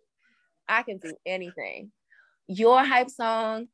I 0.67 0.83
can 0.83 0.97
do 0.97 1.13
anything. 1.25 1.91
Your 2.47 2.83
hype 2.83 3.09
song. 3.09 3.67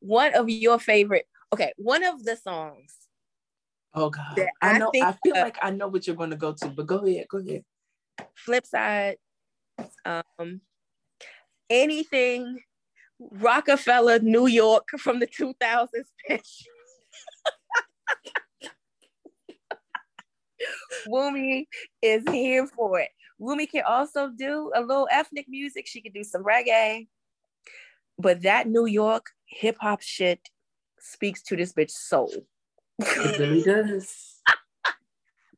One 0.00 0.34
of 0.34 0.50
your 0.50 0.78
favorite. 0.78 1.26
Okay, 1.52 1.72
one 1.76 2.04
of 2.04 2.24
the 2.24 2.36
songs. 2.36 2.94
Oh 3.94 4.10
God, 4.10 4.38
I, 4.60 4.74
I 4.74 4.78
know. 4.78 4.90
Think, 4.90 5.06
I 5.06 5.12
feel 5.24 5.36
uh, 5.36 5.42
like 5.42 5.56
I 5.62 5.70
know 5.70 5.88
what 5.88 6.06
you're 6.06 6.16
going 6.16 6.30
to 6.30 6.36
go 6.36 6.52
to, 6.52 6.68
but 6.68 6.86
go 6.86 6.98
ahead. 6.98 7.26
Go 7.28 7.38
ahead. 7.38 7.64
Flip 8.34 8.66
side. 8.66 9.16
Um, 10.04 10.60
anything 11.70 12.58
Roc-A-Fella, 13.18 14.20
New 14.20 14.46
York 14.46 14.88
from 14.98 15.20
the 15.20 15.26
2000s 15.26 15.88
pitch. 16.26 16.66
Wumi 21.08 21.66
is 22.02 22.22
here 22.30 22.66
for 22.66 22.98
it. 23.00 23.10
Wumi 23.40 23.68
can 23.70 23.82
also 23.86 24.30
do 24.30 24.72
a 24.74 24.80
little 24.80 25.08
ethnic 25.10 25.46
music. 25.48 25.86
She 25.86 26.00
can 26.00 26.12
do 26.12 26.24
some 26.24 26.44
reggae. 26.44 27.08
But 28.18 28.42
that 28.42 28.68
New 28.68 28.86
York 28.86 29.26
hip 29.46 29.76
hop 29.80 30.00
shit 30.00 30.40
speaks 31.00 31.42
to 31.44 31.56
this 31.56 31.72
bitch 31.72 31.90
soul. 31.90 32.32
It 32.98 33.38
really 33.38 33.62
does. 33.62 34.40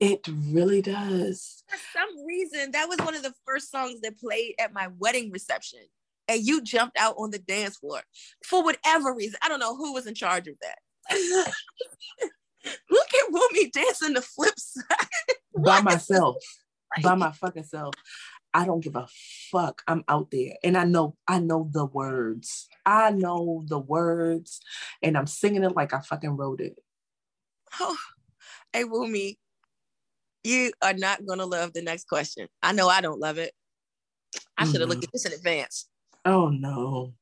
it 0.01 0.27
really 0.51 0.83
does. 0.83 1.63
For 1.69 1.79
some 1.93 2.27
reason, 2.27 2.73
that 2.73 2.89
was 2.89 2.99
one 2.99 3.15
of 3.15 3.23
the 3.23 3.35
first 3.47 3.71
songs 3.71 4.01
that 4.01 4.19
played 4.19 4.55
at 4.59 4.73
my 4.73 4.89
wedding 4.99 5.31
reception 5.31 5.81
and 6.29 6.45
you 6.45 6.62
jumped 6.62 6.99
out 6.99 7.14
on 7.18 7.31
the 7.31 7.39
dance 7.39 7.77
floor 7.77 8.03
for 8.45 8.62
whatever 8.64 9.14
reason. 9.14 9.39
I 9.43 9.49
don't 9.49 9.61
know 9.61 9.77
who 9.77 9.93
was 9.93 10.07
in 10.07 10.14
charge 10.14 10.49
of 10.49 10.55
that. 10.62 10.79
Look 12.91 13.09
at 13.14 13.33
Wumi 13.33 13.72
dancing 13.72 14.14
the 14.14 14.22
flip 14.22 14.59
side 14.59 15.09
by 15.57 15.81
myself, 15.81 16.37
by 17.03 17.14
my 17.14 17.33
fucking 17.33 17.64
self. 17.64 17.95
I 18.53 18.64
don't 18.64 18.83
give 18.83 18.97
a 18.97 19.07
fuck. 19.53 19.83
I'm 19.87 20.03
out 20.09 20.31
there 20.31 20.55
and 20.64 20.77
I 20.79 20.85
know 20.85 21.16
I 21.29 21.39
know 21.39 21.68
the 21.70 21.85
words. 21.85 22.68
I 22.85 23.11
know 23.11 23.64
the 23.66 23.79
words 23.79 24.61
and 25.03 25.16
I'm 25.16 25.27
singing 25.27 25.62
it 25.62 25.77
like 25.77 25.93
I 25.93 26.01
fucking 26.01 26.37
wrote 26.37 26.61
it. 26.61 26.77
Oh, 27.79 27.97
hey 28.72 28.85
Wumi, 28.85 29.37
you 30.43 30.72
are 30.81 30.95
not 30.95 31.24
gonna 31.27 31.45
love 31.45 31.72
the 31.72 31.83
next 31.83 32.09
question. 32.09 32.49
I 32.62 32.72
know 32.72 32.89
I 32.89 33.01
don't 33.01 33.20
love 33.20 33.39
it. 33.39 33.53
I 34.57 34.64
should 34.64 34.81
have 34.81 34.83
mm-hmm. 34.83 34.91
looked 34.91 35.05
at 35.05 35.12
this 35.12 35.27
in 35.27 35.33
advance. 35.33 35.87
Oh 36.27 36.49
no. 36.49 37.14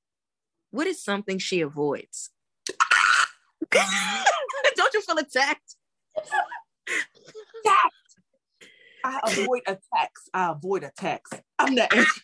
What 0.70 0.86
is 0.86 1.04
something 1.04 1.38
she 1.38 1.60
avoids? 1.60 2.30
Don't 3.70 4.94
you 4.94 5.02
feel 5.02 5.18
attacked? 5.18 5.76
attacked. 6.16 7.94
I 9.04 9.20
avoid 9.24 9.60
attacks. 9.66 10.28
I 10.32 10.50
avoid 10.52 10.84
attacks. 10.84 11.30
I'm 11.58 11.74
the 11.74 11.94
answer. 11.94 12.20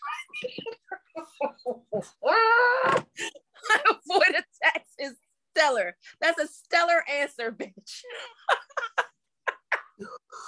I 2.24 3.05
avoid 3.91 4.31
attacks 4.31 4.91
is 4.99 5.12
stellar. 5.55 5.97
That's 6.22 6.41
a 6.41 6.47
stellar 6.47 7.05
answer, 7.12 7.53
bitch. 7.53 8.01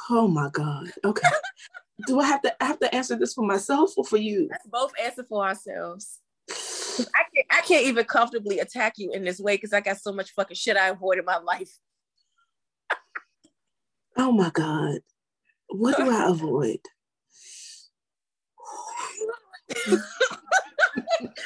oh 0.09 0.29
my 0.29 0.49
god. 0.51 0.91
Okay. 1.05 1.29
Do 2.07 2.21
I 2.21 2.25
have 2.27 2.41
to 2.43 2.63
I 2.63 2.67
have 2.67 2.79
to 2.81 2.95
answer 2.95 3.17
this 3.17 3.35
for 3.35 3.45
myself 3.45 3.93
or 3.99 4.05
for 4.05 4.17
you? 4.17 4.49
Let's 4.51 4.67
both 4.67 4.93
answer 5.03 5.25
for 5.29 5.45
ourselves. 5.45 6.22
I 6.51 7.25
can't, 7.35 7.47
I 7.51 7.61
can't 7.63 7.87
even 7.87 8.05
comfortably 8.05 8.59
attack 8.59 8.95
you 8.97 9.13
in 9.13 9.25
this 9.25 9.41
way 9.41 9.57
because 9.57 9.73
I 9.73 9.81
got 9.81 9.99
so 9.99 10.13
much 10.13 10.33
fucking 10.33 10.57
shit 10.57 10.77
I 10.77 10.89
avoid 10.89 11.19
in 11.19 11.25
my 11.25 11.39
life. 11.39 11.79
oh 14.17 14.33
my 14.33 14.51
God. 14.51 14.99
What 15.69 15.97
do 15.97 16.11
I 16.11 16.27
avoid? 16.29 16.81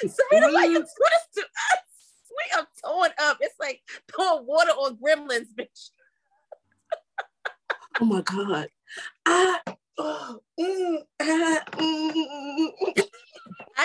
Serena, 0.01 0.53
why 0.53 0.64
you 0.64 0.80
this 0.80 0.94
to 1.34 1.42
us? 1.42 1.84
We 2.30 2.59
are 2.59 2.66
torn 2.84 3.11
up. 3.20 3.38
It's 3.40 3.55
like 3.61 3.80
pouring 4.09 4.47
water 4.47 4.70
on 4.72 4.97
gremlins, 4.97 5.47
bitch. 5.59 5.90
oh 8.01 8.05
my 8.05 8.20
God. 8.22 8.68
I, 9.24 9.61
oh, 9.99 10.40
mm, 10.59 10.99
ah, 11.20 11.62
mm, 11.72 12.26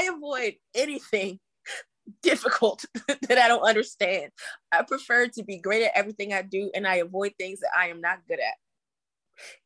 I 0.01 0.13
avoid 0.13 0.55
anything 0.73 1.39
difficult 2.23 2.85
that 3.07 3.37
I 3.37 3.47
don't 3.47 3.61
understand. 3.61 4.31
I 4.71 4.81
prefer 4.83 5.27
to 5.27 5.43
be 5.43 5.57
great 5.57 5.83
at 5.83 5.91
everything 5.95 6.33
I 6.33 6.41
do 6.41 6.71
and 6.73 6.87
I 6.87 6.95
avoid 6.95 7.33
things 7.37 7.59
that 7.59 7.71
I 7.77 7.87
am 7.87 8.01
not 8.01 8.27
good 8.27 8.39
at. 8.39 8.55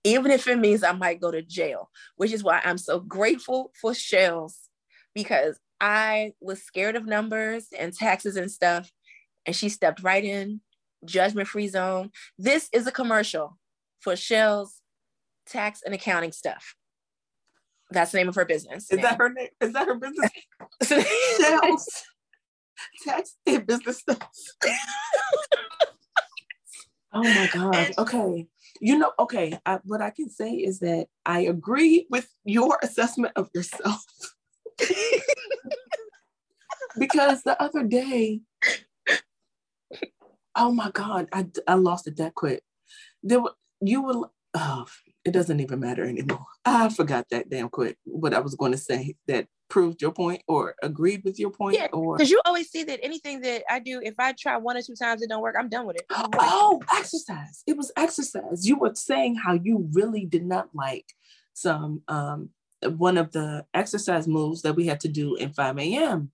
Even 0.03 0.31
if 0.31 0.47
it 0.47 0.59
means 0.59 0.83
I 0.83 0.91
might 0.91 1.21
go 1.21 1.31
to 1.31 1.41
jail, 1.41 1.89
which 2.17 2.31
is 2.31 2.43
why 2.43 2.61
I'm 2.63 2.77
so 2.77 2.99
grateful 2.99 3.71
for 3.79 3.93
Shells 3.93 4.57
because 5.13 5.57
I 5.81 6.33
was 6.41 6.61
scared 6.61 6.95
of 6.95 7.05
numbers 7.05 7.67
and 7.77 7.93
taxes 7.93 8.35
and 8.35 8.51
stuff. 8.51 8.91
And 9.45 9.55
she 9.55 9.69
stepped 9.69 10.03
right 10.03 10.23
in, 10.23 10.61
judgment 11.05 11.47
free 11.47 11.67
zone. 11.67 12.11
This 12.37 12.69
is 12.73 12.87
a 12.87 12.91
commercial 12.91 13.57
for 13.99 14.15
Shells 14.15 14.81
tax 15.45 15.81
and 15.85 15.93
accounting 15.93 16.31
stuff. 16.31 16.75
That's 17.95 18.11
the 18.11 18.17
name 18.17 18.27
of 18.27 18.35
her 18.35 18.45
business. 18.45 18.91
Is 18.91 18.99
that 19.01 19.17
her 19.17 19.29
name? 19.29 19.47
Is 19.61 19.71
that 19.73 19.87
her 19.87 19.95
business? 19.95 20.29
Shells 20.83 22.03
tax 23.03 23.35
and 23.45 23.65
business 23.65 23.99
stuff. 23.99 24.29
oh 27.13 27.23
my 27.23 27.49
God. 27.53 27.93
Okay. 27.97 28.47
You 28.81 28.97
know, 28.97 29.13
okay. 29.19 29.57
I, 29.65 29.79
what 29.83 30.01
I 30.01 30.09
can 30.09 30.29
say 30.29 30.51
is 30.51 30.79
that 30.79 31.07
I 31.25 31.41
agree 31.41 32.07
with 32.09 32.27
your 32.43 32.77
assessment 32.83 33.33
of 33.35 33.49
yourself. 33.53 34.03
because 36.99 37.43
the 37.43 37.61
other 37.61 37.83
day, 37.83 38.41
oh 40.55 40.71
my 40.71 40.91
God, 40.91 41.27
I, 41.31 41.47
I 41.67 41.75
lost 41.75 42.07
it 42.07 42.17
that 42.17 42.35
quick. 42.35 42.61
There 43.23 43.41
were, 43.41 43.53
you 43.81 44.03
were, 44.03 44.29
oh, 44.53 44.85
it 45.25 45.31
doesn't 45.31 45.59
even 45.59 45.79
matter 45.79 46.05
anymore. 46.05 46.45
I 46.65 46.89
forgot 46.89 47.27
that 47.31 47.49
damn 47.49 47.69
quick 47.69 47.97
what 48.05 48.33
I 48.33 48.39
was 48.39 48.55
going 48.55 48.71
to 48.71 48.77
say 48.77 49.15
that 49.27 49.47
proved 49.67 50.01
your 50.01 50.11
point 50.11 50.43
or 50.47 50.75
agreed 50.83 51.23
with 51.23 51.39
your 51.39 51.49
point 51.49 51.75
yeah, 51.75 51.87
or 51.91 52.15
because 52.15 52.29
you 52.29 52.39
always 52.45 52.69
see 52.69 52.83
that 52.83 52.99
anything 53.03 53.41
that 53.41 53.63
I 53.67 53.79
do, 53.79 53.99
if 54.03 54.13
I 54.19 54.33
try 54.33 54.57
one 54.57 54.77
or 54.77 54.81
two 54.83 54.95
times 54.95 55.23
it 55.23 55.29
don't 55.29 55.41
work, 55.41 55.55
I'm 55.57 55.69
done 55.69 55.87
with 55.87 55.97
it. 55.97 56.05
Like, 56.15 56.29
oh, 56.39 56.81
exercise. 56.95 57.63
It 57.65 57.75
was 57.75 57.91
exercise. 57.97 58.67
You 58.67 58.77
were 58.77 58.93
saying 58.93 59.35
how 59.35 59.53
you 59.53 59.89
really 59.91 60.25
did 60.25 60.45
not 60.45 60.69
like 60.73 61.05
some 61.53 62.01
um 62.07 62.49
one 62.83 63.17
of 63.17 63.31
the 63.31 63.65
exercise 63.73 64.27
moves 64.27 64.61
that 64.61 64.75
we 64.75 64.85
had 64.85 64.99
to 64.99 65.07
do 65.07 65.35
in 65.35 65.53
5 65.53 65.79
a.m. 65.79 66.31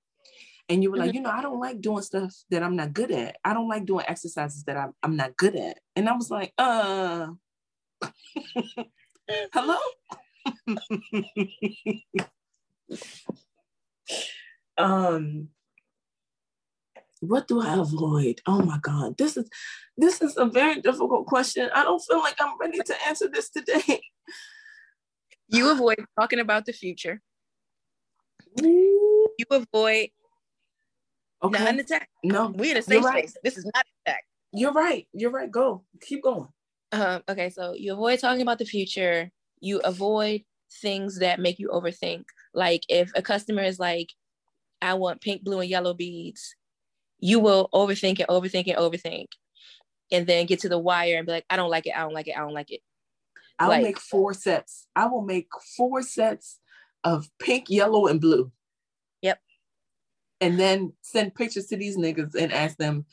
And 0.67 0.83
you 0.83 0.91
were 0.91 0.97
mm-hmm. 0.97 1.05
like, 1.05 1.15
you 1.15 1.21
know, 1.21 1.29
I 1.29 1.41
don't 1.41 1.59
like 1.59 1.81
doing 1.81 2.01
stuff 2.01 2.33
that 2.49 2.63
I'm 2.63 2.75
not 2.75 2.93
good 2.93 3.11
at. 3.11 3.37
I 3.43 3.53
don't 3.53 3.69
like 3.69 3.85
doing 3.85 4.05
exercises 4.07 4.63
that 4.65 4.77
I'm, 4.77 4.93
I'm 5.03 5.15
not 5.15 5.37
good 5.37 5.55
at. 5.55 5.79
And 5.95 6.09
I 6.09 6.13
was 6.13 6.29
like, 6.29 6.53
uh, 6.57 7.27
hello? 9.53 9.77
um 14.77 15.49
what 17.21 17.47
do 17.47 17.61
I 17.61 17.75
avoid? 17.77 18.41
Oh 18.47 18.63
my 18.63 18.79
God, 18.81 19.15
this 19.17 19.37
is 19.37 19.47
this 19.95 20.21
is 20.21 20.37
a 20.37 20.45
very 20.45 20.81
difficult 20.81 21.27
question. 21.27 21.69
I 21.73 21.83
don't 21.83 21.99
feel 21.99 22.19
like 22.19 22.35
I'm 22.39 22.57
ready 22.59 22.79
to 22.79 23.07
answer 23.07 23.29
this 23.31 23.49
today. 23.49 24.01
You 25.53 25.69
avoid 25.69 25.97
talking 26.17 26.39
about 26.39 26.65
the 26.65 26.71
future. 26.71 27.19
You 28.61 29.45
avoid 29.51 30.07
okay. 31.43 31.59
not 31.59 31.73
an 31.73 31.79
attack. 31.81 32.07
No, 32.23 32.53
we're 32.55 32.71
in 32.71 32.77
a 32.77 32.81
safe 32.81 33.03
right. 33.03 33.27
space. 33.27 33.37
This 33.43 33.57
is 33.57 33.65
not 33.65 33.83
an 33.85 33.91
attack. 34.05 34.23
You're 34.53 34.71
right. 34.71 35.09
You're 35.11 35.31
right. 35.31 35.51
Go. 35.51 35.83
Keep 35.99 36.23
going. 36.23 36.47
Um, 36.91 37.23
okay, 37.29 37.49
so 37.49 37.73
you 37.73 37.93
avoid 37.93 38.19
talking 38.19 38.41
about 38.41 38.59
the 38.59 38.65
future. 38.65 39.31
You 39.59 39.79
avoid 39.79 40.43
things 40.81 41.19
that 41.19 41.39
make 41.39 41.59
you 41.59 41.69
overthink. 41.69 42.23
Like 42.53 42.83
if 42.89 43.11
a 43.15 43.21
customer 43.21 43.63
is 43.63 43.79
like, 43.79 44.09
I 44.81 44.95
want 44.95 45.21
pink, 45.21 45.43
blue, 45.43 45.59
and 45.59 45.69
yellow 45.69 45.93
beads, 45.93 46.55
you 47.19 47.39
will 47.39 47.69
overthink 47.73 48.19
and 48.19 48.27
overthink 48.27 48.67
and 48.67 48.77
overthink. 48.77 49.27
And 50.11 50.27
then 50.27 50.45
get 50.45 50.59
to 50.61 50.69
the 50.69 50.79
wire 50.79 51.17
and 51.17 51.25
be 51.25 51.31
like, 51.31 51.45
I 51.49 51.55
don't 51.55 51.69
like 51.69 51.87
it, 51.87 51.95
I 51.95 52.01
don't 52.01 52.13
like 52.13 52.27
it, 52.27 52.35
I 52.35 52.41
don't 52.41 52.53
like 52.53 52.71
it. 52.71 52.81
I'll 53.59 53.69
like, 53.69 53.83
make 53.83 53.99
four 53.99 54.33
sets. 54.33 54.87
I 54.95 55.05
will 55.05 55.21
make 55.21 55.47
four 55.77 56.01
sets 56.01 56.59
of 57.03 57.29
pink, 57.39 57.69
yellow, 57.69 58.07
and 58.07 58.19
blue. 58.19 58.51
Yep. 59.21 59.39
And 60.41 60.59
then 60.59 60.93
send 61.01 61.35
pictures 61.35 61.67
to 61.67 61.77
these 61.77 61.95
niggas 61.95 62.35
and 62.35 62.51
ask 62.51 62.77
them 62.77 63.05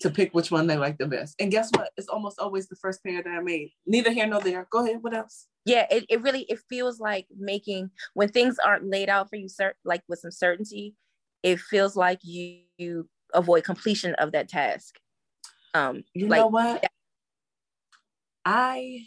to 0.00 0.10
pick 0.10 0.32
which 0.34 0.50
one 0.50 0.66
they 0.66 0.76
like 0.76 0.98
the 0.98 1.06
best. 1.06 1.36
And 1.38 1.50
guess 1.50 1.70
what? 1.74 1.90
It's 1.96 2.08
almost 2.08 2.38
always 2.38 2.68
the 2.68 2.76
first 2.76 3.04
pair 3.04 3.22
that 3.22 3.30
I 3.30 3.40
made. 3.40 3.70
Neither 3.86 4.10
here 4.10 4.26
nor 4.26 4.40
there. 4.40 4.66
Go 4.70 4.84
ahead. 4.84 5.02
What 5.02 5.14
else? 5.14 5.46
Yeah, 5.66 5.86
it, 5.90 6.06
it 6.08 6.22
really 6.22 6.42
it 6.48 6.58
feels 6.68 7.00
like 7.00 7.26
making 7.38 7.90
when 8.14 8.30
things 8.30 8.56
aren't 8.64 8.88
laid 8.88 9.10
out 9.10 9.28
for 9.28 9.36
you 9.36 9.46
cert 9.46 9.72
like 9.84 10.02
with 10.08 10.20
some 10.20 10.30
certainty, 10.30 10.94
it 11.42 11.60
feels 11.60 11.96
like 11.96 12.20
you, 12.22 12.60
you 12.78 13.08
avoid 13.34 13.64
completion 13.64 14.14
of 14.14 14.32
that 14.32 14.48
task. 14.48 14.96
Um, 15.74 16.02
You 16.14 16.28
like, 16.28 16.40
know 16.40 16.46
what? 16.48 16.84
I 18.44 19.06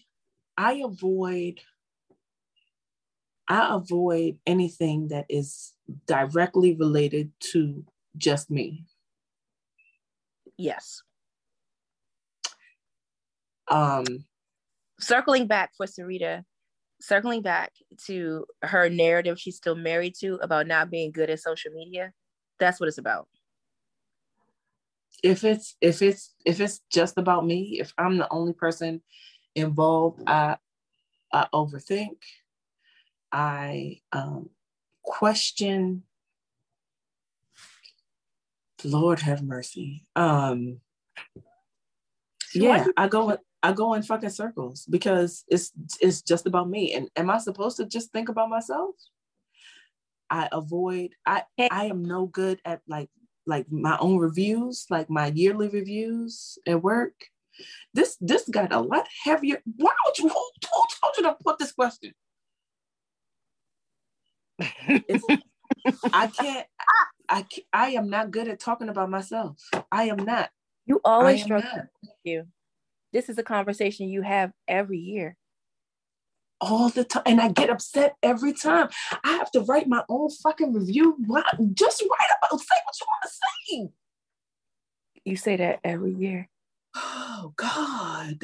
I 0.58 0.84
avoid 0.86 1.60
I 3.48 3.76
avoid 3.76 4.38
anything 4.46 5.10
that 5.10 5.26
is 5.28 5.74
directly 6.06 6.76
related 6.76 7.32
to 7.52 7.84
just 8.16 8.50
me. 8.50 8.86
Yes. 10.58 11.02
Um 13.70 14.26
Circling 15.00 15.48
back 15.48 15.72
for 15.76 15.86
Sarita, 15.86 16.44
circling 17.02 17.42
back 17.42 17.72
to 18.06 18.46
her 18.62 18.90
narrative 18.90 19.40
she's 19.40 19.58
still 19.58 19.76
married 19.76 20.16
to 20.20 20.36
about 20.36 20.68
not 20.68 20.90
being 20.90 21.12
good 21.12 21.30
at 21.30 21.40
social 21.40 21.72
media. 21.74 22.12
That's 22.60 22.80
what 22.80 22.88
it's 22.88 22.98
about. 22.98 23.28
if 25.24 25.44
it's 25.46 25.76
if 25.80 26.02
it's 26.02 26.36
if 26.46 26.60
it's 26.60 26.82
just 26.92 27.18
about 27.18 27.46
me, 27.46 27.80
if 27.80 27.94
I'm 27.98 28.18
the 28.18 28.32
only 28.32 28.54
person 28.54 29.02
involved, 29.56 30.22
I 30.28 30.58
I 31.32 31.48
overthink. 31.54 32.18
I 33.32 34.02
um, 34.12 34.50
question. 35.04 36.04
Lord 38.86 39.20
have 39.20 39.44
mercy. 39.44 40.04
Um, 40.16 40.80
yeah, 42.54 42.88
I 42.98 43.08
go 43.08 43.38
I 43.62 43.72
go 43.72 43.94
in 43.94 44.04
fucking 44.04 44.30
circles 44.30 44.86
because 44.90 45.46
it's 45.48 45.72
it's 46.00 46.22
just 46.22 46.46
about 46.46 46.70
me. 46.70 46.94
And 46.94 47.10
am 47.16 47.30
I 47.30 47.38
supposed 47.38 47.78
to 47.78 47.86
just 47.86 48.12
think 48.12 48.30
about 48.30 48.50
myself? 48.50 48.96
I 50.30 50.50
avoid. 50.52 51.12
I 51.26 51.44
I 51.60 51.86
am 51.86 52.04
no 52.04 52.26
good 52.26 52.60
at 52.66 52.82
like 52.88 53.10
like 53.46 53.72
my 53.72 53.98
own 54.00 54.18
reviews, 54.18 54.86
like 54.90 55.10
my 55.10 55.28
yearly 55.28 55.70
reviews 55.70 56.58
at 56.68 56.82
work. 56.82 57.14
This 57.94 58.18
this 58.20 58.48
got 58.50 58.74
a 58.74 58.80
lot 58.80 59.08
heavier. 59.24 59.62
Why 59.78 59.94
would 60.06 60.18
you? 60.18 60.28
Who, 60.28 60.34
who 60.34 60.84
told 61.02 61.18
you 61.18 61.24
to 61.24 61.38
put 61.44 61.60
this 61.60 61.72
question? 61.72 62.14
It's, 65.08 65.26
I 66.14 66.28
can't. 66.28 66.68
I, 66.80 67.06
I 67.30 67.46
I 67.74 67.90
am 67.92 68.10
not 68.10 68.32
good 68.32 68.48
at 68.48 68.60
talking 68.60 68.90
about 68.90 69.10
myself. 69.10 69.58
I 69.92 70.06
am 70.06 70.18
not. 70.18 70.50
You 70.86 71.02
always 71.04 71.44
struggle 71.44 71.70
with 72.02 72.12
you. 72.24 72.48
This 73.12 73.30
is 73.30 73.38
a 73.38 73.44
conversation 73.44 74.10
you 74.10 74.22
have 74.24 74.52
every 74.68 75.00
year. 75.00 75.38
all 76.62 76.90
the 76.90 77.04
time, 77.04 77.24
and 77.26 77.42
I 77.42 77.50
get 77.50 77.70
upset 77.70 78.16
every 78.24 78.54
time. 78.54 78.90
I 79.24 79.34
have 79.34 79.52
to 79.52 79.62
write 79.62 79.88
my 79.88 80.04
own 80.10 80.30
fucking 80.30 80.74
review. 80.74 81.16
Why? 81.28 81.44
Just 81.74 82.02
write 82.02 82.30
about. 82.42 82.60
Say 82.60 82.76
what 82.86 82.96
you 83.00 83.08
want 83.08 83.24
to 83.24 83.30
say. 83.30 83.94
You 85.26 85.36
say 85.36 85.56
that 85.58 85.80
every 85.84 86.14
year. 86.14 86.50
Oh 86.96 87.54
God. 87.56 88.44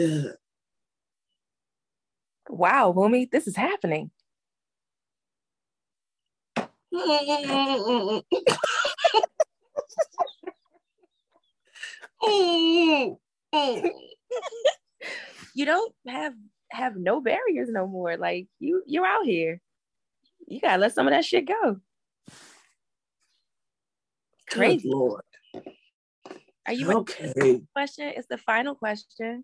Wow, 2.49 2.93
Wumi, 2.95 3.29
this 3.29 3.47
is 3.47 3.55
happening. 3.55 4.11
you 6.91 8.25
don't 15.65 15.93
have 16.07 16.33
have 16.71 16.95
no 16.95 17.21
barriers 17.21 17.69
no 17.69 17.87
more. 17.87 18.17
Like 18.17 18.47
you 18.59 18.83
you're 18.87 19.05
out 19.05 19.25
here. 19.25 19.61
You 20.47 20.59
gotta 20.59 20.81
let 20.81 20.93
some 20.93 21.07
of 21.07 21.13
that 21.13 21.25
shit 21.25 21.47
go. 21.47 21.77
Good 24.49 24.49
Crazy. 24.49 24.89
Lord. 24.89 25.21
Are 26.65 26.73
you 26.73 26.91
Okay. 26.91 27.61
question? 27.73 28.13
It's 28.15 28.27
the 28.27 28.37
final 28.37 28.75
question. 28.75 29.43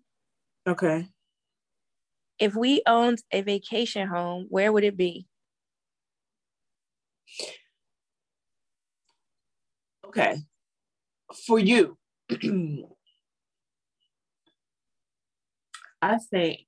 Okay. 0.66 1.08
If 2.38 2.54
we 2.54 2.82
owned 2.86 3.18
a 3.32 3.42
vacation 3.42 4.08
home, 4.08 4.46
where 4.48 4.72
would 4.72 4.84
it 4.84 4.96
be? 4.96 5.26
Okay. 10.06 10.38
For 11.46 11.58
you, 11.58 11.98
I 16.02 16.18
think 16.30 16.66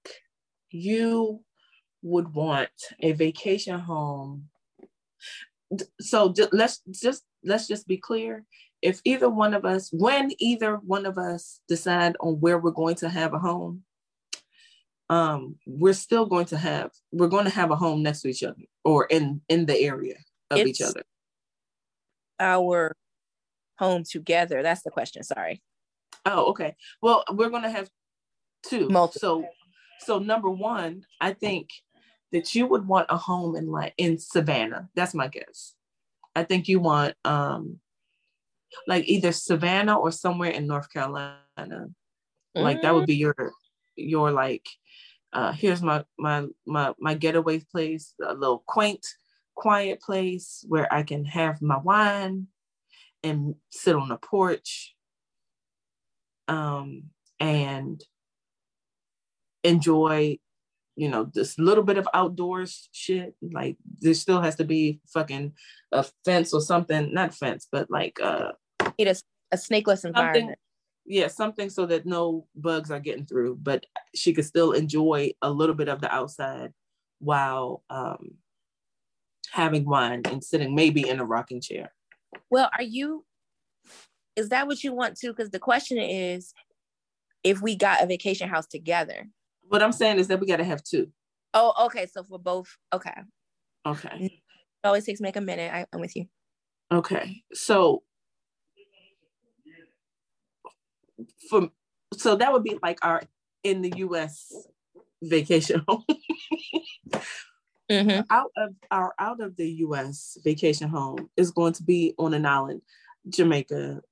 you 0.70 1.44
would 2.02 2.34
want 2.34 2.70
a 3.00 3.12
vacation 3.12 3.78
home. 3.78 4.48
So 6.00 6.34
let's 6.52 6.80
just 6.90 7.24
let's 7.44 7.68
just 7.68 7.86
be 7.86 7.96
clear. 7.98 8.44
If 8.80 9.00
either 9.04 9.28
one 9.28 9.54
of 9.54 9.64
us, 9.64 9.90
when 9.92 10.30
either 10.38 10.76
one 10.76 11.06
of 11.06 11.18
us 11.18 11.60
decide 11.68 12.16
on 12.20 12.40
where 12.40 12.58
we're 12.58 12.70
going 12.70 12.94
to 12.96 13.08
have 13.08 13.34
a 13.34 13.38
home, 13.38 13.82
um, 15.10 15.56
we're 15.66 15.94
still 15.94 16.26
going 16.26 16.46
to 16.46 16.56
have 16.56 16.90
we're 17.12 17.28
going 17.28 17.44
to 17.44 17.50
have 17.50 17.70
a 17.70 17.76
home 17.76 18.02
next 18.02 18.22
to 18.22 18.28
each 18.28 18.42
other 18.42 18.62
or 18.84 19.06
in 19.06 19.40
in 19.48 19.66
the 19.66 19.78
area 19.78 20.16
of 20.50 20.58
each 20.66 20.80
other. 20.80 21.02
Our 22.40 22.94
home 23.78 24.04
together. 24.04 24.62
That's 24.62 24.82
the 24.82 24.90
question. 24.90 25.22
Sorry. 25.22 25.62
Oh, 26.24 26.50
okay. 26.50 26.74
Well, 27.02 27.24
we're 27.32 27.50
gonna 27.50 27.70
have 27.70 27.88
two. 28.64 28.88
Multiple. 28.88 29.20
So, 29.20 29.48
so 30.00 30.18
number 30.18 30.50
one, 30.50 31.04
I 31.20 31.32
think 31.32 31.70
that 32.32 32.54
you 32.54 32.66
would 32.66 32.86
want 32.86 33.06
a 33.08 33.16
home 33.16 33.56
in 33.56 33.70
like 33.70 33.94
in 33.96 34.18
Savannah. 34.18 34.88
That's 34.94 35.14
my 35.14 35.28
guess. 35.28 35.74
I 36.34 36.44
think 36.44 36.68
you 36.68 36.80
want 36.80 37.14
um 37.24 37.80
like 38.86 39.08
either 39.08 39.32
Savannah 39.32 39.98
or 39.98 40.12
somewhere 40.12 40.50
in 40.50 40.66
North 40.66 40.92
Carolina. 40.92 41.88
Like 42.54 42.82
that 42.82 42.94
would 42.94 43.06
be 43.06 43.16
your 43.16 43.52
your 43.96 44.30
like 44.30 44.66
uh 45.32 45.52
here's 45.52 45.82
my 45.82 46.04
my 46.18 46.46
my 46.66 46.92
my 46.98 47.14
getaway 47.14 47.60
place, 47.60 48.14
a 48.22 48.34
little 48.34 48.62
quaint, 48.66 49.06
quiet 49.58 50.00
place 50.00 50.64
where 50.68 50.92
I 50.92 51.02
can 51.02 51.24
have 51.24 51.60
my 51.60 51.78
wine 51.78 52.46
and 53.24 53.56
sit 53.70 53.96
on 53.96 54.08
the 54.08 54.16
porch 54.16 54.94
um, 56.46 57.10
and 57.40 58.00
enjoy, 59.64 60.38
you 60.94 61.08
know, 61.08 61.24
this 61.34 61.58
little 61.58 61.82
bit 61.82 61.98
of 61.98 62.06
outdoors 62.14 62.88
shit. 62.92 63.34
Like 63.42 63.76
there 64.00 64.14
still 64.14 64.40
has 64.40 64.54
to 64.56 64.64
be 64.64 65.00
fucking 65.08 65.54
a 65.90 66.06
fence 66.24 66.54
or 66.54 66.60
something, 66.60 67.12
not 67.12 67.34
fence, 67.34 67.66
but 67.70 67.90
like 67.90 68.20
uh 68.22 68.52
Need 68.96 69.08
a, 69.08 69.16
a 69.50 69.56
snakeless 69.56 70.04
environment. 70.04 70.56
Yeah, 71.04 71.26
something 71.26 71.68
so 71.68 71.84
that 71.86 72.06
no 72.06 72.46
bugs 72.54 72.92
are 72.92 73.00
getting 73.00 73.26
through, 73.26 73.56
but 73.56 73.86
she 74.14 74.32
could 74.32 74.44
still 74.44 74.70
enjoy 74.70 75.32
a 75.42 75.50
little 75.50 75.74
bit 75.74 75.88
of 75.88 76.00
the 76.00 76.14
outside 76.14 76.72
while 77.18 77.82
um 77.90 78.38
having 79.52 79.84
wine 79.84 80.22
and 80.26 80.42
sitting 80.42 80.74
maybe 80.74 81.08
in 81.08 81.20
a 81.20 81.24
rocking 81.24 81.60
chair. 81.60 81.92
Well, 82.50 82.70
are 82.76 82.82
you? 82.82 83.24
Is 84.36 84.50
that 84.50 84.66
what 84.66 84.84
you 84.84 84.92
want 84.92 85.16
to? 85.18 85.28
Because 85.28 85.50
the 85.50 85.58
question 85.58 85.98
is, 85.98 86.52
if 87.44 87.60
we 87.60 87.76
got 87.76 88.02
a 88.02 88.06
vacation 88.06 88.48
house 88.48 88.66
together. 88.66 89.28
What 89.68 89.82
I'm 89.82 89.92
saying 89.92 90.18
is 90.18 90.28
that 90.28 90.40
we 90.40 90.46
gotta 90.46 90.64
have 90.64 90.82
two. 90.82 91.10
Oh, 91.54 91.86
okay. 91.86 92.06
So 92.06 92.22
for 92.22 92.38
both, 92.38 92.76
okay. 92.92 93.14
Okay. 93.86 94.08
Mm, 94.08 94.26
it 94.26 94.42
always 94.84 95.04
takes 95.04 95.20
make 95.20 95.36
a 95.36 95.40
minute. 95.40 95.72
I, 95.72 95.86
I'm 95.92 96.00
with 96.00 96.14
you. 96.16 96.26
Okay, 96.90 97.42
so 97.52 98.02
for 101.50 101.68
so 102.14 102.36
that 102.36 102.52
would 102.52 102.64
be 102.64 102.78
like 102.82 102.98
our 103.02 103.22
in 103.62 103.82
the 103.82 103.92
U.S. 103.96 104.52
vacation 105.22 105.84
home. 105.86 106.04
Mm-hmm. 107.90 108.20
out 108.30 108.50
of 108.56 108.74
our 108.90 109.14
out 109.18 109.40
of 109.40 109.56
the 109.56 109.66
U.S. 109.86 110.36
vacation 110.44 110.88
home 110.88 111.30
is 111.36 111.50
going 111.50 111.72
to 111.74 111.82
be 111.82 112.14
on 112.18 112.34
an 112.34 112.44
island, 112.44 112.82
Jamaica, 113.28 114.02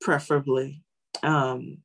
preferably, 0.00 0.82
um, 1.22 1.78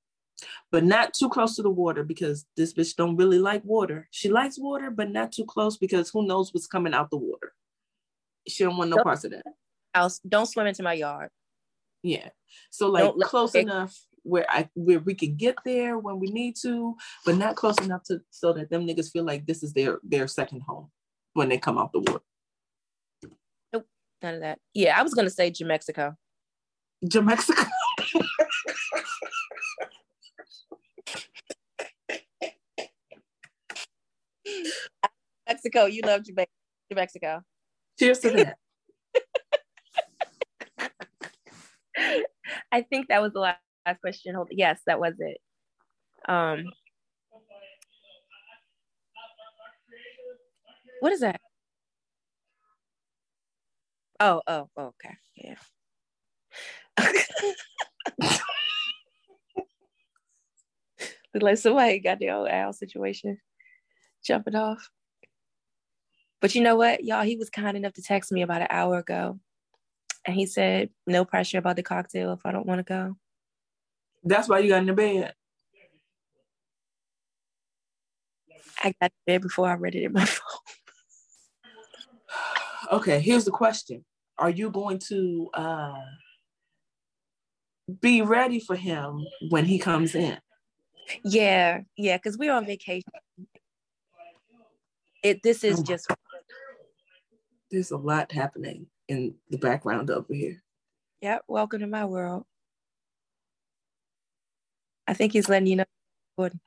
but 0.71 0.83
not 0.85 1.13
too 1.13 1.27
close 1.29 1.55
to 1.57 1.61
the 1.61 1.69
water 1.69 2.03
because 2.03 2.45
this 2.55 2.73
bitch 2.73 2.95
don't 2.95 3.17
really 3.17 3.39
like 3.39 3.63
water. 3.65 4.07
She 4.11 4.29
likes 4.29 4.57
water, 4.57 4.89
but 4.91 5.11
not 5.11 5.31
too 5.33 5.45
close 5.45 5.77
because 5.77 6.09
who 6.09 6.25
knows 6.25 6.53
what's 6.53 6.67
coming 6.67 6.93
out 6.93 7.09
the 7.09 7.17
water. 7.17 7.53
She 8.47 8.63
don't 8.63 8.77
want 8.77 8.89
no 8.89 8.95
Don't- 8.97 9.03
parts 9.03 9.23
of 9.25 9.31
that. 9.31 9.43
House. 9.93 10.19
Don't 10.19 10.45
swim 10.45 10.67
into 10.67 10.83
my 10.83 10.93
yard. 10.93 11.29
Yeah. 12.01 12.29
So 12.69 12.89
like 12.89 13.13
close 13.23 13.53
it- 13.55 13.63
enough 13.63 13.99
where 14.23 14.45
I 14.49 14.69
where 14.75 14.99
we 14.99 15.15
can 15.15 15.35
get 15.35 15.57
there 15.65 15.97
when 15.97 16.19
we 16.19 16.27
need 16.27 16.55
to, 16.61 16.95
but 17.25 17.35
not 17.35 17.55
close 17.57 17.77
enough 17.79 18.03
to 18.03 18.21
so 18.29 18.53
that 18.53 18.69
them 18.69 18.87
niggas 18.87 19.11
feel 19.11 19.25
like 19.25 19.45
this 19.45 19.63
is 19.63 19.73
their 19.73 19.99
their 20.03 20.27
second 20.27 20.61
home 20.61 20.89
when 21.33 21.49
they 21.49 21.57
come 21.57 21.77
out 21.77 21.91
the 21.91 21.99
water. 21.99 22.21
None 24.21 24.35
of 24.35 24.41
that. 24.41 24.59
Yeah, 24.73 24.99
I 24.99 25.03
was 25.03 25.13
gonna 25.13 25.29
say 25.29 25.51
Jamexico. 25.51 26.15
Jamexico. 27.05 27.67
Mexico. 35.47 35.85
You 35.85 36.01
love 36.03 36.23
Jamaica. 36.23 36.51
Mexico. 36.93 37.41
Cheers 37.97 38.19
to 38.19 38.29
that. 38.31 38.57
I 42.71 42.81
think 42.83 43.07
that 43.07 43.21
was 43.21 43.33
the 43.33 43.39
last, 43.39 43.59
last 43.85 44.01
question. 44.01 44.35
Hold 44.35 44.49
yes, 44.51 44.81
that 44.85 44.99
was 44.99 45.15
it. 45.19 45.37
Um 46.27 46.65
what 51.01 51.11
is 51.11 51.21
that? 51.21 51.41
Oh, 54.19 54.39
oh, 54.45 54.69
oh 54.77 54.93
okay. 55.03 55.15
Yeah. 55.35 55.55
Look 61.33 61.41
like 61.41 61.57
somebody 61.57 61.97
got 61.99 62.19
the 62.19 62.29
old 62.29 62.49
owl 62.49 62.71
situation 62.71 63.39
jumping 64.23 64.55
off. 64.55 64.91
But 66.39 66.53
you 66.53 66.61
know 66.61 66.75
what, 66.75 67.03
y'all? 67.03 67.23
He 67.23 67.35
was 67.35 67.49
kind 67.49 67.75
enough 67.75 67.93
to 67.93 68.03
text 68.03 68.31
me 68.31 68.43
about 68.43 68.61
an 68.61 68.67
hour 68.69 68.99
ago. 68.99 69.39
And 70.27 70.35
he 70.35 70.45
said, 70.45 70.91
no 71.07 71.25
pressure 71.25 71.57
about 71.57 71.77
the 71.77 71.83
cocktail 71.83 72.31
if 72.33 72.45
I 72.45 72.51
don't 72.51 72.67
want 72.67 72.77
to 72.77 72.83
go. 72.83 73.15
That's 74.23 74.47
why 74.47 74.59
you 74.59 74.69
got 74.69 74.81
in 74.81 74.85
the 74.85 74.93
bed. 74.93 75.33
I 78.83 78.93
got 79.01 79.07
to 79.07 79.17
bed 79.25 79.41
before 79.41 79.67
I 79.67 79.73
read 79.73 79.95
it 79.95 80.03
in 80.03 80.13
my 80.13 80.25
phone. 80.25 80.80
Okay, 82.91 83.19
here's 83.19 83.45
the 83.45 83.51
question. 83.51 84.03
Are 84.37 84.49
you 84.49 84.69
going 84.69 84.99
to 85.07 85.49
uh, 85.53 86.01
be 87.99 88.21
ready 88.21 88.59
for 88.59 88.75
him 88.75 89.25
when 89.49 89.65
he 89.65 89.79
comes 89.79 90.15
in? 90.15 90.37
Yeah, 91.23 91.81
yeah, 91.97 92.17
because 92.17 92.37
we're 92.37 92.53
on 92.53 92.65
vacation. 92.65 93.11
It 95.23 95.43
this 95.43 95.63
is 95.63 95.79
oh 95.79 95.83
just 95.83 96.07
there's 97.69 97.91
a 97.91 97.97
lot 97.97 98.31
happening 98.31 98.87
in 99.07 99.35
the 99.49 99.57
background 99.57 100.09
over 100.09 100.33
here. 100.33 100.61
Yep, 101.21 101.43
welcome 101.47 101.79
to 101.81 101.87
my 101.87 102.05
world. 102.05 102.45
I 105.07 105.13
think 105.13 105.33
he's 105.33 105.49
letting 105.49 105.67
you 105.67 105.75
know 105.77 105.85
Gordon. 106.37 106.59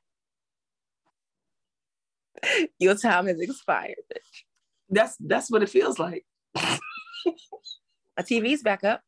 your 2.78 2.94
time 2.94 3.26
has 3.26 3.40
expired. 3.40 3.96
That's 4.94 5.16
that's 5.18 5.50
what 5.50 5.62
it 5.62 5.68
feels 5.68 5.98
like. 5.98 6.24
My 6.54 6.78
TV's 8.20 8.62
back 8.62 8.84
up 8.84 9.02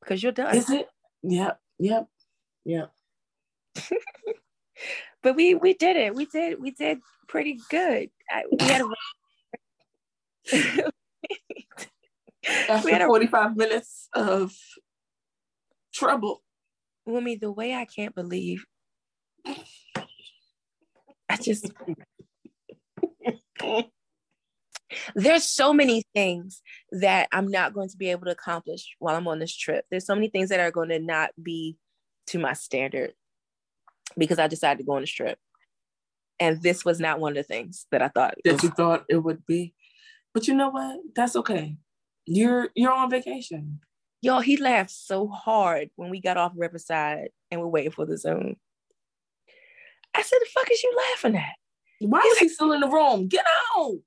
because 0.00 0.22
you're 0.22 0.32
done. 0.32 0.56
Is 0.56 0.70
it? 0.70 0.88
Yep, 1.22 1.60
yep, 1.78 2.06
yep. 2.64 2.90
but 5.22 5.36
we 5.36 5.54
we 5.54 5.74
did 5.74 5.96
it. 5.96 6.14
We 6.14 6.26
did 6.26 6.60
we 6.60 6.70
did 6.70 6.98
pretty 7.28 7.60
good. 7.70 8.10
I, 8.30 8.44
we 8.50 8.66
had 8.66 8.82
a 8.82 8.88
After 12.68 12.84
we 12.84 12.92
had 12.92 13.02
a, 13.02 13.06
45 13.06 13.56
minutes 13.56 14.08
of 14.14 14.52
trouble. 15.92 16.42
Wumi, 17.06 17.38
the 17.38 17.52
way 17.52 17.74
I 17.74 17.84
can't 17.84 18.14
believe 18.14 18.64
I 21.28 21.36
just 21.40 21.70
there's 25.14 25.44
so 25.44 25.72
many 25.72 26.04
things 26.14 26.62
that 26.92 27.28
I'm 27.32 27.48
not 27.48 27.74
going 27.74 27.88
to 27.88 27.96
be 27.96 28.10
able 28.10 28.26
to 28.26 28.32
accomplish 28.32 28.94
while 28.98 29.16
I'm 29.16 29.28
on 29.28 29.38
this 29.38 29.56
trip. 29.56 29.84
There's 29.90 30.06
so 30.06 30.14
many 30.14 30.28
things 30.28 30.50
that 30.50 30.60
are 30.60 30.70
going 30.70 30.90
to 30.90 30.98
not 30.98 31.30
be 31.42 31.76
to 32.28 32.38
my 32.38 32.52
standard 32.52 33.12
because 34.16 34.38
I 34.38 34.46
decided 34.46 34.78
to 34.78 34.84
go 34.84 34.94
on 34.94 35.02
this 35.02 35.10
trip. 35.10 35.38
And 36.40 36.62
this 36.62 36.84
was 36.84 37.00
not 37.00 37.20
one 37.20 37.32
of 37.32 37.36
the 37.36 37.42
things 37.42 37.86
that 37.92 38.02
I 38.02 38.08
thought 38.08 38.34
that 38.44 38.62
you 38.62 38.70
thought 38.70 39.04
it 39.08 39.18
would 39.18 39.46
be. 39.46 39.74
But 40.32 40.48
you 40.48 40.54
know 40.54 40.70
what? 40.70 40.98
That's 41.14 41.36
okay. 41.36 41.76
You're 42.26 42.70
you're 42.74 42.92
on 42.92 43.08
vacation. 43.08 43.80
Y'all, 44.20 44.40
he 44.40 44.56
laughed 44.56 44.90
so 44.90 45.28
hard 45.28 45.90
when 45.96 46.10
we 46.10 46.20
got 46.20 46.36
off 46.36 46.52
Riverside 46.56 47.28
and 47.50 47.60
we're 47.60 47.68
waiting 47.68 47.92
for 47.92 48.06
the 48.06 48.16
Zoom. 48.16 48.56
I 50.14 50.22
said, 50.22 50.38
the 50.40 50.46
fuck 50.52 50.70
is 50.70 50.82
you 50.82 50.96
laughing 51.10 51.36
at? 51.36 51.54
Why 52.00 52.20
He's 52.22 52.32
is 52.32 52.36
like, 52.36 52.42
he 52.42 52.48
still 52.48 52.72
in 52.72 52.80
the 52.80 52.88
room? 52.88 53.28
Get 53.28 53.44
out. 53.76 53.98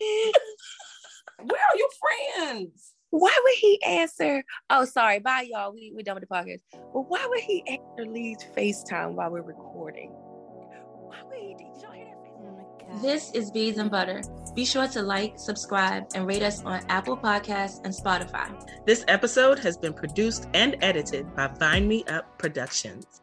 Where 0.00 1.60
are 1.60 1.76
your 1.76 1.88
friends? 2.00 2.94
Why 3.10 3.36
would 3.42 3.54
he 3.54 3.82
answer? 3.82 4.44
Oh, 4.68 4.84
sorry. 4.84 5.18
Bye, 5.18 5.48
y'all. 5.50 5.72
We 5.72 5.92
we 5.94 6.02
done 6.02 6.14
with 6.14 6.28
the 6.28 6.34
podcast. 6.34 6.60
But 6.72 7.02
why 7.08 7.26
would 7.28 7.40
he 7.40 7.64
answer 7.66 8.10
Lee's 8.10 8.44
FaceTime 8.56 9.14
while 9.14 9.30
we're 9.30 9.42
recording? 9.42 10.10
Why 10.10 11.22
would 11.24 11.38
he? 11.38 11.54
Did 11.54 11.82
y'all 11.82 11.92
hear 11.92 12.04
that? 12.04 12.20
Oh 12.92 12.98
this 13.02 13.30
is 13.32 13.50
Bees 13.50 13.78
and 13.78 13.90
Butter. 13.90 14.22
Be 14.54 14.64
sure 14.64 14.88
to 14.88 15.02
like, 15.02 15.38
subscribe, 15.38 16.06
and 16.14 16.26
rate 16.26 16.42
us 16.42 16.64
on 16.64 16.84
Apple 16.88 17.16
Podcasts 17.16 17.80
and 17.84 17.94
Spotify. 17.94 18.50
This 18.84 19.04
episode 19.06 19.60
has 19.60 19.76
been 19.76 19.92
produced 19.92 20.48
and 20.54 20.76
edited 20.82 21.32
by 21.36 21.48
Find 21.48 21.88
Me 21.88 22.04
Up 22.08 22.36
Productions. 22.38 23.22